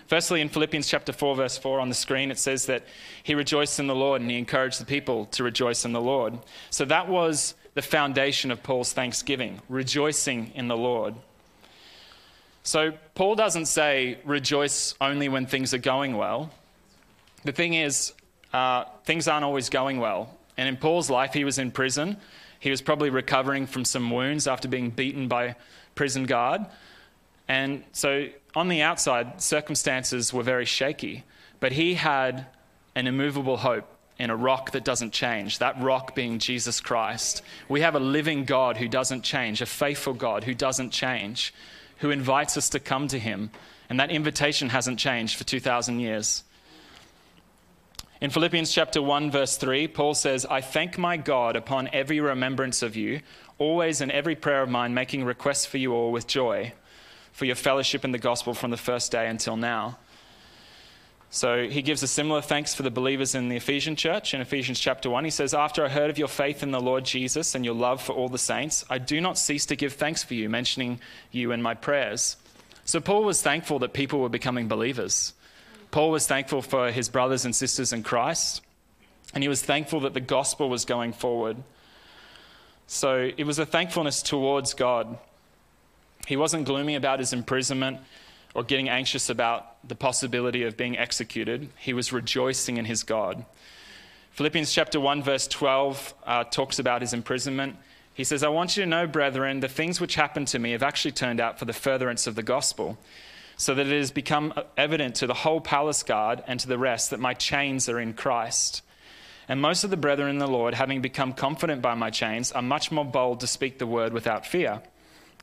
Firstly, 0.07 0.41
in 0.41 0.49
Philippians 0.49 0.87
chapter 0.87 1.13
4, 1.13 1.35
verse 1.35 1.57
4 1.57 1.79
on 1.79 1.89
the 1.89 1.95
screen, 1.95 2.31
it 2.31 2.39
says 2.39 2.65
that 2.65 2.83
he 3.23 3.35
rejoiced 3.35 3.79
in 3.79 3.87
the 3.87 3.95
Lord 3.95 4.21
and 4.21 4.29
he 4.29 4.37
encouraged 4.37 4.79
the 4.79 4.85
people 4.85 5.25
to 5.27 5.43
rejoice 5.43 5.85
in 5.85 5.93
the 5.93 6.01
Lord. 6.01 6.39
So 6.69 6.85
that 6.85 7.07
was 7.07 7.53
the 7.75 7.81
foundation 7.81 8.51
of 8.51 8.63
Paul's 8.63 8.93
thanksgiving, 8.93 9.61
rejoicing 9.69 10.51
in 10.55 10.67
the 10.67 10.77
Lord. 10.77 11.15
So 12.63 12.93
Paul 13.15 13.35
doesn't 13.35 13.67
say 13.67 14.17
rejoice 14.25 14.95
only 14.99 15.29
when 15.29 15.45
things 15.45 15.73
are 15.73 15.79
going 15.79 16.17
well. 16.17 16.51
The 17.43 17.51
thing 17.51 17.73
is, 17.73 18.13
uh, 18.53 18.85
things 19.05 19.27
aren't 19.27 19.45
always 19.45 19.69
going 19.69 19.99
well. 19.99 20.35
And 20.57 20.67
in 20.67 20.77
Paul's 20.77 21.09
life, 21.09 21.33
he 21.33 21.45
was 21.45 21.57
in 21.57 21.71
prison. 21.71 22.17
He 22.59 22.69
was 22.69 22.81
probably 22.81 23.09
recovering 23.09 23.65
from 23.65 23.85
some 23.85 24.11
wounds 24.11 24.47
after 24.47 24.67
being 24.67 24.89
beaten 24.89 25.27
by 25.27 25.55
prison 25.95 26.25
guard. 26.25 26.65
And 27.47 27.83
so 27.93 28.27
on 28.55 28.67
the 28.67 28.81
outside, 28.81 29.41
circumstances 29.41 30.33
were 30.33 30.43
very 30.43 30.65
shaky, 30.65 31.23
but 31.59 31.71
he 31.71 31.93
had 31.95 32.47
an 32.95 33.07
immovable 33.07 33.57
hope 33.57 33.87
in 34.17 34.29
a 34.29 34.35
rock 34.35 34.71
that 34.71 34.83
doesn't 34.83 35.13
change, 35.13 35.59
that 35.59 35.81
rock 35.81 36.15
being 36.15 36.39
Jesus 36.39 36.81
Christ. 36.81 37.41
We 37.69 37.81
have 37.81 37.95
a 37.95 37.99
living 37.99 38.43
God 38.45 38.77
who 38.77 38.87
doesn't 38.87 39.21
change, 39.21 39.61
a 39.61 39.65
faithful 39.65 40.13
God 40.13 40.43
who 40.43 40.53
doesn't 40.53 40.89
change, 40.89 41.53
who 41.97 42.09
invites 42.09 42.57
us 42.57 42.69
to 42.69 42.79
come 42.79 43.07
to 43.07 43.19
him. 43.19 43.51
And 43.89 43.99
that 43.99 44.11
invitation 44.11 44.69
hasn't 44.69 44.99
changed 44.99 45.37
for 45.37 45.45
2,000 45.45 45.99
years. 45.99 46.43
In 48.19 48.29
Philippians 48.29 48.73
chapter 48.73 49.01
1, 49.01 49.31
verse 49.31 49.55
3, 49.55 49.87
Paul 49.87 50.13
says, 50.13 50.45
I 50.45 50.59
thank 50.59 50.97
my 50.97 51.15
God 51.15 51.55
upon 51.55 51.89
every 51.93 52.19
remembrance 52.19 52.81
of 52.81 52.97
you, 52.97 53.21
always 53.57 54.01
in 54.01 54.11
every 54.11 54.35
prayer 54.35 54.61
of 54.61 54.69
mine, 54.69 54.93
making 54.93 55.23
requests 55.23 55.65
for 55.65 55.77
you 55.77 55.93
all 55.93 56.11
with 56.11 56.27
joy 56.27 56.73
for 57.39 57.45
your 57.45 57.55
fellowship 57.55 58.03
in 58.03 58.11
the 58.11 58.17
gospel 58.17 58.53
from 58.53 58.69
the 58.69 58.77
first 58.77 59.13
day 59.13 59.25
until 59.27 59.55
now. 59.55 59.97
So 61.29 61.69
he 61.69 61.81
gives 61.81 62.03
a 62.03 62.07
similar 62.07 62.41
thanks 62.41 62.75
for 62.75 62.83
the 62.83 62.91
believers 62.91 63.33
in 63.33 63.47
the 63.47 63.55
Ephesian 63.55 63.95
church. 63.95 64.33
In 64.33 64.41
Ephesians 64.41 64.77
chapter 64.77 65.09
1, 65.09 65.23
he 65.23 65.29
says, 65.29 65.53
After 65.53 65.85
I 65.85 65.87
heard 65.87 66.09
of 66.09 66.17
your 66.17 66.27
faith 66.27 66.63
in 66.63 66.71
the 66.71 66.81
Lord 66.81 67.05
Jesus 67.05 67.55
and 67.55 67.63
your 67.63 67.75
love 67.75 68.01
for 68.01 68.11
all 68.11 68.27
the 68.27 68.37
saints, 68.37 68.83
I 68.89 68.97
do 68.97 69.21
not 69.21 69.37
cease 69.37 69.65
to 69.67 69.77
give 69.77 69.93
thanks 69.93 70.21
for 70.21 70.33
you, 70.33 70.49
mentioning 70.49 70.99
you 71.31 71.53
in 71.53 71.61
my 71.61 71.75
prayers. 71.75 72.35
So 72.83 72.99
Paul 72.99 73.23
was 73.23 73.41
thankful 73.41 73.79
that 73.79 73.93
people 73.93 74.19
were 74.19 74.27
becoming 74.27 74.67
believers. 74.67 75.33
Paul 75.91 76.11
was 76.11 76.27
thankful 76.27 76.61
for 76.61 76.91
his 76.91 77.07
brothers 77.07 77.45
and 77.45 77.55
sisters 77.55 77.93
in 77.93 78.03
Christ, 78.03 78.61
and 79.33 79.45
he 79.45 79.47
was 79.47 79.61
thankful 79.61 80.01
that 80.01 80.13
the 80.13 80.19
gospel 80.19 80.69
was 80.69 80.83
going 80.83 81.13
forward. 81.13 81.55
So 82.85 83.31
it 83.37 83.45
was 83.45 83.59
a 83.59 83.65
thankfulness 83.65 84.21
towards 84.21 84.73
God 84.73 85.17
he 86.29 86.37
wasn't 86.37 86.63
gloomy 86.63 86.93
about 86.93 87.17
his 87.17 87.33
imprisonment 87.33 87.97
or 88.53 88.63
getting 88.63 88.87
anxious 88.87 89.31
about 89.31 89.75
the 89.87 89.95
possibility 89.95 90.61
of 90.61 90.77
being 90.77 90.95
executed. 90.95 91.69
He 91.79 91.91
was 91.91 92.13
rejoicing 92.13 92.77
in 92.77 92.85
his 92.85 93.01
God. 93.01 93.45
Philippians 94.33 94.71
chapter 94.71 94.99
1, 94.99 95.23
verse 95.23 95.47
12 95.47 96.13
uh, 96.23 96.43
talks 96.43 96.77
about 96.77 97.01
his 97.01 97.13
imprisonment. 97.13 97.77
He 98.13 98.23
says, 98.23 98.43
I 98.43 98.49
want 98.49 98.77
you 98.77 98.83
to 98.83 98.89
know, 98.89 99.07
brethren, 99.07 99.59
the 99.59 99.67
things 99.67 99.99
which 99.99 100.13
happened 100.13 100.47
to 100.49 100.59
me 100.59 100.73
have 100.73 100.83
actually 100.83 101.13
turned 101.13 101.39
out 101.39 101.57
for 101.57 101.65
the 101.65 101.73
furtherance 101.73 102.27
of 102.27 102.35
the 102.35 102.43
gospel, 102.43 102.99
so 103.57 103.73
that 103.73 103.87
it 103.87 103.97
has 103.97 104.11
become 104.11 104.53
evident 104.77 105.15
to 105.15 105.25
the 105.25 105.33
whole 105.33 105.59
palace 105.59 106.03
guard 106.03 106.43
and 106.45 106.59
to 106.59 106.67
the 106.67 106.77
rest 106.77 107.09
that 107.09 107.19
my 107.19 107.33
chains 107.33 107.89
are 107.89 107.99
in 107.99 108.13
Christ. 108.13 108.83
And 109.47 109.59
most 109.59 109.83
of 109.83 109.89
the 109.89 109.97
brethren 109.97 110.29
in 110.29 110.37
the 110.37 110.45
Lord, 110.45 110.75
having 110.75 111.01
become 111.01 111.33
confident 111.33 111.81
by 111.81 111.95
my 111.95 112.11
chains, 112.11 112.51
are 112.51 112.61
much 112.61 112.91
more 112.91 113.03
bold 113.03 113.39
to 113.39 113.47
speak 113.47 113.79
the 113.79 113.87
word 113.87 114.13
without 114.13 114.45
fear. 114.45 114.83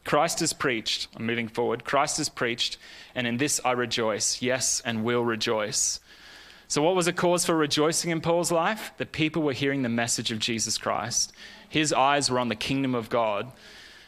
Christ 0.06 0.40
is 0.40 0.52
preached. 0.52 1.08
I'm 1.16 1.26
moving 1.26 1.48
forward. 1.48 1.84
Christ 1.84 2.18
is 2.20 2.28
preached, 2.28 2.78
and 3.14 3.26
in 3.26 3.36
this 3.36 3.60
I 3.64 3.72
rejoice. 3.72 4.40
Yes, 4.40 4.80
and 4.84 5.04
will 5.04 5.24
rejoice. 5.24 6.00
So, 6.68 6.80
what 6.80 6.94
was 6.94 7.08
a 7.08 7.12
cause 7.12 7.44
for 7.44 7.56
rejoicing 7.56 8.10
in 8.10 8.20
Paul's 8.20 8.52
life? 8.52 8.92
The 8.98 9.04
people 9.04 9.42
were 9.42 9.52
hearing 9.52 9.82
the 9.82 9.88
message 9.88 10.30
of 10.30 10.38
Jesus 10.38 10.78
Christ. 10.78 11.32
His 11.68 11.92
eyes 11.92 12.30
were 12.30 12.38
on 12.38 12.48
the 12.48 12.54
kingdom 12.54 12.94
of 12.94 13.10
God. 13.10 13.52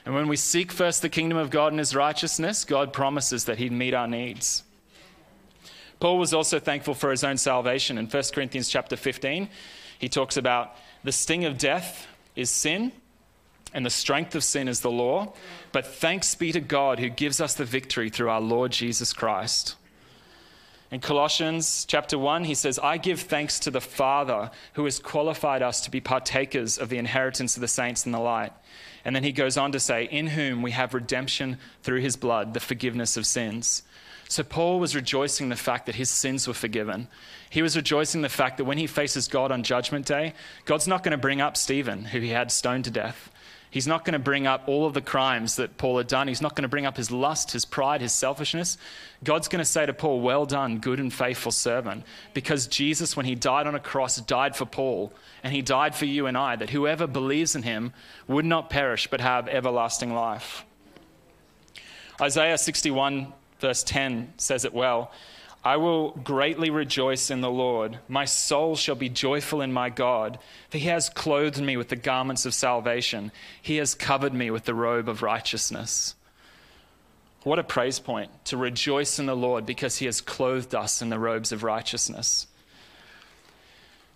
And 0.06 0.14
when 0.14 0.28
we 0.28 0.36
seek 0.36 0.72
first 0.72 1.02
the 1.02 1.08
kingdom 1.08 1.36
of 1.36 1.50
God 1.50 1.72
and 1.72 1.78
his 1.80 1.94
righteousness, 1.94 2.64
God 2.64 2.92
promises 2.92 3.44
that 3.44 3.58
he'd 3.58 3.72
meet 3.72 3.92
our 3.92 4.08
needs. 4.08 4.62
Paul 6.00 6.18
was 6.18 6.32
also 6.32 6.60
thankful 6.60 6.94
for 6.94 7.10
his 7.10 7.24
own 7.24 7.36
salvation. 7.36 7.98
In 7.98 8.06
1 8.06 8.22
Corinthians 8.32 8.68
chapter 8.68 8.96
15, 8.96 9.48
he 9.98 10.08
talks 10.08 10.36
about 10.36 10.76
the 11.02 11.12
sting 11.12 11.44
of 11.44 11.58
death 11.58 12.06
is 12.36 12.50
sin, 12.50 12.92
and 13.78 13.86
the 13.86 13.90
strength 13.90 14.34
of 14.34 14.42
sin 14.42 14.66
is 14.66 14.80
the 14.80 14.90
law. 14.90 15.32
But 15.70 15.86
thanks 15.86 16.34
be 16.34 16.50
to 16.50 16.60
God 16.60 16.98
who 16.98 17.08
gives 17.08 17.40
us 17.40 17.54
the 17.54 17.64
victory 17.64 18.10
through 18.10 18.28
our 18.28 18.40
Lord 18.40 18.72
Jesus 18.72 19.12
Christ. 19.12 19.76
In 20.90 20.98
Colossians 20.98 21.84
chapter 21.84 22.18
1, 22.18 22.42
he 22.42 22.56
says, 22.56 22.80
I 22.80 22.96
give 22.96 23.20
thanks 23.20 23.60
to 23.60 23.70
the 23.70 23.80
Father 23.80 24.50
who 24.72 24.84
has 24.84 24.98
qualified 24.98 25.62
us 25.62 25.80
to 25.82 25.92
be 25.92 26.00
partakers 26.00 26.76
of 26.76 26.88
the 26.88 26.98
inheritance 26.98 27.56
of 27.56 27.60
the 27.60 27.68
saints 27.68 28.04
in 28.04 28.10
the 28.10 28.18
light. 28.18 28.52
And 29.04 29.14
then 29.14 29.22
he 29.22 29.30
goes 29.30 29.56
on 29.56 29.70
to 29.70 29.78
say, 29.78 30.08
In 30.10 30.26
whom 30.26 30.60
we 30.60 30.72
have 30.72 30.92
redemption 30.92 31.56
through 31.84 32.00
his 32.00 32.16
blood, 32.16 32.54
the 32.54 32.60
forgiveness 32.60 33.16
of 33.16 33.26
sins. 33.26 33.84
So 34.28 34.42
Paul 34.42 34.80
was 34.80 34.96
rejoicing 34.96 35.44
in 35.44 35.50
the 35.50 35.56
fact 35.56 35.86
that 35.86 35.94
his 35.94 36.10
sins 36.10 36.48
were 36.48 36.52
forgiven. 36.52 37.06
He 37.48 37.62
was 37.62 37.76
rejoicing 37.76 38.18
in 38.18 38.22
the 38.22 38.28
fact 38.28 38.56
that 38.56 38.64
when 38.64 38.78
he 38.78 38.88
faces 38.88 39.28
God 39.28 39.52
on 39.52 39.62
Judgment 39.62 40.04
Day, 40.04 40.34
God's 40.64 40.88
not 40.88 41.04
going 41.04 41.12
to 41.12 41.16
bring 41.16 41.40
up 41.40 41.56
Stephen, 41.56 42.06
who 42.06 42.18
he 42.18 42.30
had 42.30 42.50
stoned 42.50 42.84
to 42.86 42.90
death. 42.90 43.30
He's 43.70 43.86
not 43.86 44.04
going 44.04 44.14
to 44.14 44.18
bring 44.18 44.46
up 44.46 44.66
all 44.66 44.86
of 44.86 44.94
the 44.94 45.02
crimes 45.02 45.56
that 45.56 45.76
Paul 45.76 45.98
had 45.98 46.06
done. 46.06 46.26
He's 46.28 46.40
not 46.40 46.56
going 46.56 46.62
to 46.62 46.68
bring 46.68 46.86
up 46.86 46.96
his 46.96 47.10
lust, 47.10 47.52
his 47.52 47.64
pride, 47.64 48.00
his 48.00 48.12
selfishness. 48.12 48.78
God's 49.22 49.48
going 49.48 49.60
to 49.60 49.64
say 49.64 49.84
to 49.84 49.92
Paul, 49.92 50.20
Well 50.20 50.46
done, 50.46 50.78
good 50.78 50.98
and 50.98 51.12
faithful 51.12 51.52
servant. 51.52 52.04
Because 52.32 52.66
Jesus, 52.66 53.16
when 53.16 53.26
he 53.26 53.34
died 53.34 53.66
on 53.66 53.74
a 53.74 53.80
cross, 53.80 54.16
died 54.16 54.56
for 54.56 54.64
Paul, 54.64 55.12
and 55.42 55.52
he 55.52 55.60
died 55.60 55.94
for 55.94 56.06
you 56.06 56.26
and 56.26 56.36
I, 56.36 56.56
that 56.56 56.70
whoever 56.70 57.06
believes 57.06 57.54
in 57.54 57.62
him 57.62 57.92
would 58.26 58.46
not 58.46 58.70
perish 58.70 59.06
but 59.06 59.20
have 59.20 59.48
everlasting 59.48 60.14
life. 60.14 60.64
Isaiah 62.20 62.58
61, 62.58 63.32
verse 63.60 63.82
10 63.84 64.32
says 64.38 64.64
it 64.64 64.72
well. 64.72 65.12
I 65.68 65.76
will 65.76 66.12
greatly 66.12 66.70
rejoice 66.70 67.30
in 67.30 67.42
the 67.42 67.50
Lord. 67.50 67.98
My 68.08 68.24
soul 68.24 68.74
shall 68.74 68.94
be 68.94 69.10
joyful 69.10 69.60
in 69.60 69.70
my 69.70 69.90
God, 69.90 70.38
for 70.70 70.78
he 70.78 70.86
has 70.86 71.10
clothed 71.10 71.60
me 71.60 71.76
with 71.76 71.90
the 71.90 71.94
garments 71.94 72.46
of 72.46 72.54
salvation. 72.54 73.32
He 73.60 73.76
has 73.76 73.94
covered 73.94 74.32
me 74.32 74.50
with 74.50 74.64
the 74.64 74.74
robe 74.74 75.10
of 75.10 75.20
righteousness. 75.20 76.14
What 77.42 77.58
a 77.58 77.62
praise 77.62 77.98
point 77.98 78.30
to 78.46 78.56
rejoice 78.56 79.18
in 79.18 79.26
the 79.26 79.36
Lord 79.36 79.66
because 79.66 79.98
he 79.98 80.06
has 80.06 80.22
clothed 80.22 80.74
us 80.74 81.02
in 81.02 81.10
the 81.10 81.18
robes 81.18 81.52
of 81.52 81.62
righteousness. 81.62 82.46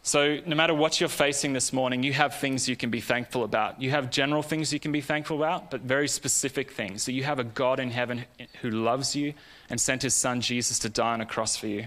So, 0.05 0.39
no 0.47 0.57
matter 0.57 0.75
what 0.75 0.99
you're 0.99 1.09
facing 1.09 1.53
this 1.53 1.73
morning, 1.73 2.03
you 2.03 2.13
have 2.13 2.35
things 2.35 2.69
you 2.69 2.75
can 2.75 2.91
be 2.91 3.01
thankful 3.01 3.45
about. 3.45 3.81
You 3.81 3.91
have 3.91 4.11
general 4.11 4.43
things 4.43 4.73
you 4.73 4.81
can 4.81 4.91
be 4.91 5.01
thankful 5.01 5.37
about, 5.37 5.71
but 5.71 5.83
very 5.83 6.09
specific 6.09 6.73
things. 6.73 7.05
So, 7.05 7.13
you 7.13 7.23
have 7.23 7.39
a 7.39 7.45
God 7.45 7.79
in 7.79 7.93
heaven 7.93 8.25
who 8.63 8.71
loves 8.71 9.15
you 9.15 9.33
and 9.71 9.81
sent 9.81 10.03
his 10.03 10.15
son 10.15 10.41
Jesus 10.41 10.81
to 10.81 10.89
die 10.89 11.13
on 11.13 11.21
a 11.21 11.27
cross 11.27 11.57
for 11.57 11.69
you. 11.69 11.87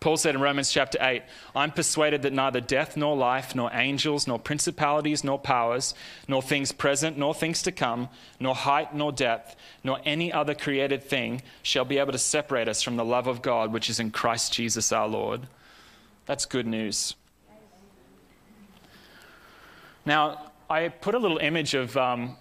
Paul 0.00 0.16
said 0.16 0.34
in 0.34 0.40
Romans 0.40 0.72
chapter 0.72 0.98
8, 1.00 1.22
I'm 1.54 1.70
persuaded 1.70 2.22
that 2.22 2.32
neither 2.32 2.60
death 2.60 2.96
nor 2.96 3.16
life, 3.16 3.54
nor 3.54 3.70
angels, 3.72 4.26
nor 4.26 4.38
principalities, 4.38 5.22
nor 5.22 5.38
powers, 5.38 5.94
nor 6.26 6.42
things 6.42 6.72
present, 6.72 7.16
nor 7.16 7.32
things 7.32 7.62
to 7.62 7.72
come, 7.72 8.08
nor 8.38 8.54
height, 8.54 8.94
nor 8.94 9.12
depth, 9.12 9.56
nor 9.84 10.00
any 10.04 10.32
other 10.32 10.54
created 10.54 11.02
thing 11.02 11.42
shall 11.62 11.84
be 11.84 11.98
able 11.98 12.12
to 12.12 12.18
separate 12.18 12.68
us 12.68 12.82
from 12.82 12.96
the 12.96 13.04
love 13.04 13.26
of 13.26 13.40
God 13.40 13.72
which 13.72 13.88
is 13.88 14.00
in 14.00 14.10
Christ 14.10 14.52
Jesus 14.52 14.92
our 14.92 15.08
Lord. 15.08 15.42
That's 16.26 16.44
good 16.44 16.66
news. 16.66 17.14
Now, 20.04 20.52
I 20.68 20.88
put 20.88 21.14
a 21.14 21.18
little 21.18 21.38
image 21.38 21.74
of 21.74 21.96
um, 21.96 22.36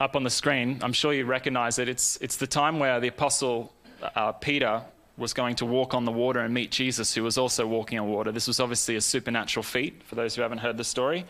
up 0.00 0.16
on 0.16 0.24
the 0.24 0.30
screen. 0.30 0.80
I'm 0.82 0.92
sure 0.92 1.12
you 1.12 1.24
recognize 1.24 1.78
it. 1.78 1.88
It's, 1.88 2.16
it's 2.20 2.36
the 2.36 2.48
time 2.48 2.80
where 2.80 2.98
the 2.98 3.06
apostle 3.06 3.72
uh, 4.16 4.32
Peter 4.32 4.82
was 5.16 5.32
going 5.32 5.54
to 5.56 5.66
walk 5.66 5.94
on 5.94 6.04
the 6.04 6.10
water 6.10 6.40
and 6.40 6.52
meet 6.52 6.72
Jesus, 6.72 7.14
who 7.14 7.22
was 7.22 7.38
also 7.38 7.64
walking 7.64 7.98
on 8.00 8.08
water. 8.08 8.32
This 8.32 8.48
was 8.48 8.58
obviously 8.58 8.96
a 8.96 9.00
supernatural 9.00 9.62
feat 9.62 10.02
for 10.02 10.16
those 10.16 10.34
who 10.34 10.42
haven't 10.42 10.58
heard 10.58 10.76
the 10.76 10.84
story. 10.84 11.24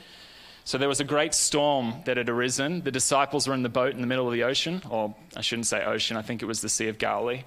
So 0.65 0.79
there 0.79 0.89
was 0.89 1.01
a 1.01 1.05
great 1.05 1.35
storm 1.35 1.97
that 2.07 2.17
had 2.17 2.31
arisen. 2.31 2.81
The 2.81 2.91
disciples 2.91 3.47
were 3.47 3.55
in 3.55 3.63
the 3.63 3.69
boat 3.69 3.95
in 3.95 4.01
the 4.01 4.07
middle 4.07 4.27
of 4.27 4.33
the 4.33 4.45
ocean, 4.45 4.81
or 4.89 5.15
I 5.37 5.43
shouldn't 5.43 5.67
say 5.67 5.85
ocean, 5.85 6.17
I 6.17 6.23
think 6.23 6.41
it 6.41 6.47
was 6.47 6.63
the 6.63 6.71
Sea 6.71 6.89
of 6.89 6.97
Galilee. 6.97 7.43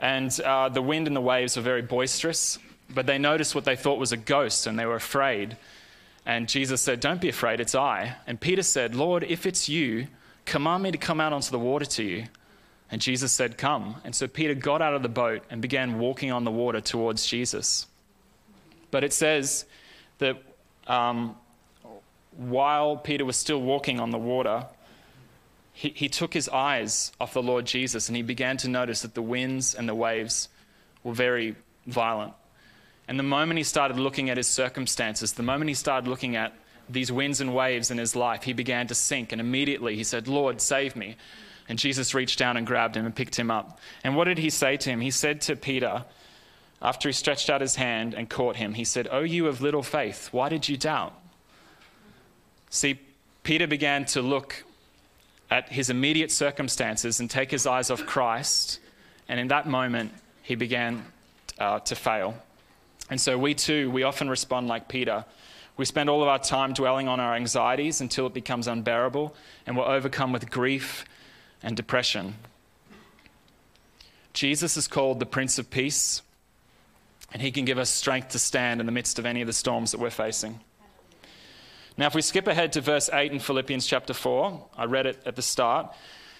And 0.00 0.40
uh, 0.40 0.70
the 0.70 0.82
wind 0.82 1.06
and 1.06 1.14
the 1.14 1.20
waves 1.20 1.56
were 1.56 1.62
very 1.62 1.82
boisterous. 1.82 2.58
But 2.90 3.06
they 3.06 3.18
noticed 3.18 3.54
what 3.54 3.64
they 3.64 3.76
thought 3.76 3.98
was 3.98 4.12
a 4.12 4.16
ghost 4.16 4.66
and 4.66 4.78
they 4.78 4.86
were 4.86 4.94
afraid. 4.94 5.56
And 6.26 6.48
Jesus 6.48 6.80
said, 6.80 7.00
Don't 7.00 7.20
be 7.20 7.28
afraid, 7.28 7.60
it's 7.60 7.74
I. 7.74 8.16
And 8.26 8.40
Peter 8.40 8.62
said, 8.62 8.94
Lord, 8.94 9.24
if 9.24 9.46
it's 9.46 9.68
you, 9.68 10.06
command 10.44 10.82
me 10.82 10.90
to 10.90 10.98
come 10.98 11.20
out 11.20 11.32
onto 11.32 11.50
the 11.50 11.58
water 11.58 11.84
to 11.84 12.02
you. 12.02 12.24
And 12.90 13.00
Jesus 13.00 13.32
said, 13.32 13.58
Come. 13.58 13.96
And 14.04 14.14
so 14.14 14.26
Peter 14.26 14.54
got 14.54 14.82
out 14.82 14.94
of 14.94 15.02
the 15.02 15.08
boat 15.08 15.42
and 15.50 15.60
began 15.60 15.98
walking 15.98 16.30
on 16.30 16.44
the 16.44 16.50
water 16.50 16.80
towards 16.80 17.26
Jesus. 17.26 17.86
But 18.90 19.04
it 19.04 19.12
says 19.12 19.64
that 20.18 20.40
um, 20.86 21.36
while 22.36 22.96
Peter 22.96 23.24
was 23.24 23.36
still 23.36 23.60
walking 23.60 24.00
on 24.00 24.10
the 24.10 24.18
water, 24.18 24.66
he, 25.72 25.90
he 25.90 26.08
took 26.08 26.32
his 26.32 26.48
eyes 26.48 27.12
off 27.20 27.34
the 27.34 27.42
Lord 27.42 27.66
Jesus 27.66 28.08
and 28.08 28.16
he 28.16 28.22
began 28.22 28.56
to 28.58 28.68
notice 28.68 29.02
that 29.02 29.14
the 29.14 29.22
winds 29.22 29.74
and 29.74 29.88
the 29.88 29.94
waves 29.94 30.48
were 31.02 31.12
very 31.12 31.56
violent. 31.86 32.32
And 33.06 33.18
the 33.18 33.24
moment 33.24 33.58
he 33.58 33.64
started 33.64 33.98
looking 33.98 34.30
at 34.30 34.36
his 34.36 34.46
circumstances, 34.46 35.32
the 35.32 35.42
moment 35.42 35.68
he 35.68 35.74
started 35.74 36.08
looking 36.08 36.36
at 36.36 36.54
these 36.88 37.12
winds 37.12 37.40
and 37.40 37.54
waves 37.54 37.90
in 37.90 37.98
his 37.98 38.16
life, 38.16 38.44
he 38.44 38.52
began 38.52 38.86
to 38.86 38.94
sink. 38.94 39.32
And 39.32 39.40
immediately 39.40 39.96
he 39.96 40.04
said, 40.04 40.28
Lord, 40.28 40.60
save 40.60 40.96
me. 40.96 41.16
And 41.68 41.78
Jesus 41.78 42.14
reached 42.14 42.38
down 42.38 42.56
and 42.56 42.66
grabbed 42.66 42.96
him 42.96 43.06
and 43.06 43.14
picked 43.14 43.36
him 43.36 43.50
up. 43.50 43.78
And 44.02 44.16
what 44.16 44.24
did 44.24 44.38
he 44.38 44.50
say 44.50 44.76
to 44.78 44.90
him? 44.90 45.00
He 45.00 45.10
said 45.10 45.40
to 45.42 45.56
Peter, 45.56 46.04
after 46.82 47.08
he 47.08 47.12
stretched 47.12 47.48
out 47.48 47.62
his 47.62 47.76
hand 47.76 48.14
and 48.14 48.28
caught 48.28 48.56
him, 48.56 48.74
he 48.74 48.84
said, 48.84 49.08
O 49.10 49.20
you 49.20 49.46
of 49.46 49.62
little 49.62 49.82
faith, 49.82 50.28
why 50.32 50.48
did 50.50 50.68
you 50.68 50.76
doubt? 50.76 51.14
See, 52.68 53.00
Peter 53.42 53.66
began 53.66 54.04
to 54.06 54.20
look 54.20 54.64
at 55.50 55.70
his 55.70 55.88
immediate 55.88 56.32
circumstances 56.32 57.20
and 57.20 57.30
take 57.30 57.50
his 57.50 57.66
eyes 57.66 57.90
off 57.90 58.04
Christ. 58.04 58.80
And 59.28 59.40
in 59.40 59.48
that 59.48 59.66
moment, 59.66 60.12
he 60.42 60.54
began 60.54 61.04
uh, 61.58 61.78
to 61.80 61.94
fail. 61.94 62.34
And 63.10 63.20
so 63.20 63.36
we 63.38 63.54
too, 63.54 63.90
we 63.90 64.02
often 64.02 64.28
respond 64.28 64.68
like 64.68 64.88
Peter. 64.88 65.24
We 65.76 65.84
spend 65.84 66.08
all 66.08 66.22
of 66.22 66.28
our 66.28 66.38
time 66.38 66.72
dwelling 66.72 67.08
on 67.08 67.20
our 67.20 67.34
anxieties 67.34 68.00
until 68.00 68.26
it 68.26 68.34
becomes 68.34 68.68
unbearable, 68.68 69.34
and 69.66 69.76
we're 69.76 69.84
overcome 69.84 70.32
with 70.32 70.50
grief 70.50 71.04
and 71.62 71.76
depression. 71.76 72.36
Jesus 74.32 74.76
is 74.76 74.88
called 74.88 75.20
the 75.20 75.26
Prince 75.26 75.58
of 75.58 75.70
Peace, 75.70 76.22
and 77.32 77.42
he 77.42 77.50
can 77.50 77.64
give 77.64 77.78
us 77.78 77.90
strength 77.90 78.30
to 78.30 78.38
stand 78.38 78.80
in 78.80 78.86
the 78.86 78.92
midst 78.92 79.18
of 79.18 79.26
any 79.26 79.40
of 79.40 79.46
the 79.46 79.52
storms 79.52 79.90
that 79.90 80.00
we're 80.00 80.10
facing. 80.10 80.60
Now, 81.96 82.06
if 82.06 82.14
we 82.14 82.22
skip 82.22 82.48
ahead 82.48 82.72
to 82.72 82.80
verse 82.80 83.08
8 83.12 83.30
in 83.32 83.38
Philippians 83.38 83.86
chapter 83.86 84.14
4, 84.14 84.66
I 84.76 84.84
read 84.84 85.06
it 85.06 85.22
at 85.26 85.36
the 85.36 85.42
start. 85.42 85.94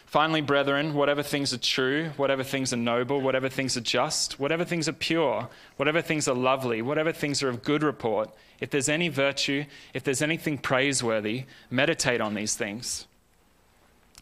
Finally, 0.06 0.42
brethren, 0.42 0.94
whatever 0.94 1.22
things 1.22 1.52
are 1.52 1.58
true, 1.58 2.10
whatever 2.16 2.44
things 2.44 2.72
are 2.72 2.76
noble, 2.76 3.20
whatever 3.20 3.48
things 3.48 3.76
are 3.76 3.80
just, 3.80 4.38
whatever 4.38 4.64
things 4.64 4.88
are 4.88 4.92
pure, 4.92 5.48
whatever 5.76 6.00
things 6.00 6.28
are 6.28 6.36
lovely, 6.36 6.80
whatever 6.80 7.10
things 7.10 7.42
are 7.42 7.48
of 7.48 7.64
good 7.64 7.82
report, 7.82 8.30
if 8.60 8.70
there's 8.70 8.88
any 8.88 9.08
virtue, 9.08 9.64
if 9.92 10.04
there's 10.04 10.22
anything 10.22 10.56
praiseworthy, 10.56 11.44
meditate 11.70 12.20
on 12.20 12.34
these 12.34 12.54
things. 12.54 13.06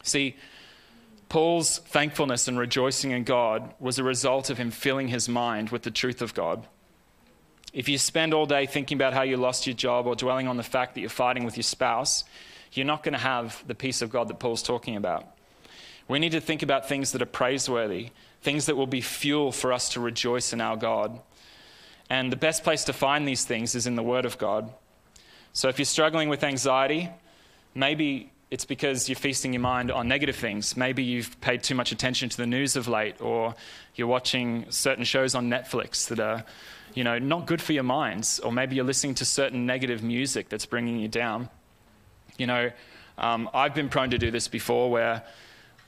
See, 0.02 0.34
Paul's 1.28 1.78
thankfulness 1.78 2.48
and 2.48 2.58
rejoicing 2.58 3.10
in 3.10 3.24
God 3.24 3.74
was 3.78 3.98
a 3.98 4.04
result 4.04 4.50
of 4.50 4.58
him 4.58 4.70
filling 4.70 5.08
his 5.08 5.28
mind 5.28 5.70
with 5.70 5.82
the 5.82 5.90
truth 5.90 6.22
of 6.22 6.34
God. 6.34 6.66
If 7.72 7.88
you 7.88 7.96
spend 7.96 8.34
all 8.34 8.44
day 8.44 8.66
thinking 8.66 8.96
about 8.98 9.14
how 9.14 9.22
you 9.22 9.38
lost 9.38 9.66
your 9.66 9.74
job 9.74 10.06
or 10.06 10.14
dwelling 10.14 10.46
on 10.46 10.58
the 10.58 10.62
fact 10.62 10.94
that 10.94 11.00
you're 11.00 11.08
fighting 11.08 11.44
with 11.44 11.56
your 11.56 11.62
spouse, 11.62 12.24
you're 12.72 12.86
not 12.86 13.02
going 13.02 13.14
to 13.14 13.18
have 13.18 13.62
the 13.66 13.74
peace 13.74 14.02
of 14.02 14.10
God 14.10 14.28
that 14.28 14.38
Paul's 14.38 14.62
talking 14.62 14.96
about. 14.96 15.26
We 16.12 16.18
need 16.18 16.32
to 16.32 16.42
think 16.42 16.62
about 16.62 16.86
things 16.86 17.12
that 17.12 17.22
are 17.22 17.26
praiseworthy, 17.26 18.10
things 18.42 18.66
that 18.66 18.76
will 18.76 18.86
be 18.86 19.00
fuel 19.00 19.50
for 19.50 19.72
us 19.72 19.88
to 19.94 20.00
rejoice 20.00 20.52
in 20.52 20.60
our 20.60 20.76
God. 20.76 21.18
And 22.10 22.30
the 22.30 22.36
best 22.36 22.64
place 22.64 22.84
to 22.84 22.92
find 22.92 23.26
these 23.26 23.46
things 23.46 23.74
is 23.74 23.86
in 23.86 23.94
the 23.94 24.02
Word 24.02 24.26
of 24.26 24.36
God. 24.36 24.70
So 25.54 25.70
if 25.70 25.78
you're 25.78 25.86
struggling 25.86 26.28
with 26.28 26.44
anxiety, 26.44 27.08
maybe 27.74 28.30
it's 28.50 28.66
because 28.66 29.08
you're 29.08 29.16
feasting 29.16 29.54
your 29.54 29.62
mind 29.62 29.90
on 29.90 30.06
negative 30.06 30.36
things. 30.36 30.76
Maybe 30.76 31.02
you've 31.02 31.40
paid 31.40 31.62
too 31.62 31.74
much 31.74 31.92
attention 31.92 32.28
to 32.28 32.36
the 32.36 32.46
news 32.46 32.76
of 32.76 32.88
late, 32.88 33.18
or 33.18 33.54
you're 33.94 34.06
watching 34.06 34.66
certain 34.68 35.04
shows 35.04 35.34
on 35.34 35.48
Netflix 35.48 36.08
that 36.08 36.20
are, 36.20 36.44
you 36.92 37.04
know, 37.04 37.18
not 37.18 37.46
good 37.46 37.62
for 37.62 37.72
your 37.72 37.84
minds, 37.84 38.38
or 38.38 38.52
maybe 38.52 38.76
you're 38.76 38.84
listening 38.84 39.14
to 39.14 39.24
certain 39.24 39.64
negative 39.64 40.02
music 40.02 40.50
that's 40.50 40.66
bringing 40.66 40.98
you 40.98 41.08
down. 41.08 41.48
You 42.36 42.48
know, 42.48 42.70
Um, 43.18 43.48
I've 43.52 43.74
been 43.74 43.88
prone 43.88 44.10
to 44.10 44.18
do 44.18 44.30
this 44.30 44.48
before 44.48 44.90
where 44.90 45.22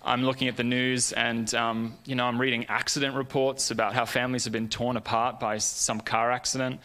I'm 0.04 0.22
looking 0.22 0.48
at 0.48 0.56
the 0.56 0.64
news 0.64 1.12
and, 1.12 1.52
um, 1.54 1.96
you 2.04 2.14
know, 2.14 2.26
I'm 2.26 2.38
reading 2.38 2.66
accident 2.66 3.16
reports 3.16 3.70
about 3.70 3.94
how 3.94 4.04
families 4.04 4.44
have 4.44 4.52
been 4.52 4.68
torn 4.68 4.98
apart 4.98 5.40
by 5.40 5.56
some 5.56 5.98
car 5.98 6.30
accident. 6.30 6.80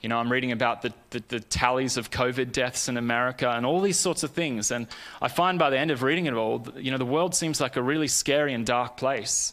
You 0.00 0.08
know, 0.08 0.18
I'm 0.18 0.30
reading 0.30 0.52
about 0.52 0.82
the, 0.82 0.92
the, 1.10 1.22
the, 1.26 1.40
tallies 1.40 1.96
of 1.96 2.10
COVID 2.10 2.52
deaths 2.52 2.88
in 2.88 2.96
America 2.96 3.50
and 3.50 3.66
all 3.66 3.80
these 3.80 3.98
sorts 3.98 4.22
of 4.22 4.30
things. 4.30 4.70
And 4.70 4.86
I 5.20 5.26
find 5.26 5.58
by 5.58 5.70
the 5.70 5.78
end 5.78 5.90
of 5.90 6.04
reading 6.04 6.26
it 6.26 6.34
all, 6.34 6.64
you 6.76 6.92
know, 6.92 6.98
the 6.98 7.04
world 7.04 7.34
seems 7.34 7.60
like 7.60 7.76
a 7.76 7.82
really 7.82 8.08
scary 8.08 8.54
and 8.54 8.64
dark 8.64 8.96
place. 8.96 9.52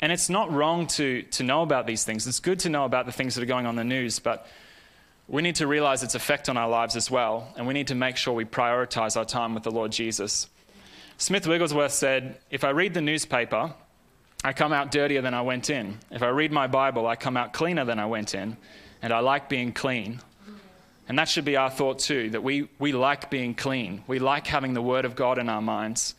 And 0.00 0.12
it's 0.12 0.30
not 0.30 0.52
wrong 0.52 0.86
to, 0.88 1.22
to 1.22 1.42
know 1.42 1.62
about 1.62 1.86
these 1.86 2.04
things. 2.04 2.28
It's 2.28 2.40
good 2.40 2.60
to 2.60 2.68
know 2.68 2.84
about 2.84 3.06
the 3.06 3.12
things 3.12 3.34
that 3.34 3.42
are 3.42 3.46
going 3.46 3.66
on 3.66 3.78
in 3.78 3.88
the 3.88 3.94
news, 3.94 4.20
but 4.20 4.46
we 5.26 5.42
need 5.42 5.56
to 5.56 5.66
realize 5.66 6.04
its 6.04 6.14
effect 6.14 6.48
on 6.48 6.56
our 6.56 6.68
lives 6.68 6.94
as 6.94 7.10
well. 7.10 7.52
And 7.56 7.66
we 7.66 7.74
need 7.74 7.88
to 7.88 7.96
make 7.96 8.16
sure 8.16 8.34
we 8.34 8.44
prioritize 8.44 9.16
our 9.16 9.24
time 9.24 9.54
with 9.54 9.64
the 9.64 9.70
Lord 9.72 9.90
Jesus. 9.90 10.48
Smith 11.20 11.46
Wigglesworth 11.46 11.92
said, 11.92 12.38
If 12.50 12.64
I 12.64 12.70
read 12.70 12.94
the 12.94 13.02
newspaper, 13.02 13.74
I 14.42 14.54
come 14.54 14.72
out 14.72 14.90
dirtier 14.90 15.20
than 15.20 15.34
I 15.34 15.42
went 15.42 15.68
in. 15.68 15.98
If 16.10 16.22
I 16.22 16.28
read 16.28 16.50
my 16.50 16.66
Bible, 16.66 17.06
I 17.06 17.14
come 17.14 17.36
out 17.36 17.52
cleaner 17.52 17.84
than 17.84 17.98
I 17.98 18.06
went 18.06 18.34
in. 18.34 18.56
And 19.02 19.12
I 19.12 19.18
like 19.18 19.50
being 19.50 19.74
clean. 19.74 20.22
And 21.08 21.18
that 21.18 21.28
should 21.28 21.44
be 21.44 21.58
our 21.58 21.68
thought 21.68 21.98
too 21.98 22.30
that 22.30 22.42
we, 22.42 22.70
we 22.78 22.92
like 22.92 23.28
being 23.28 23.54
clean. 23.54 24.02
We 24.06 24.18
like 24.18 24.46
having 24.46 24.72
the 24.72 24.80
Word 24.80 25.04
of 25.04 25.14
God 25.14 25.36
in 25.36 25.50
our 25.50 25.60
minds. 25.60 26.14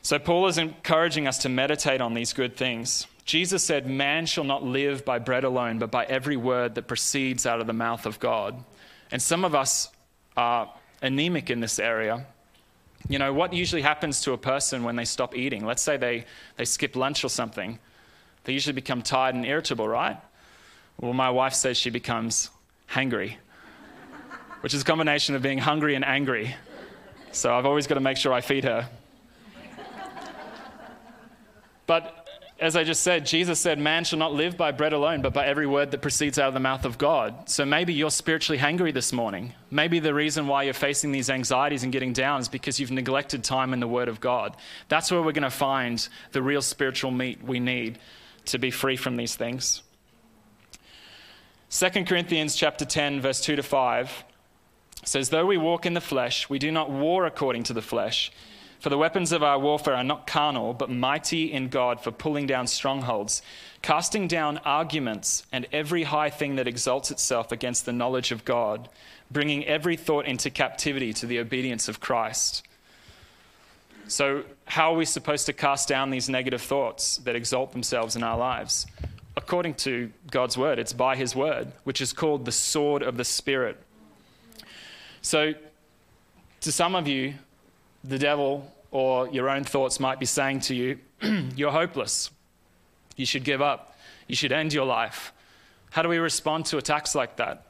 So, 0.00 0.18
Paul 0.18 0.46
is 0.46 0.56
encouraging 0.56 1.26
us 1.26 1.36
to 1.38 1.50
meditate 1.50 2.00
on 2.00 2.14
these 2.14 2.32
good 2.32 2.56
things. 2.56 3.06
Jesus 3.26 3.62
said, 3.62 3.86
Man 3.86 4.24
shall 4.24 4.44
not 4.44 4.64
live 4.64 5.04
by 5.04 5.18
bread 5.18 5.44
alone, 5.44 5.78
but 5.78 5.90
by 5.90 6.06
every 6.06 6.38
word 6.38 6.74
that 6.76 6.88
proceeds 6.88 7.44
out 7.44 7.60
of 7.60 7.66
the 7.66 7.74
mouth 7.74 8.06
of 8.06 8.18
God. 8.18 8.64
And 9.10 9.20
some 9.20 9.44
of 9.44 9.54
us 9.54 9.90
are 10.38 10.72
anemic 11.02 11.50
in 11.50 11.60
this 11.60 11.78
area. 11.78 12.24
You 13.06 13.18
know, 13.18 13.32
what 13.32 13.52
usually 13.52 13.82
happens 13.82 14.20
to 14.22 14.32
a 14.32 14.38
person 14.38 14.82
when 14.82 14.96
they 14.96 15.04
stop 15.04 15.36
eating? 15.36 15.64
Let's 15.64 15.82
say 15.82 15.96
they, 15.96 16.24
they 16.56 16.64
skip 16.64 16.96
lunch 16.96 17.24
or 17.24 17.28
something. 17.28 17.78
They 18.44 18.52
usually 18.52 18.72
become 18.72 19.02
tired 19.02 19.34
and 19.34 19.46
irritable, 19.46 19.86
right? 19.86 20.16
Well, 21.00 21.12
my 21.12 21.30
wife 21.30 21.54
says 21.54 21.76
she 21.76 21.90
becomes 21.90 22.50
hangry, 22.90 23.36
which 24.62 24.74
is 24.74 24.82
a 24.82 24.84
combination 24.84 25.34
of 25.34 25.42
being 25.42 25.58
hungry 25.58 25.94
and 25.94 26.04
angry. 26.04 26.54
So 27.30 27.54
I've 27.54 27.66
always 27.66 27.86
got 27.86 27.94
to 27.94 28.00
make 28.00 28.16
sure 28.16 28.32
I 28.32 28.40
feed 28.40 28.64
her. 28.64 28.88
But 31.86 32.17
as 32.60 32.74
I 32.74 32.82
just 32.82 33.02
said, 33.02 33.24
Jesus 33.24 33.60
said, 33.60 33.78
Man 33.78 34.04
shall 34.04 34.18
not 34.18 34.34
live 34.34 34.56
by 34.56 34.72
bread 34.72 34.92
alone, 34.92 35.22
but 35.22 35.32
by 35.32 35.46
every 35.46 35.66
word 35.66 35.92
that 35.92 36.02
proceeds 36.02 36.38
out 36.38 36.48
of 36.48 36.54
the 36.54 36.60
mouth 36.60 36.84
of 36.84 36.98
God. 36.98 37.48
So 37.48 37.64
maybe 37.64 37.92
you're 37.92 38.10
spiritually 38.10 38.58
hungry 38.58 38.90
this 38.90 39.12
morning. 39.12 39.54
Maybe 39.70 40.00
the 40.00 40.12
reason 40.12 40.48
why 40.48 40.64
you're 40.64 40.74
facing 40.74 41.12
these 41.12 41.30
anxieties 41.30 41.84
and 41.84 41.92
getting 41.92 42.12
down 42.12 42.40
is 42.40 42.48
because 42.48 42.80
you've 42.80 42.90
neglected 42.90 43.44
time 43.44 43.72
in 43.72 43.78
the 43.78 43.86
Word 43.86 44.08
of 44.08 44.20
God. 44.20 44.56
That's 44.88 45.10
where 45.10 45.22
we're 45.22 45.32
going 45.32 45.42
to 45.42 45.50
find 45.50 46.06
the 46.32 46.42
real 46.42 46.62
spiritual 46.62 47.12
meat 47.12 47.42
we 47.44 47.60
need 47.60 48.00
to 48.46 48.58
be 48.58 48.72
free 48.72 48.96
from 48.96 49.16
these 49.16 49.36
things. 49.36 49.82
2 51.70 52.04
Corinthians 52.06 52.56
chapter 52.56 52.84
10, 52.84 53.20
verse 53.20 53.40
2 53.40 53.56
to 53.56 53.62
5 53.62 54.24
says, 55.04 55.28
Though 55.28 55.46
we 55.46 55.58
walk 55.58 55.86
in 55.86 55.94
the 55.94 56.00
flesh, 56.00 56.48
we 56.48 56.58
do 56.58 56.72
not 56.72 56.90
war 56.90 57.24
according 57.24 57.64
to 57.64 57.72
the 57.72 57.82
flesh. 57.82 58.32
For 58.80 58.90
the 58.90 58.98
weapons 58.98 59.32
of 59.32 59.42
our 59.42 59.58
warfare 59.58 59.96
are 59.96 60.04
not 60.04 60.26
carnal, 60.26 60.72
but 60.72 60.90
mighty 60.90 61.52
in 61.52 61.68
God 61.68 62.00
for 62.00 62.12
pulling 62.12 62.46
down 62.46 62.68
strongholds, 62.68 63.42
casting 63.82 64.28
down 64.28 64.58
arguments 64.58 65.44
and 65.50 65.66
every 65.72 66.04
high 66.04 66.30
thing 66.30 66.56
that 66.56 66.68
exalts 66.68 67.10
itself 67.10 67.50
against 67.50 67.86
the 67.86 67.92
knowledge 67.92 68.30
of 68.30 68.44
God, 68.44 68.88
bringing 69.30 69.66
every 69.66 69.96
thought 69.96 70.26
into 70.26 70.48
captivity 70.48 71.12
to 71.14 71.26
the 71.26 71.40
obedience 71.40 71.88
of 71.88 71.98
Christ. 71.98 72.64
So, 74.06 74.44
how 74.64 74.94
are 74.94 74.96
we 74.96 75.04
supposed 75.04 75.46
to 75.46 75.52
cast 75.52 75.88
down 75.88 76.10
these 76.10 76.28
negative 76.28 76.62
thoughts 76.62 77.18
that 77.18 77.36
exalt 77.36 77.72
themselves 77.72 78.16
in 78.16 78.22
our 78.22 78.38
lives? 78.38 78.86
According 79.36 79.74
to 79.74 80.10
God's 80.30 80.56
word, 80.56 80.78
it's 80.78 80.92
by 80.92 81.14
his 81.14 81.36
word, 81.36 81.72
which 81.84 82.00
is 82.00 82.12
called 82.12 82.44
the 82.44 82.52
sword 82.52 83.02
of 83.02 83.16
the 83.16 83.24
Spirit. 83.24 83.76
So, 85.20 85.52
to 86.60 86.72
some 86.72 86.94
of 86.94 87.06
you, 87.06 87.34
the 88.08 88.18
devil 88.18 88.72
or 88.90 89.28
your 89.28 89.50
own 89.50 89.64
thoughts 89.64 90.00
might 90.00 90.18
be 90.18 90.26
saying 90.26 90.60
to 90.60 90.74
you, 90.74 90.98
You're 91.56 91.72
hopeless. 91.72 92.30
You 93.16 93.26
should 93.26 93.44
give 93.44 93.60
up. 93.60 93.96
You 94.26 94.36
should 94.36 94.52
end 94.52 94.72
your 94.72 94.86
life. 94.86 95.32
How 95.90 96.02
do 96.02 96.08
we 96.08 96.18
respond 96.18 96.66
to 96.66 96.78
attacks 96.78 97.14
like 97.14 97.36
that? 97.36 97.66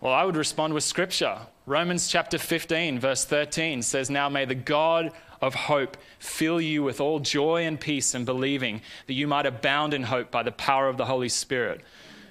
Well, 0.00 0.12
I 0.12 0.24
would 0.24 0.36
respond 0.36 0.74
with 0.74 0.84
scripture. 0.84 1.38
Romans 1.66 2.08
chapter 2.08 2.38
15, 2.38 2.98
verse 2.98 3.24
13 3.24 3.82
says, 3.82 4.10
Now 4.10 4.28
may 4.28 4.44
the 4.44 4.54
God 4.54 5.12
of 5.40 5.54
hope 5.54 5.96
fill 6.18 6.60
you 6.60 6.82
with 6.82 7.00
all 7.00 7.20
joy 7.20 7.66
and 7.66 7.78
peace 7.78 8.14
in 8.14 8.24
believing, 8.24 8.80
that 9.06 9.14
you 9.14 9.26
might 9.26 9.46
abound 9.46 9.94
in 9.94 10.04
hope 10.04 10.30
by 10.30 10.42
the 10.42 10.52
power 10.52 10.88
of 10.88 10.96
the 10.96 11.04
Holy 11.04 11.28
Spirit. 11.28 11.80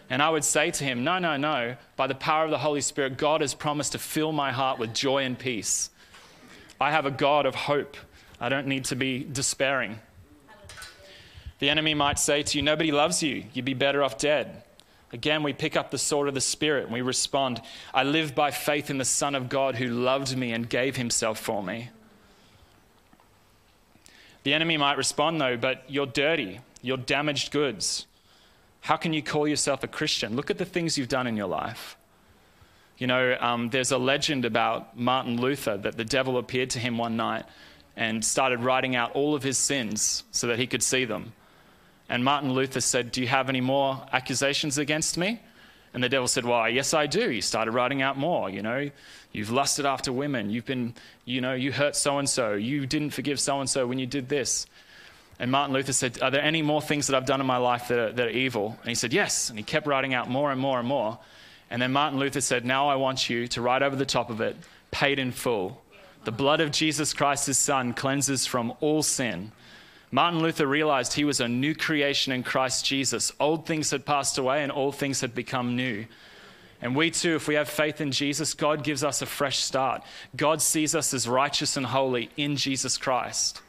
And 0.09 0.21
I 0.21 0.29
would 0.29 0.43
say 0.43 0.71
to 0.71 0.83
him, 0.83 1.03
No, 1.03 1.19
no, 1.19 1.37
no. 1.37 1.77
By 1.95 2.07
the 2.07 2.15
power 2.15 2.43
of 2.43 2.51
the 2.51 2.57
Holy 2.57 2.81
Spirit, 2.81 3.17
God 3.17 3.41
has 3.41 3.53
promised 3.53 3.93
to 3.93 3.99
fill 3.99 4.31
my 4.31 4.51
heart 4.51 4.79
with 4.79 4.93
joy 4.93 5.23
and 5.23 5.39
peace. 5.39 5.90
I 6.81 6.91
have 6.91 7.05
a 7.05 7.11
God 7.11 7.45
of 7.45 7.53
hope. 7.53 7.95
I 8.39 8.49
don't 8.49 8.67
need 8.67 8.85
to 8.85 8.95
be 8.95 9.23
despairing. 9.23 9.99
The 11.59 11.69
enemy 11.69 11.93
might 11.93 12.17
say 12.17 12.41
to 12.41 12.57
you, 12.57 12.63
Nobody 12.63 12.91
loves 12.91 13.21
you. 13.21 13.43
You'd 13.53 13.65
be 13.65 13.75
better 13.75 14.03
off 14.03 14.17
dead. 14.17 14.63
Again, 15.13 15.43
we 15.43 15.53
pick 15.53 15.75
up 15.75 15.91
the 15.91 15.97
sword 15.97 16.27
of 16.27 16.33
the 16.33 16.41
Spirit 16.41 16.85
and 16.85 16.93
we 16.93 17.01
respond, 17.01 17.61
I 17.93 18.03
live 18.03 18.33
by 18.33 18.49
faith 18.49 18.89
in 18.89 18.97
the 18.97 19.05
Son 19.05 19.35
of 19.35 19.47
God 19.49 19.75
who 19.75 19.87
loved 19.87 20.35
me 20.35 20.53
and 20.53 20.67
gave 20.67 20.95
himself 20.95 21.37
for 21.37 21.61
me. 21.61 21.89
The 24.43 24.53
enemy 24.53 24.77
might 24.77 24.97
respond, 24.97 25.39
though, 25.39 25.57
but 25.57 25.83
you're 25.87 26.07
dirty. 26.07 26.61
You're 26.81 26.97
damaged 26.97 27.51
goods. 27.51 28.07
How 28.79 28.97
can 28.97 29.13
you 29.13 29.21
call 29.21 29.47
yourself 29.47 29.83
a 29.83 29.87
Christian? 29.87 30.35
Look 30.35 30.49
at 30.49 30.57
the 30.57 30.65
things 30.65 30.97
you've 30.97 31.09
done 31.09 31.27
in 31.27 31.37
your 31.37 31.47
life. 31.47 31.95
You 33.01 33.07
know, 33.07 33.35
um, 33.39 33.71
there's 33.71 33.91
a 33.91 33.97
legend 33.97 34.45
about 34.45 34.95
Martin 34.95 35.41
Luther 35.41 35.75
that 35.75 35.97
the 35.97 36.05
devil 36.05 36.37
appeared 36.37 36.69
to 36.69 36.79
him 36.79 36.99
one 36.99 37.17
night 37.17 37.45
and 37.97 38.23
started 38.23 38.59
writing 38.59 38.95
out 38.95 39.13
all 39.13 39.33
of 39.33 39.41
his 39.41 39.57
sins 39.57 40.23
so 40.29 40.45
that 40.45 40.59
he 40.59 40.67
could 40.67 40.83
see 40.83 41.05
them. 41.05 41.33
And 42.09 42.23
Martin 42.23 42.53
Luther 42.53 42.79
said, 42.79 43.11
Do 43.11 43.19
you 43.21 43.25
have 43.25 43.49
any 43.49 43.59
more 43.59 44.05
accusations 44.13 44.77
against 44.77 45.17
me? 45.17 45.41
And 45.95 46.03
the 46.03 46.09
devil 46.09 46.27
said, 46.27 46.45
Well, 46.45 46.69
yes, 46.69 46.93
I 46.93 47.07
do. 47.07 47.27
He 47.27 47.41
started 47.41 47.71
writing 47.71 48.03
out 48.03 48.19
more. 48.19 48.51
You 48.51 48.61
know, 48.61 48.91
you've 49.31 49.49
lusted 49.49 49.87
after 49.87 50.13
women. 50.13 50.51
You've 50.51 50.67
been, 50.67 50.93
you 51.25 51.41
know, 51.41 51.55
you 51.55 51.71
hurt 51.71 51.95
so 51.95 52.19
and 52.19 52.29
so. 52.29 52.53
You 52.53 52.85
didn't 52.85 53.15
forgive 53.15 53.39
so 53.39 53.59
and 53.61 53.67
so 53.67 53.87
when 53.87 53.97
you 53.97 54.05
did 54.05 54.29
this. 54.29 54.67
And 55.39 55.49
Martin 55.49 55.73
Luther 55.73 55.93
said, 55.93 56.21
Are 56.21 56.29
there 56.29 56.43
any 56.43 56.61
more 56.61 56.83
things 56.83 57.07
that 57.07 57.17
I've 57.17 57.25
done 57.25 57.41
in 57.41 57.47
my 57.47 57.57
life 57.57 57.87
that 57.87 57.97
are, 57.97 58.11
that 58.11 58.27
are 58.27 58.29
evil? 58.29 58.77
And 58.81 58.89
he 58.89 58.93
said, 58.93 59.11
Yes. 59.11 59.49
And 59.49 59.57
he 59.57 59.63
kept 59.63 59.87
writing 59.87 60.13
out 60.13 60.29
more 60.29 60.51
and 60.51 60.61
more 60.61 60.77
and 60.77 60.87
more. 60.87 61.17
And 61.71 61.81
then 61.81 61.93
Martin 61.93 62.19
Luther 62.19 62.41
said, 62.41 62.65
Now 62.65 62.89
I 62.89 62.95
want 62.95 63.29
you 63.29 63.47
to 63.47 63.61
write 63.61 63.81
over 63.81 63.95
the 63.95 64.05
top 64.05 64.29
of 64.29 64.41
it, 64.41 64.57
paid 64.91 65.17
in 65.17 65.31
full. 65.31 65.81
The 66.25 66.31
blood 66.31 66.59
of 66.59 66.69
Jesus 66.69 67.13
Christ, 67.13 67.47
his 67.47 67.57
son, 67.57 67.93
cleanses 67.93 68.45
from 68.45 68.73
all 68.81 69.01
sin. 69.01 69.53
Martin 70.11 70.41
Luther 70.41 70.67
realized 70.67 71.13
he 71.13 71.23
was 71.23 71.39
a 71.39 71.47
new 71.47 71.73
creation 71.73 72.33
in 72.33 72.43
Christ 72.43 72.85
Jesus. 72.85 73.31
Old 73.39 73.65
things 73.65 73.89
had 73.89 74.05
passed 74.05 74.37
away 74.37 74.61
and 74.61 74.71
all 74.71 74.91
things 74.91 75.21
had 75.21 75.33
become 75.33 75.77
new. 75.77 76.05
And 76.81 76.93
we 76.93 77.09
too, 77.09 77.35
if 77.35 77.47
we 77.47 77.55
have 77.55 77.69
faith 77.69 78.01
in 78.01 78.11
Jesus, 78.11 78.53
God 78.53 78.83
gives 78.83 79.03
us 79.03 79.21
a 79.21 79.25
fresh 79.25 79.59
start. 79.59 80.03
God 80.35 80.61
sees 80.61 80.93
us 80.93 81.13
as 81.13 81.25
righteous 81.25 81.77
and 81.77 81.85
holy 81.85 82.29
in 82.35 82.57
Jesus 82.57 82.97
Christ. 82.97 83.61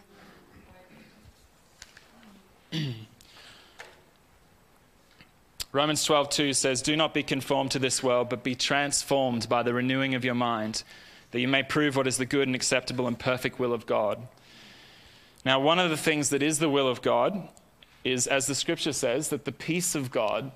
Romans 5.72 6.04
12:2 6.04 6.52
says, 6.52 6.82
"Do 6.82 6.96
not 6.96 7.14
be 7.14 7.22
conformed 7.22 7.70
to 7.70 7.78
this 7.78 8.02
world, 8.02 8.28
but 8.28 8.42
be 8.42 8.54
transformed 8.54 9.48
by 9.48 9.62
the 9.62 9.72
renewing 9.72 10.14
of 10.14 10.22
your 10.22 10.35
mind, 10.35 10.82
that 11.30 11.40
you 11.40 11.48
may 11.48 11.62
prove 11.62 11.96
what 11.96 12.06
is 12.06 12.18
the 12.18 12.26
good 12.26 12.46
and 12.46 12.54
acceptable 12.54 13.06
and 13.06 13.18
perfect 13.18 13.58
will 13.58 13.72
of 13.72 13.87
God." 13.87 14.28
Now, 15.46 15.58
one 15.58 15.78
of 15.78 15.88
the 15.88 15.96
things 15.96 16.28
that 16.28 16.42
is 16.42 16.58
the 16.58 16.68
will 16.68 16.87
of 16.87 17.00
God 17.00 17.48
is 18.04 18.26
as 18.26 18.46
the 18.46 18.54
scripture 18.54 18.92
says 18.92 19.30
that 19.30 19.46
the 19.46 19.52
peace 19.52 19.94
of 19.94 20.11
God, 20.11 20.52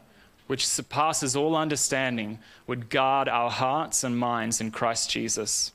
which 0.49 0.67
surpasses 0.67 1.35
all 1.35 1.57
understanding, 1.57 2.39
would 2.67 2.91
guard 2.91 3.27
our 3.27 3.51
hearts 3.51 4.05
and 4.05 4.19
minds 4.19 4.61
in 4.61 4.71
Christ 4.71 5.09
Jesus. 5.09 5.73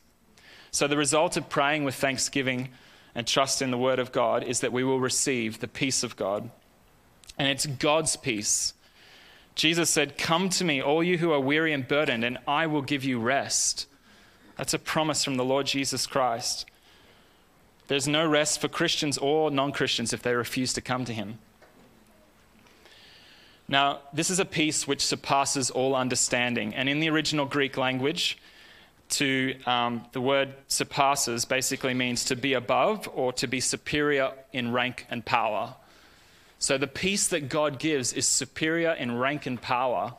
So 0.69 0.88
the 0.88 0.97
result 0.97 1.36
of 1.36 1.49
praying 1.49 1.84
with 1.84 1.95
thanksgiving 1.95 2.69
and 3.15 3.25
trust 3.25 3.60
in 3.60 3.71
the 3.71 3.77
word 3.77 3.97
of 3.97 4.12
God 4.12 4.43
is 4.43 4.60
that 4.60 4.71
we 4.71 4.84
will 4.84 4.99
receive 4.99 5.60
the 5.60 5.67
peace 5.67 6.04
of 6.04 6.15
God. 6.15 6.51
And 7.39 7.47
it's 7.47 7.65
God's 7.65 8.15
peace 8.15 8.73
Jesus 9.62 9.91
said, 9.91 10.17
Come 10.17 10.50
to 10.50 10.65
me, 10.65 10.82
all 10.82 11.04
you 11.04 11.19
who 11.19 11.32
are 11.32 11.39
weary 11.39 11.71
and 11.71 11.88
burdened, 11.88 12.24
and 12.24 12.39
I 12.47 12.65
will 12.65 12.82
give 12.82 13.04
you 13.04 13.19
rest. 13.19 13.86
That's 14.58 14.74
a 14.74 14.80
promise 14.80 15.24
from 15.24 15.36
the 15.36 15.45
Lord 15.45 15.67
Jesus 15.67 16.08
Christ. 16.08 16.65
There's 17.88 18.08
no 18.08 18.28
rest 18.28 18.60
for 18.60 18.67
Christians 18.67 19.19
or 19.19 19.52
non 19.52 19.71
Christians 19.71 20.13
if 20.13 20.24
they 20.24 20.34
refuse 20.34 20.74
to 20.74 20.82
come 20.82 21.06
to 21.06 21.13
Him. 21.13 21.38
Now, 23.67 24.00
this 24.12 24.32
is 24.32 24.39
a 24.39 24.45
peace 24.45 24.88
which 24.88 25.06
surpasses 25.06 25.69
all 25.69 25.93
understanding. 25.95 26.74
And 26.74 26.89
in 26.89 27.00
the 27.00 27.12
original 27.12 27.45
Greek 27.45 27.78
language, 27.78 28.39
to 29.10 29.54
um, 29.67 30.08
the 30.12 30.21
word 30.21 30.56
surpasses 30.69 31.45
basically 31.45 31.93
means 31.93 32.26
to 32.26 32.36
be 32.36 32.54
above 32.54 33.08
or 33.13 33.32
to 33.34 33.45
be 33.45 33.60
superior 33.60 34.32
in 34.54 34.71
rank 34.71 35.06
and 35.12 35.24
power. 35.24 35.76
So 36.62 36.78
the 36.78 36.86
peace 36.86 37.28
that 37.30 37.50
God 37.50 37.80
gives 37.80 38.13
is 38.13 38.28
superior 38.28 38.91
in 38.91 39.17
rank 39.17 39.47
and 39.47 39.60
power 39.60 40.13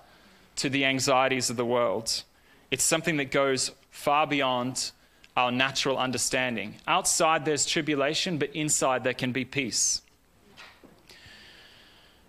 to 0.56 0.68
the 0.68 0.84
anxieties 0.84 1.50
of 1.50 1.56
the 1.56 1.64
world. 1.64 2.24
It's 2.72 2.82
something 2.82 3.16
that 3.18 3.30
goes 3.30 3.70
far 3.90 4.26
beyond 4.26 4.90
our 5.36 5.52
natural 5.52 5.96
understanding. 5.96 6.74
Outside 6.88 7.44
there's 7.44 7.64
tribulation, 7.64 8.38
but 8.38 8.50
inside 8.56 9.04
there 9.04 9.14
can 9.14 9.30
be 9.30 9.44
peace. 9.44 10.02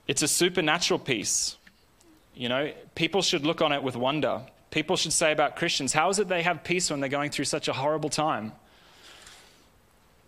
It's 0.07 0.21
a 0.21 0.27
supernatural 0.27 0.99
peace. 0.99 1.57
You 2.35 2.49
know, 2.49 2.71
people 2.93 3.23
should 3.23 3.43
look 3.43 3.63
on 3.63 3.71
it 3.71 3.81
with 3.81 3.95
wonder. 3.95 4.41
People 4.69 4.95
should 4.95 5.13
say 5.13 5.31
about 5.31 5.55
Christians, 5.55 5.91
how 5.91 6.09
is 6.09 6.19
it 6.19 6.27
they 6.27 6.43
have 6.43 6.63
peace 6.63 6.91
when 6.91 6.99
they're 6.99 7.09
going 7.09 7.31
through 7.31 7.45
such 7.45 7.67
a 7.67 7.73
horrible 7.73 8.11
time? 8.11 8.51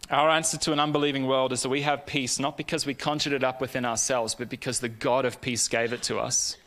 Our 0.10 0.30
answer 0.30 0.58
to 0.58 0.72
an 0.72 0.80
unbelieving 0.80 1.26
world 1.26 1.52
is 1.52 1.64
that 1.64 1.70
we 1.70 1.82
have 1.82 2.06
peace 2.06 2.40
not 2.40 2.58
because 2.58 2.86
we 2.86 2.94
conjured 2.94 3.34
it 3.34 3.44
up 3.44 3.60
within 3.60 3.86
ourselves, 3.86 4.36
but 4.36 4.50
because 4.50 4.80
the 4.80 4.90
God 4.90 5.26
of 5.26 5.42
peace 5.42 5.68
gave 5.68 5.94
it 5.94 6.04
to 6.04 6.20
us. 6.20 6.58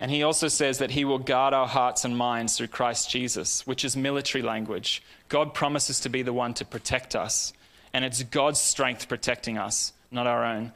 And 0.00 0.10
he 0.10 0.22
also 0.22 0.48
says 0.48 0.78
that 0.78 0.90
he 0.90 1.04
will 1.04 1.18
guard 1.18 1.54
our 1.54 1.66
hearts 1.66 2.04
and 2.04 2.16
minds 2.16 2.56
through 2.56 2.68
Christ 2.68 3.10
Jesus, 3.10 3.66
which 3.66 3.84
is 3.84 3.96
military 3.96 4.42
language. 4.42 5.02
God 5.28 5.54
promises 5.54 6.00
to 6.00 6.08
be 6.08 6.22
the 6.22 6.32
one 6.32 6.54
to 6.54 6.64
protect 6.64 7.14
us, 7.14 7.52
and 7.92 8.04
it's 8.04 8.22
God's 8.22 8.60
strength 8.60 9.08
protecting 9.08 9.56
us, 9.56 9.92
not 10.10 10.26
our 10.26 10.44
own. 10.44 10.72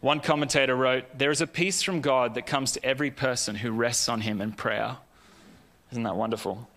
One 0.00 0.20
commentator 0.20 0.76
wrote, 0.76 1.04
There 1.16 1.30
is 1.30 1.40
a 1.40 1.46
peace 1.46 1.82
from 1.82 2.00
God 2.00 2.34
that 2.34 2.46
comes 2.46 2.72
to 2.72 2.84
every 2.84 3.10
person 3.10 3.56
who 3.56 3.70
rests 3.70 4.08
on 4.08 4.20
him 4.20 4.40
in 4.40 4.52
prayer. 4.52 4.98
Isn't 5.90 6.02
that 6.02 6.16
wonderful? 6.16 6.68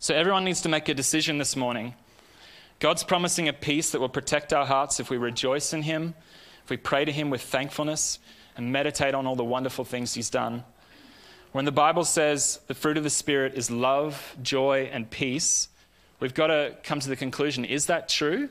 So, 0.00 0.14
everyone 0.14 0.44
needs 0.44 0.60
to 0.60 0.68
make 0.68 0.88
a 0.88 0.94
decision 0.94 1.38
this 1.38 1.56
morning. 1.56 1.92
God's 2.78 3.02
promising 3.02 3.48
a 3.48 3.52
peace 3.52 3.90
that 3.90 4.00
will 4.00 4.08
protect 4.08 4.52
our 4.52 4.64
hearts 4.64 5.00
if 5.00 5.10
we 5.10 5.16
rejoice 5.16 5.72
in 5.72 5.82
him, 5.82 6.14
if 6.62 6.70
we 6.70 6.76
pray 6.76 7.04
to 7.04 7.10
him 7.10 7.30
with 7.30 7.42
thankfulness, 7.42 8.20
and 8.56 8.70
meditate 8.70 9.12
on 9.12 9.26
all 9.26 9.34
the 9.34 9.42
wonderful 9.42 9.84
things 9.84 10.14
he's 10.14 10.30
done. 10.30 10.62
When 11.50 11.64
the 11.64 11.72
Bible 11.72 12.04
says 12.04 12.60
the 12.68 12.74
fruit 12.74 12.96
of 12.96 13.02
the 13.02 13.10
Spirit 13.10 13.54
is 13.54 13.72
love, 13.72 14.36
joy, 14.40 14.88
and 14.92 15.10
peace, 15.10 15.68
we've 16.20 16.32
got 16.32 16.46
to 16.46 16.76
come 16.84 17.00
to 17.00 17.08
the 17.08 17.16
conclusion 17.16 17.64
is 17.64 17.86
that 17.86 18.08
true? 18.08 18.50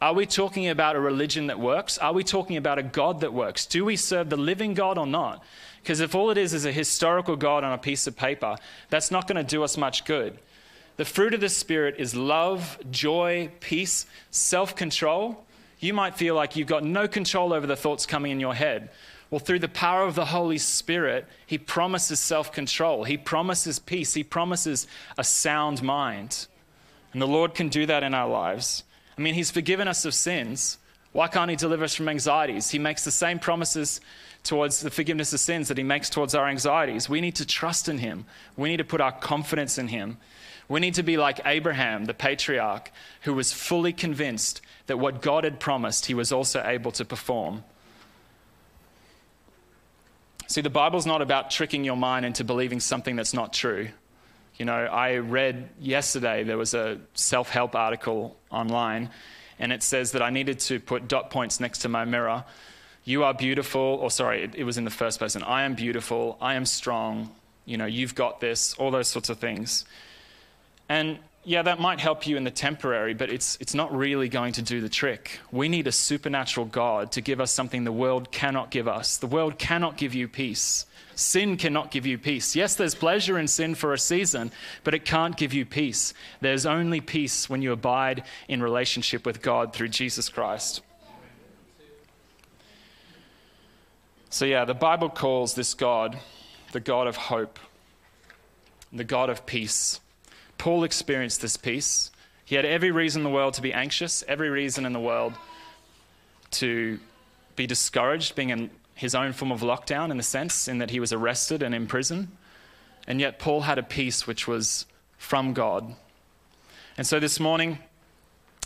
Are 0.00 0.14
we 0.14 0.24
talking 0.24 0.68
about 0.68 0.96
a 0.96 1.00
religion 1.00 1.48
that 1.48 1.60
works? 1.60 1.98
Are 1.98 2.14
we 2.14 2.24
talking 2.24 2.56
about 2.56 2.78
a 2.78 2.82
God 2.82 3.20
that 3.20 3.34
works? 3.34 3.66
Do 3.66 3.84
we 3.84 3.96
serve 3.96 4.30
the 4.30 4.38
living 4.38 4.72
God 4.72 4.96
or 4.96 5.06
not? 5.06 5.44
Because 5.82 6.00
if 6.00 6.14
all 6.14 6.30
it 6.30 6.38
is 6.38 6.54
is 6.54 6.64
a 6.64 6.72
historical 6.72 7.36
God 7.36 7.62
on 7.62 7.74
a 7.74 7.78
piece 7.78 8.06
of 8.06 8.16
paper, 8.16 8.56
that's 8.88 9.10
not 9.10 9.28
going 9.28 9.36
to 9.36 9.44
do 9.44 9.62
us 9.62 9.76
much 9.76 10.06
good. 10.06 10.38
The 10.96 11.04
fruit 11.04 11.34
of 11.34 11.40
the 11.40 11.48
Spirit 11.48 11.96
is 11.98 12.14
love, 12.14 12.78
joy, 12.90 13.50
peace, 13.60 14.06
self 14.30 14.76
control. 14.76 15.44
You 15.80 15.94
might 15.94 16.16
feel 16.16 16.34
like 16.34 16.54
you've 16.54 16.68
got 16.68 16.84
no 16.84 17.08
control 17.08 17.52
over 17.52 17.66
the 17.66 17.76
thoughts 17.76 18.06
coming 18.06 18.30
in 18.30 18.40
your 18.40 18.54
head. 18.54 18.90
Well, 19.30 19.38
through 19.38 19.60
the 19.60 19.68
power 19.68 20.04
of 20.04 20.14
the 20.14 20.26
Holy 20.26 20.58
Spirit, 20.58 21.26
He 21.46 21.56
promises 21.56 22.20
self 22.20 22.52
control, 22.52 23.04
He 23.04 23.16
promises 23.16 23.78
peace, 23.78 24.12
He 24.12 24.22
promises 24.22 24.86
a 25.16 25.24
sound 25.24 25.82
mind. 25.82 26.46
And 27.12 27.20
the 27.20 27.26
Lord 27.26 27.54
can 27.54 27.68
do 27.68 27.86
that 27.86 28.02
in 28.02 28.14
our 28.14 28.28
lives. 28.28 28.84
I 29.16 29.22
mean, 29.22 29.34
He's 29.34 29.50
forgiven 29.50 29.88
us 29.88 30.04
of 30.04 30.14
sins. 30.14 30.76
Why 31.12 31.28
can't 31.28 31.50
He 31.50 31.56
deliver 31.56 31.84
us 31.84 31.94
from 31.94 32.10
anxieties? 32.10 32.70
He 32.70 32.78
makes 32.78 33.04
the 33.04 33.10
same 33.10 33.38
promises 33.38 34.02
towards 34.44 34.80
the 34.80 34.90
forgiveness 34.90 35.32
of 35.32 35.40
sins 35.40 35.68
that 35.68 35.78
He 35.78 35.84
makes 35.84 36.10
towards 36.10 36.34
our 36.34 36.46
anxieties. 36.46 37.08
We 37.08 37.22
need 37.22 37.36
to 37.36 37.46
trust 37.46 37.88
in 37.88 37.98
Him, 37.98 38.26
we 38.58 38.68
need 38.68 38.78
to 38.78 38.84
put 38.84 39.00
our 39.00 39.12
confidence 39.12 39.78
in 39.78 39.88
Him. 39.88 40.18
We 40.68 40.80
need 40.80 40.94
to 40.94 41.02
be 41.02 41.16
like 41.16 41.40
Abraham, 41.44 42.04
the 42.04 42.14
patriarch, 42.14 42.90
who 43.22 43.34
was 43.34 43.52
fully 43.52 43.92
convinced 43.92 44.60
that 44.86 44.98
what 44.98 45.22
God 45.22 45.44
had 45.44 45.60
promised, 45.60 46.06
he 46.06 46.14
was 46.14 46.32
also 46.32 46.62
able 46.64 46.92
to 46.92 47.04
perform. 47.04 47.64
See, 50.46 50.60
the 50.60 50.70
Bible's 50.70 51.06
not 51.06 51.22
about 51.22 51.50
tricking 51.50 51.84
your 51.84 51.96
mind 51.96 52.26
into 52.26 52.44
believing 52.44 52.80
something 52.80 53.16
that's 53.16 53.34
not 53.34 53.52
true. 53.52 53.88
You 54.56 54.66
know, 54.66 54.74
I 54.74 55.16
read 55.16 55.70
yesterday 55.80 56.44
there 56.44 56.58
was 56.58 56.74
a 56.74 56.98
self 57.14 57.48
help 57.48 57.74
article 57.74 58.36
online, 58.50 59.10
and 59.58 59.72
it 59.72 59.82
says 59.82 60.12
that 60.12 60.22
I 60.22 60.30
needed 60.30 60.58
to 60.60 60.78
put 60.78 61.08
dot 61.08 61.30
points 61.30 61.58
next 61.58 61.78
to 61.78 61.88
my 61.88 62.04
mirror. 62.04 62.44
You 63.04 63.24
are 63.24 63.34
beautiful, 63.34 63.80
or 63.80 64.10
sorry, 64.10 64.44
it, 64.44 64.54
it 64.54 64.64
was 64.64 64.78
in 64.78 64.84
the 64.84 64.90
first 64.90 65.18
person. 65.18 65.42
I 65.42 65.62
am 65.62 65.74
beautiful, 65.74 66.36
I 66.40 66.54
am 66.54 66.66
strong, 66.66 67.30
you 67.64 67.76
know, 67.76 67.86
you've 67.86 68.14
got 68.14 68.40
this, 68.40 68.74
all 68.74 68.90
those 68.90 69.08
sorts 69.08 69.28
of 69.28 69.38
things. 69.38 69.84
And 70.92 71.20
yeah, 71.42 71.62
that 71.62 71.80
might 71.80 72.00
help 72.00 72.26
you 72.26 72.36
in 72.36 72.44
the 72.44 72.50
temporary, 72.50 73.14
but 73.14 73.30
it's, 73.30 73.56
it's 73.62 73.72
not 73.72 73.96
really 73.96 74.28
going 74.28 74.52
to 74.52 74.62
do 74.62 74.82
the 74.82 74.90
trick. 74.90 75.40
We 75.50 75.70
need 75.70 75.86
a 75.86 75.92
supernatural 75.92 76.66
God 76.66 77.12
to 77.12 77.22
give 77.22 77.40
us 77.40 77.50
something 77.50 77.84
the 77.84 77.90
world 77.90 78.30
cannot 78.30 78.70
give 78.70 78.86
us. 78.86 79.16
The 79.16 79.26
world 79.26 79.58
cannot 79.58 79.96
give 79.96 80.14
you 80.14 80.28
peace. 80.28 80.84
Sin 81.14 81.56
cannot 81.56 81.92
give 81.92 82.04
you 82.04 82.18
peace. 82.18 82.54
Yes, 82.54 82.74
there's 82.74 82.94
pleasure 82.94 83.38
in 83.38 83.48
sin 83.48 83.74
for 83.74 83.94
a 83.94 83.98
season, 83.98 84.52
but 84.84 84.92
it 84.92 85.06
can't 85.06 85.34
give 85.34 85.54
you 85.54 85.64
peace. 85.64 86.12
There's 86.42 86.66
only 86.66 87.00
peace 87.00 87.48
when 87.48 87.62
you 87.62 87.72
abide 87.72 88.24
in 88.46 88.62
relationship 88.62 89.24
with 89.24 89.40
God 89.40 89.72
through 89.72 89.88
Jesus 89.88 90.28
Christ. 90.28 90.82
So, 94.28 94.44
yeah, 94.44 94.66
the 94.66 94.74
Bible 94.74 95.08
calls 95.08 95.54
this 95.54 95.72
God 95.72 96.18
the 96.72 96.80
God 96.80 97.06
of 97.06 97.16
hope, 97.16 97.58
the 98.92 99.04
God 99.04 99.30
of 99.30 99.46
peace. 99.46 99.98
Paul 100.58 100.84
experienced 100.84 101.40
this 101.40 101.56
peace. 101.56 102.10
He 102.44 102.54
had 102.54 102.64
every 102.64 102.90
reason 102.90 103.20
in 103.20 103.24
the 103.24 103.30
world 103.30 103.54
to 103.54 103.62
be 103.62 103.72
anxious, 103.72 104.22
every 104.28 104.50
reason 104.50 104.84
in 104.84 104.92
the 104.92 105.00
world 105.00 105.34
to 106.52 106.98
be 107.56 107.66
discouraged, 107.66 108.34
being 108.34 108.50
in 108.50 108.70
his 108.94 109.14
own 109.14 109.32
form 109.32 109.50
of 109.50 109.60
lockdown 109.60 110.10
in 110.10 110.18
a 110.18 110.22
sense, 110.22 110.68
in 110.68 110.78
that 110.78 110.90
he 110.90 111.00
was 111.00 111.12
arrested 111.12 111.62
and 111.62 111.74
in 111.74 111.86
prison. 111.86 112.28
And 113.06 113.20
yet, 113.20 113.38
Paul 113.38 113.62
had 113.62 113.78
a 113.78 113.82
peace 113.82 114.26
which 114.26 114.46
was 114.46 114.86
from 115.18 115.54
God. 115.54 115.94
And 116.96 117.06
so 117.06 117.18
this 117.18 117.40
morning, 117.40 117.78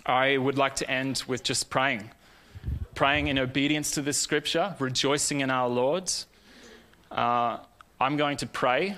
I 0.05 0.37
would 0.37 0.59
like 0.59 0.77
to 0.77 0.91
end 0.91 1.23
with 1.27 1.43
just 1.43 1.71
praying. 1.71 2.11
Praying 2.95 3.29
in 3.29 3.39
obedience 3.39 3.93
to 3.93 4.03
this 4.03 4.19
scripture, 4.19 4.75
rejoicing 4.79 5.41
in 5.41 5.51
our 5.51 5.69
Lord. 5.69 6.13
Uh, 7.11 7.59
I'm 8.01 8.17
going 8.17 8.37
to 8.39 8.47
pray, 8.47 8.97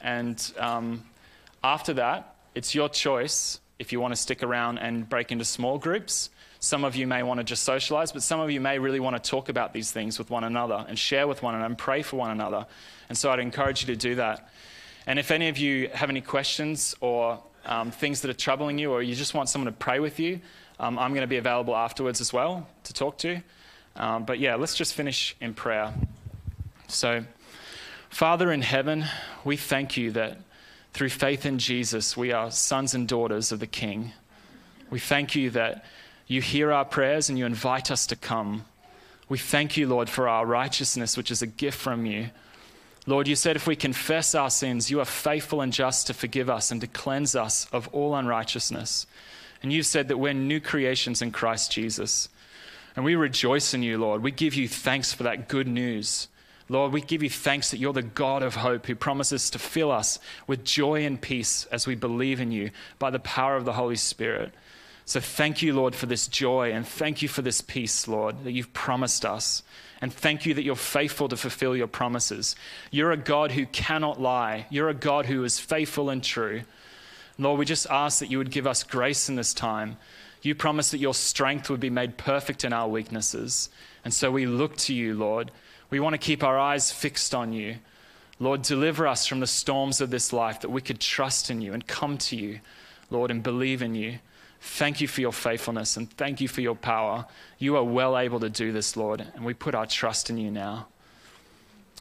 and 0.00 0.52
um, 0.58 1.04
after 1.62 1.94
that, 1.94 2.36
it's 2.54 2.74
your 2.74 2.88
choice 2.88 3.60
if 3.78 3.92
you 3.92 4.00
want 4.00 4.12
to 4.12 4.20
stick 4.20 4.42
around 4.42 4.78
and 4.78 5.08
break 5.08 5.30
into 5.30 5.44
small 5.44 5.78
groups 5.78 6.30
some 6.60 6.84
of 6.84 6.96
you 6.96 7.06
may 7.06 7.22
want 7.22 7.38
to 7.38 7.44
just 7.44 7.62
socialize, 7.62 8.10
but 8.10 8.22
some 8.22 8.40
of 8.40 8.50
you 8.50 8.60
may 8.60 8.78
really 8.78 8.98
want 8.98 9.22
to 9.22 9.30
talk 9.30 9.48
about 9.48 9.72
these 9.72 9.92
things 9.92 10.18
with 10.18 10.28
one 10.28 10.42
another 10.42 10.84
and 10.88 10.98
share 10.98 11.28
with 11.28 11.42
one 11.42 11.54
another 11.54 11.66
and 11.66 11.78
pray 11.78 12.02
for 12.02 12.16
one 12.16 12.30
another. 12.30 12.66
And 13.08 13.16
so 13.16 13.30
I'd 13.30 13.38
encourage 13.38 13.82
you 13.82 13.94
to 13.94 13.96
do 13.96 14.16
that. 14.16 14.50
And 15.06 15.18
if 15.18 15.30
any 15.30 15.48
of 15.48 15.56
you 15.56 15.88
have 15.94 16.10
any 16.10 16.20
questions 16.20 16.96
or 17.00 17.40
um, 17.64 17.92
things 17.92 18.22
that 18.22 18.30
are 18.30 18.34
troubling 18.34 18.78
you, 18.78 18.90
or 18.90 19.02
you 19.02 19.14
just 19.14 19.34
want 19.34 19.48
someone 19.48 19.72
to 19.72 19.78
pray 19.78 20.00
with 20.00 20.18
you, 20.18 20.40
um, 20.80 20.98
I'm 20.98 21.12
going 21.12 21.22
to 21.22 21.28
be 21.28 21.36
available 21.36 21.76
afterwards 21.76 22.20
as 22.20 22.32
well 22.32 22.66
to 22.84 22.92
talk 22.92 23.18
to. 23.18 23.40
Um, 23.94 24.24
but 24.24 24.40
yeah, 24.40 24.56
let's 24.56 24.74
just 24.74 24.94
finish 24.94 25.36
in 25.40 25.54
prayer. 25.54 25.94
So, 26.88 27.24
Father 28.10 28.50
in 28.50 28.62
heaven, 28.62 29.04
we 29.44 29.56
thank 29.56 29.96
you 29.96 30.10
that 30.12 30.38
through 30.92 31.10
faith 31.10 31.46
in 31.46 31.58
Jesus, 31.58 32.16
we 32.16 32.32
are 32.32 32.50
sons 32.50 32.94
and 32.94 33.06
daughters 33.06 33.52
of 33.52 33.60
the 33.60 33.66
King. 33.66 34.12
We 34.90 34.98
thank 34.98 35.34
you 35.34 35.50
that 35.50 35.84
you 36.26 36.40
hear 36.40 36.72
our 36.72 36.84
prayers 36.84 37.28
and 37.28 37.38
you 37.38 37.46
invite 37.46 37.90
us 37.90 38.06
to 38.08 38.16
come. 38.16 38.64
We 39.28 39.38
thank 39.38 39.76
you, 39.76 39.86
Lord, 39.86 40.08
for 40.08 40.28
our 40.28 40.46
righteousness, 40.46 41.16
which 41.16 41.30
is 41.30 41.42
a 41.42 41.46
gift 41.46 41.78
from 41.78 42.06
you. 42.06 42.30
Lord, 43.06 43.28
you 43.28 43.36
said 43.36 43.56
if 43.56 43.66
we 43.66 43.76
confess 43.76 44.34
our 44.34 44.50
sins, 44.50 44.90
you 44.90 45.00
are 45.00 45.06
faithful 45.06 45.60
and 45.60 45.72
just 45.72 46.06
to 46.06 46.14
forgive 46.14 46.50
us 46.50 46.70
and 46.70 46.80
to 46.82 46.86
cleanse 46.86 47.34
us 47.34 47.66
of 47.72 47.88
all 47.88 48.14
unrighteousness. 48.14 49.06
And 49.62 49.72
you've 49.72 49.86
said 49.86 50.08
that 50.08 50.18
we're 50.18 50.34
new 50.34 50.60
creations 50.60 51.22
in 51.22 51.30
Christ 51.30 51.72
Jesus. 51.72 52.28
And 52.94 53.04
we 53.04 53.14
rejoice 53.14 53.74
in 53.74 53.82
you, 53.82 53.98
Lord. 53.98 54.22
We 54.22 54.30
give 54.30 54.54
you 54.54 54.68
thanks 54.68 55.12
for 55.12 55.22
that 55.22 55.48
good 55.48 55.66
news. 55.66 56.28
Lord, 56.68 56.92
we 56.92 57.00
give 57.00 57.22
you 57.22 57.30
thanks 57.30 57.70
that 57.70 57.78
you're 57.78 57.92
the 57.94 58.02
God 58.02 58.42
of 58.42 58.56
hope 58.56 58.86
who 58.86 58.94
promises 58.94 59.48
to 59.50 59.58
fill 59.58 59.90
us 59.90 60.18
with 60.46 60.64
joy 60.64 61.04
and 61.04 61.20
peace 61.20 61.66
as 61.72 61.86
we 61.86 61.94
believe 61.94 62.40
in 62.40 62.52
you 62.52 62.70
by 62.98 63.10
the 63.10 63.18
power 63.18 63.56
of 63.56 63.64
the 63.64 63.72
Holy 63.72 63.96
Spirit. 63.96 64.52
So 65.06 65.20
thank 65.20 65.62
you, 65.62 65.72
Lord, 65.72 65.94
for 65.94 66.04
this 66.04 66.28
joy 66.28 66.72
and 66.72 66.86
thank 66.86 67.22
you 67.22 67.28
for 67.28 67.40
this 67.40 67.62
peace, 67.62 68.06
Lord, 68.06 68.44
that 68.44 68.52
you've 68.52 68.74
promised 68.74 69.24
us. 69.24 69.62
And 70.02 70.12
thank 70.12 70.44
you 70.44 70.52
that 70.52 70.64
you're 70.64 70.76
faithful 70.76 71.28
to 71.28 71.36
fulfill 71.36 71.74
your 71.74 71.86
promises. 71.86 72.54
You're 72.90 73.12
a 73.12 73.16
God 73.16 73.52
who 73.52 73.64
cannot 73.64 74.20
lie, 74.20 74.66
you're 74.68 74.90
a 74.90 74.94
God 74.94 75.24
who 75.24 75.44
is 75.44 75.58
faithful 75.58 76.10
and 76.10 76.22
true. 76.22 76.62
Lord, 77.38 77.58
we 77.58 77.64
just 77.64 77.86
ask 77.88 78.18
that 78.18 78.30
you 78.30 78.36
would 78.36 78.50
give 78.50 78.66
us 78.66 78.82
grace 78.82 79.30
in 79.30 79.36
this 79.36 79.54
time. 79.54 79.96
You 80.42 80.54
promised 80.54 80.90
that 80.90 80.98
your 80.98 81.14
strength 81.14 81.70
would 81.70 81.80
be 81.80 81.88
made 81.88 82.18
perfect 82.18 82.64
in 82.64 82.74
our 82.74 82.88
weaknesses. 82.88 83.70
And 84.04 84.12
so 84.12 84.30
we 84.30 84.44
look 84.44 84.76
to 84.78 84.94
you, 84.94 85.14
Lord. 85.14 85.50
We 85.90 86.00
want 86.00 86.14
to 86.14 86.18
keep 86.18 86.42
our 86.42 86.58
eyes 86.58 86.92
fixed 86.92 87.34
on 87.34 87.52
you. 87.52 87.76
Lord, 88.40 88.62
deliver 88.62 89.06
us 89.06 89.26
from 89.26 89.40
the 89.40 89.46
storms 89.46 90.00
of 90.00 90.10
this 90.10 90.32
life 90.32 90.60
that 90.60 90.70
we 90.70 90.80
could 90.80 91.00
trust 91.00 91.50
in 91.50 91.60
you 91.60 91.72
and 91.72 91.86
come 91.86 92.18
to 92.18 92.36
you, 92.36 92.60
Lord, 93.10 93.30
and 93.30 93.42
believe 93.42 93.82
in 93.82 93.94
you. 93.94 94.18
Thank 94.60 95.00
you 95.00 95.08
for 95.08 95.20
your 95.20 95.32
faithfulness 95.32 95.96
and 95.96 96.10
thank 96.12 96.40
you 96.40 96.48
for 96.48 96.60
your 96.60 96.74
power. 96.74 97.26
You 97.58 97.76
are 97.76 97.84
well 97.84 98.18
able 98.18 98.40
to 98.40 98.50
do 98.50 98.72
this, 98.72 98.96
Lord, 98.96 99.26
and 99.34 99.44
we 99.44 99.54
put 99.54 99.74
our 99.74 99.86
trust 99.86 100.30
in 100.30 100.38
you 100.38 100.50
now. 100.50 100.88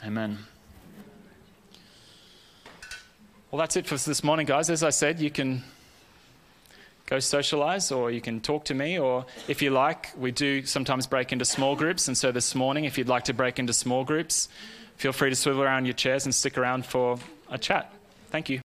Amen. 0.04 0.40
Well, 3.50 3.60
that's 3.60 3.78
it 3.78 3.86
for 3.86 3.96
this 3.96 4.24
morning, 4.24 4.46
guys. 4.46 4.70
As 4.70 4.84
I 4.84 4.90
said, 4.90 5.20
you 5.20 5.32
can 5.32 5.64
go 7.08 7.20
socialize 7.20 7.92
or 7.92 8.12
you 8.12 8.22
can 8.22 8.40
talk 8.40 8.66
to 8.66 8.74
me, 8.76 9.00
or 9.00 9.26
if 9.48 9.62
you 9.62 9.72
like, 9.72 10.12
we 10.18 10.32
do 10.32 10.66
sometimes 10.66 11.08
break 11.08 11.32
into 11.32 11.46
small 11.46 11.76
groups. 11.76 12.08
And 12.08 12.18
so 12.18 12.32
this 12.32 12.54
morning, 12.54 12.86
if 12.86 12.98
you'd 12.98 13.08
like 13.08 13.24
to 13.26 13.34
break 13.34 13.58
into 13.58 13.74
small 13.74 14.04
groups, 14.04 14.50
feel 14.98 15.14
free 15.14 15.30
to 15.32 15.36
swivel 15.36 15.64
around 15.64 15.86
your 15.86 15.96
chairs 15.96 16.26
and 16.26 16.36
stick 16.36 16.58
around 16.58 16.86
for 16.86 17.18
a 17.50 17.58
chat. 17.58 17.92
Thank 18.30 18.50
you. 18.50 18.62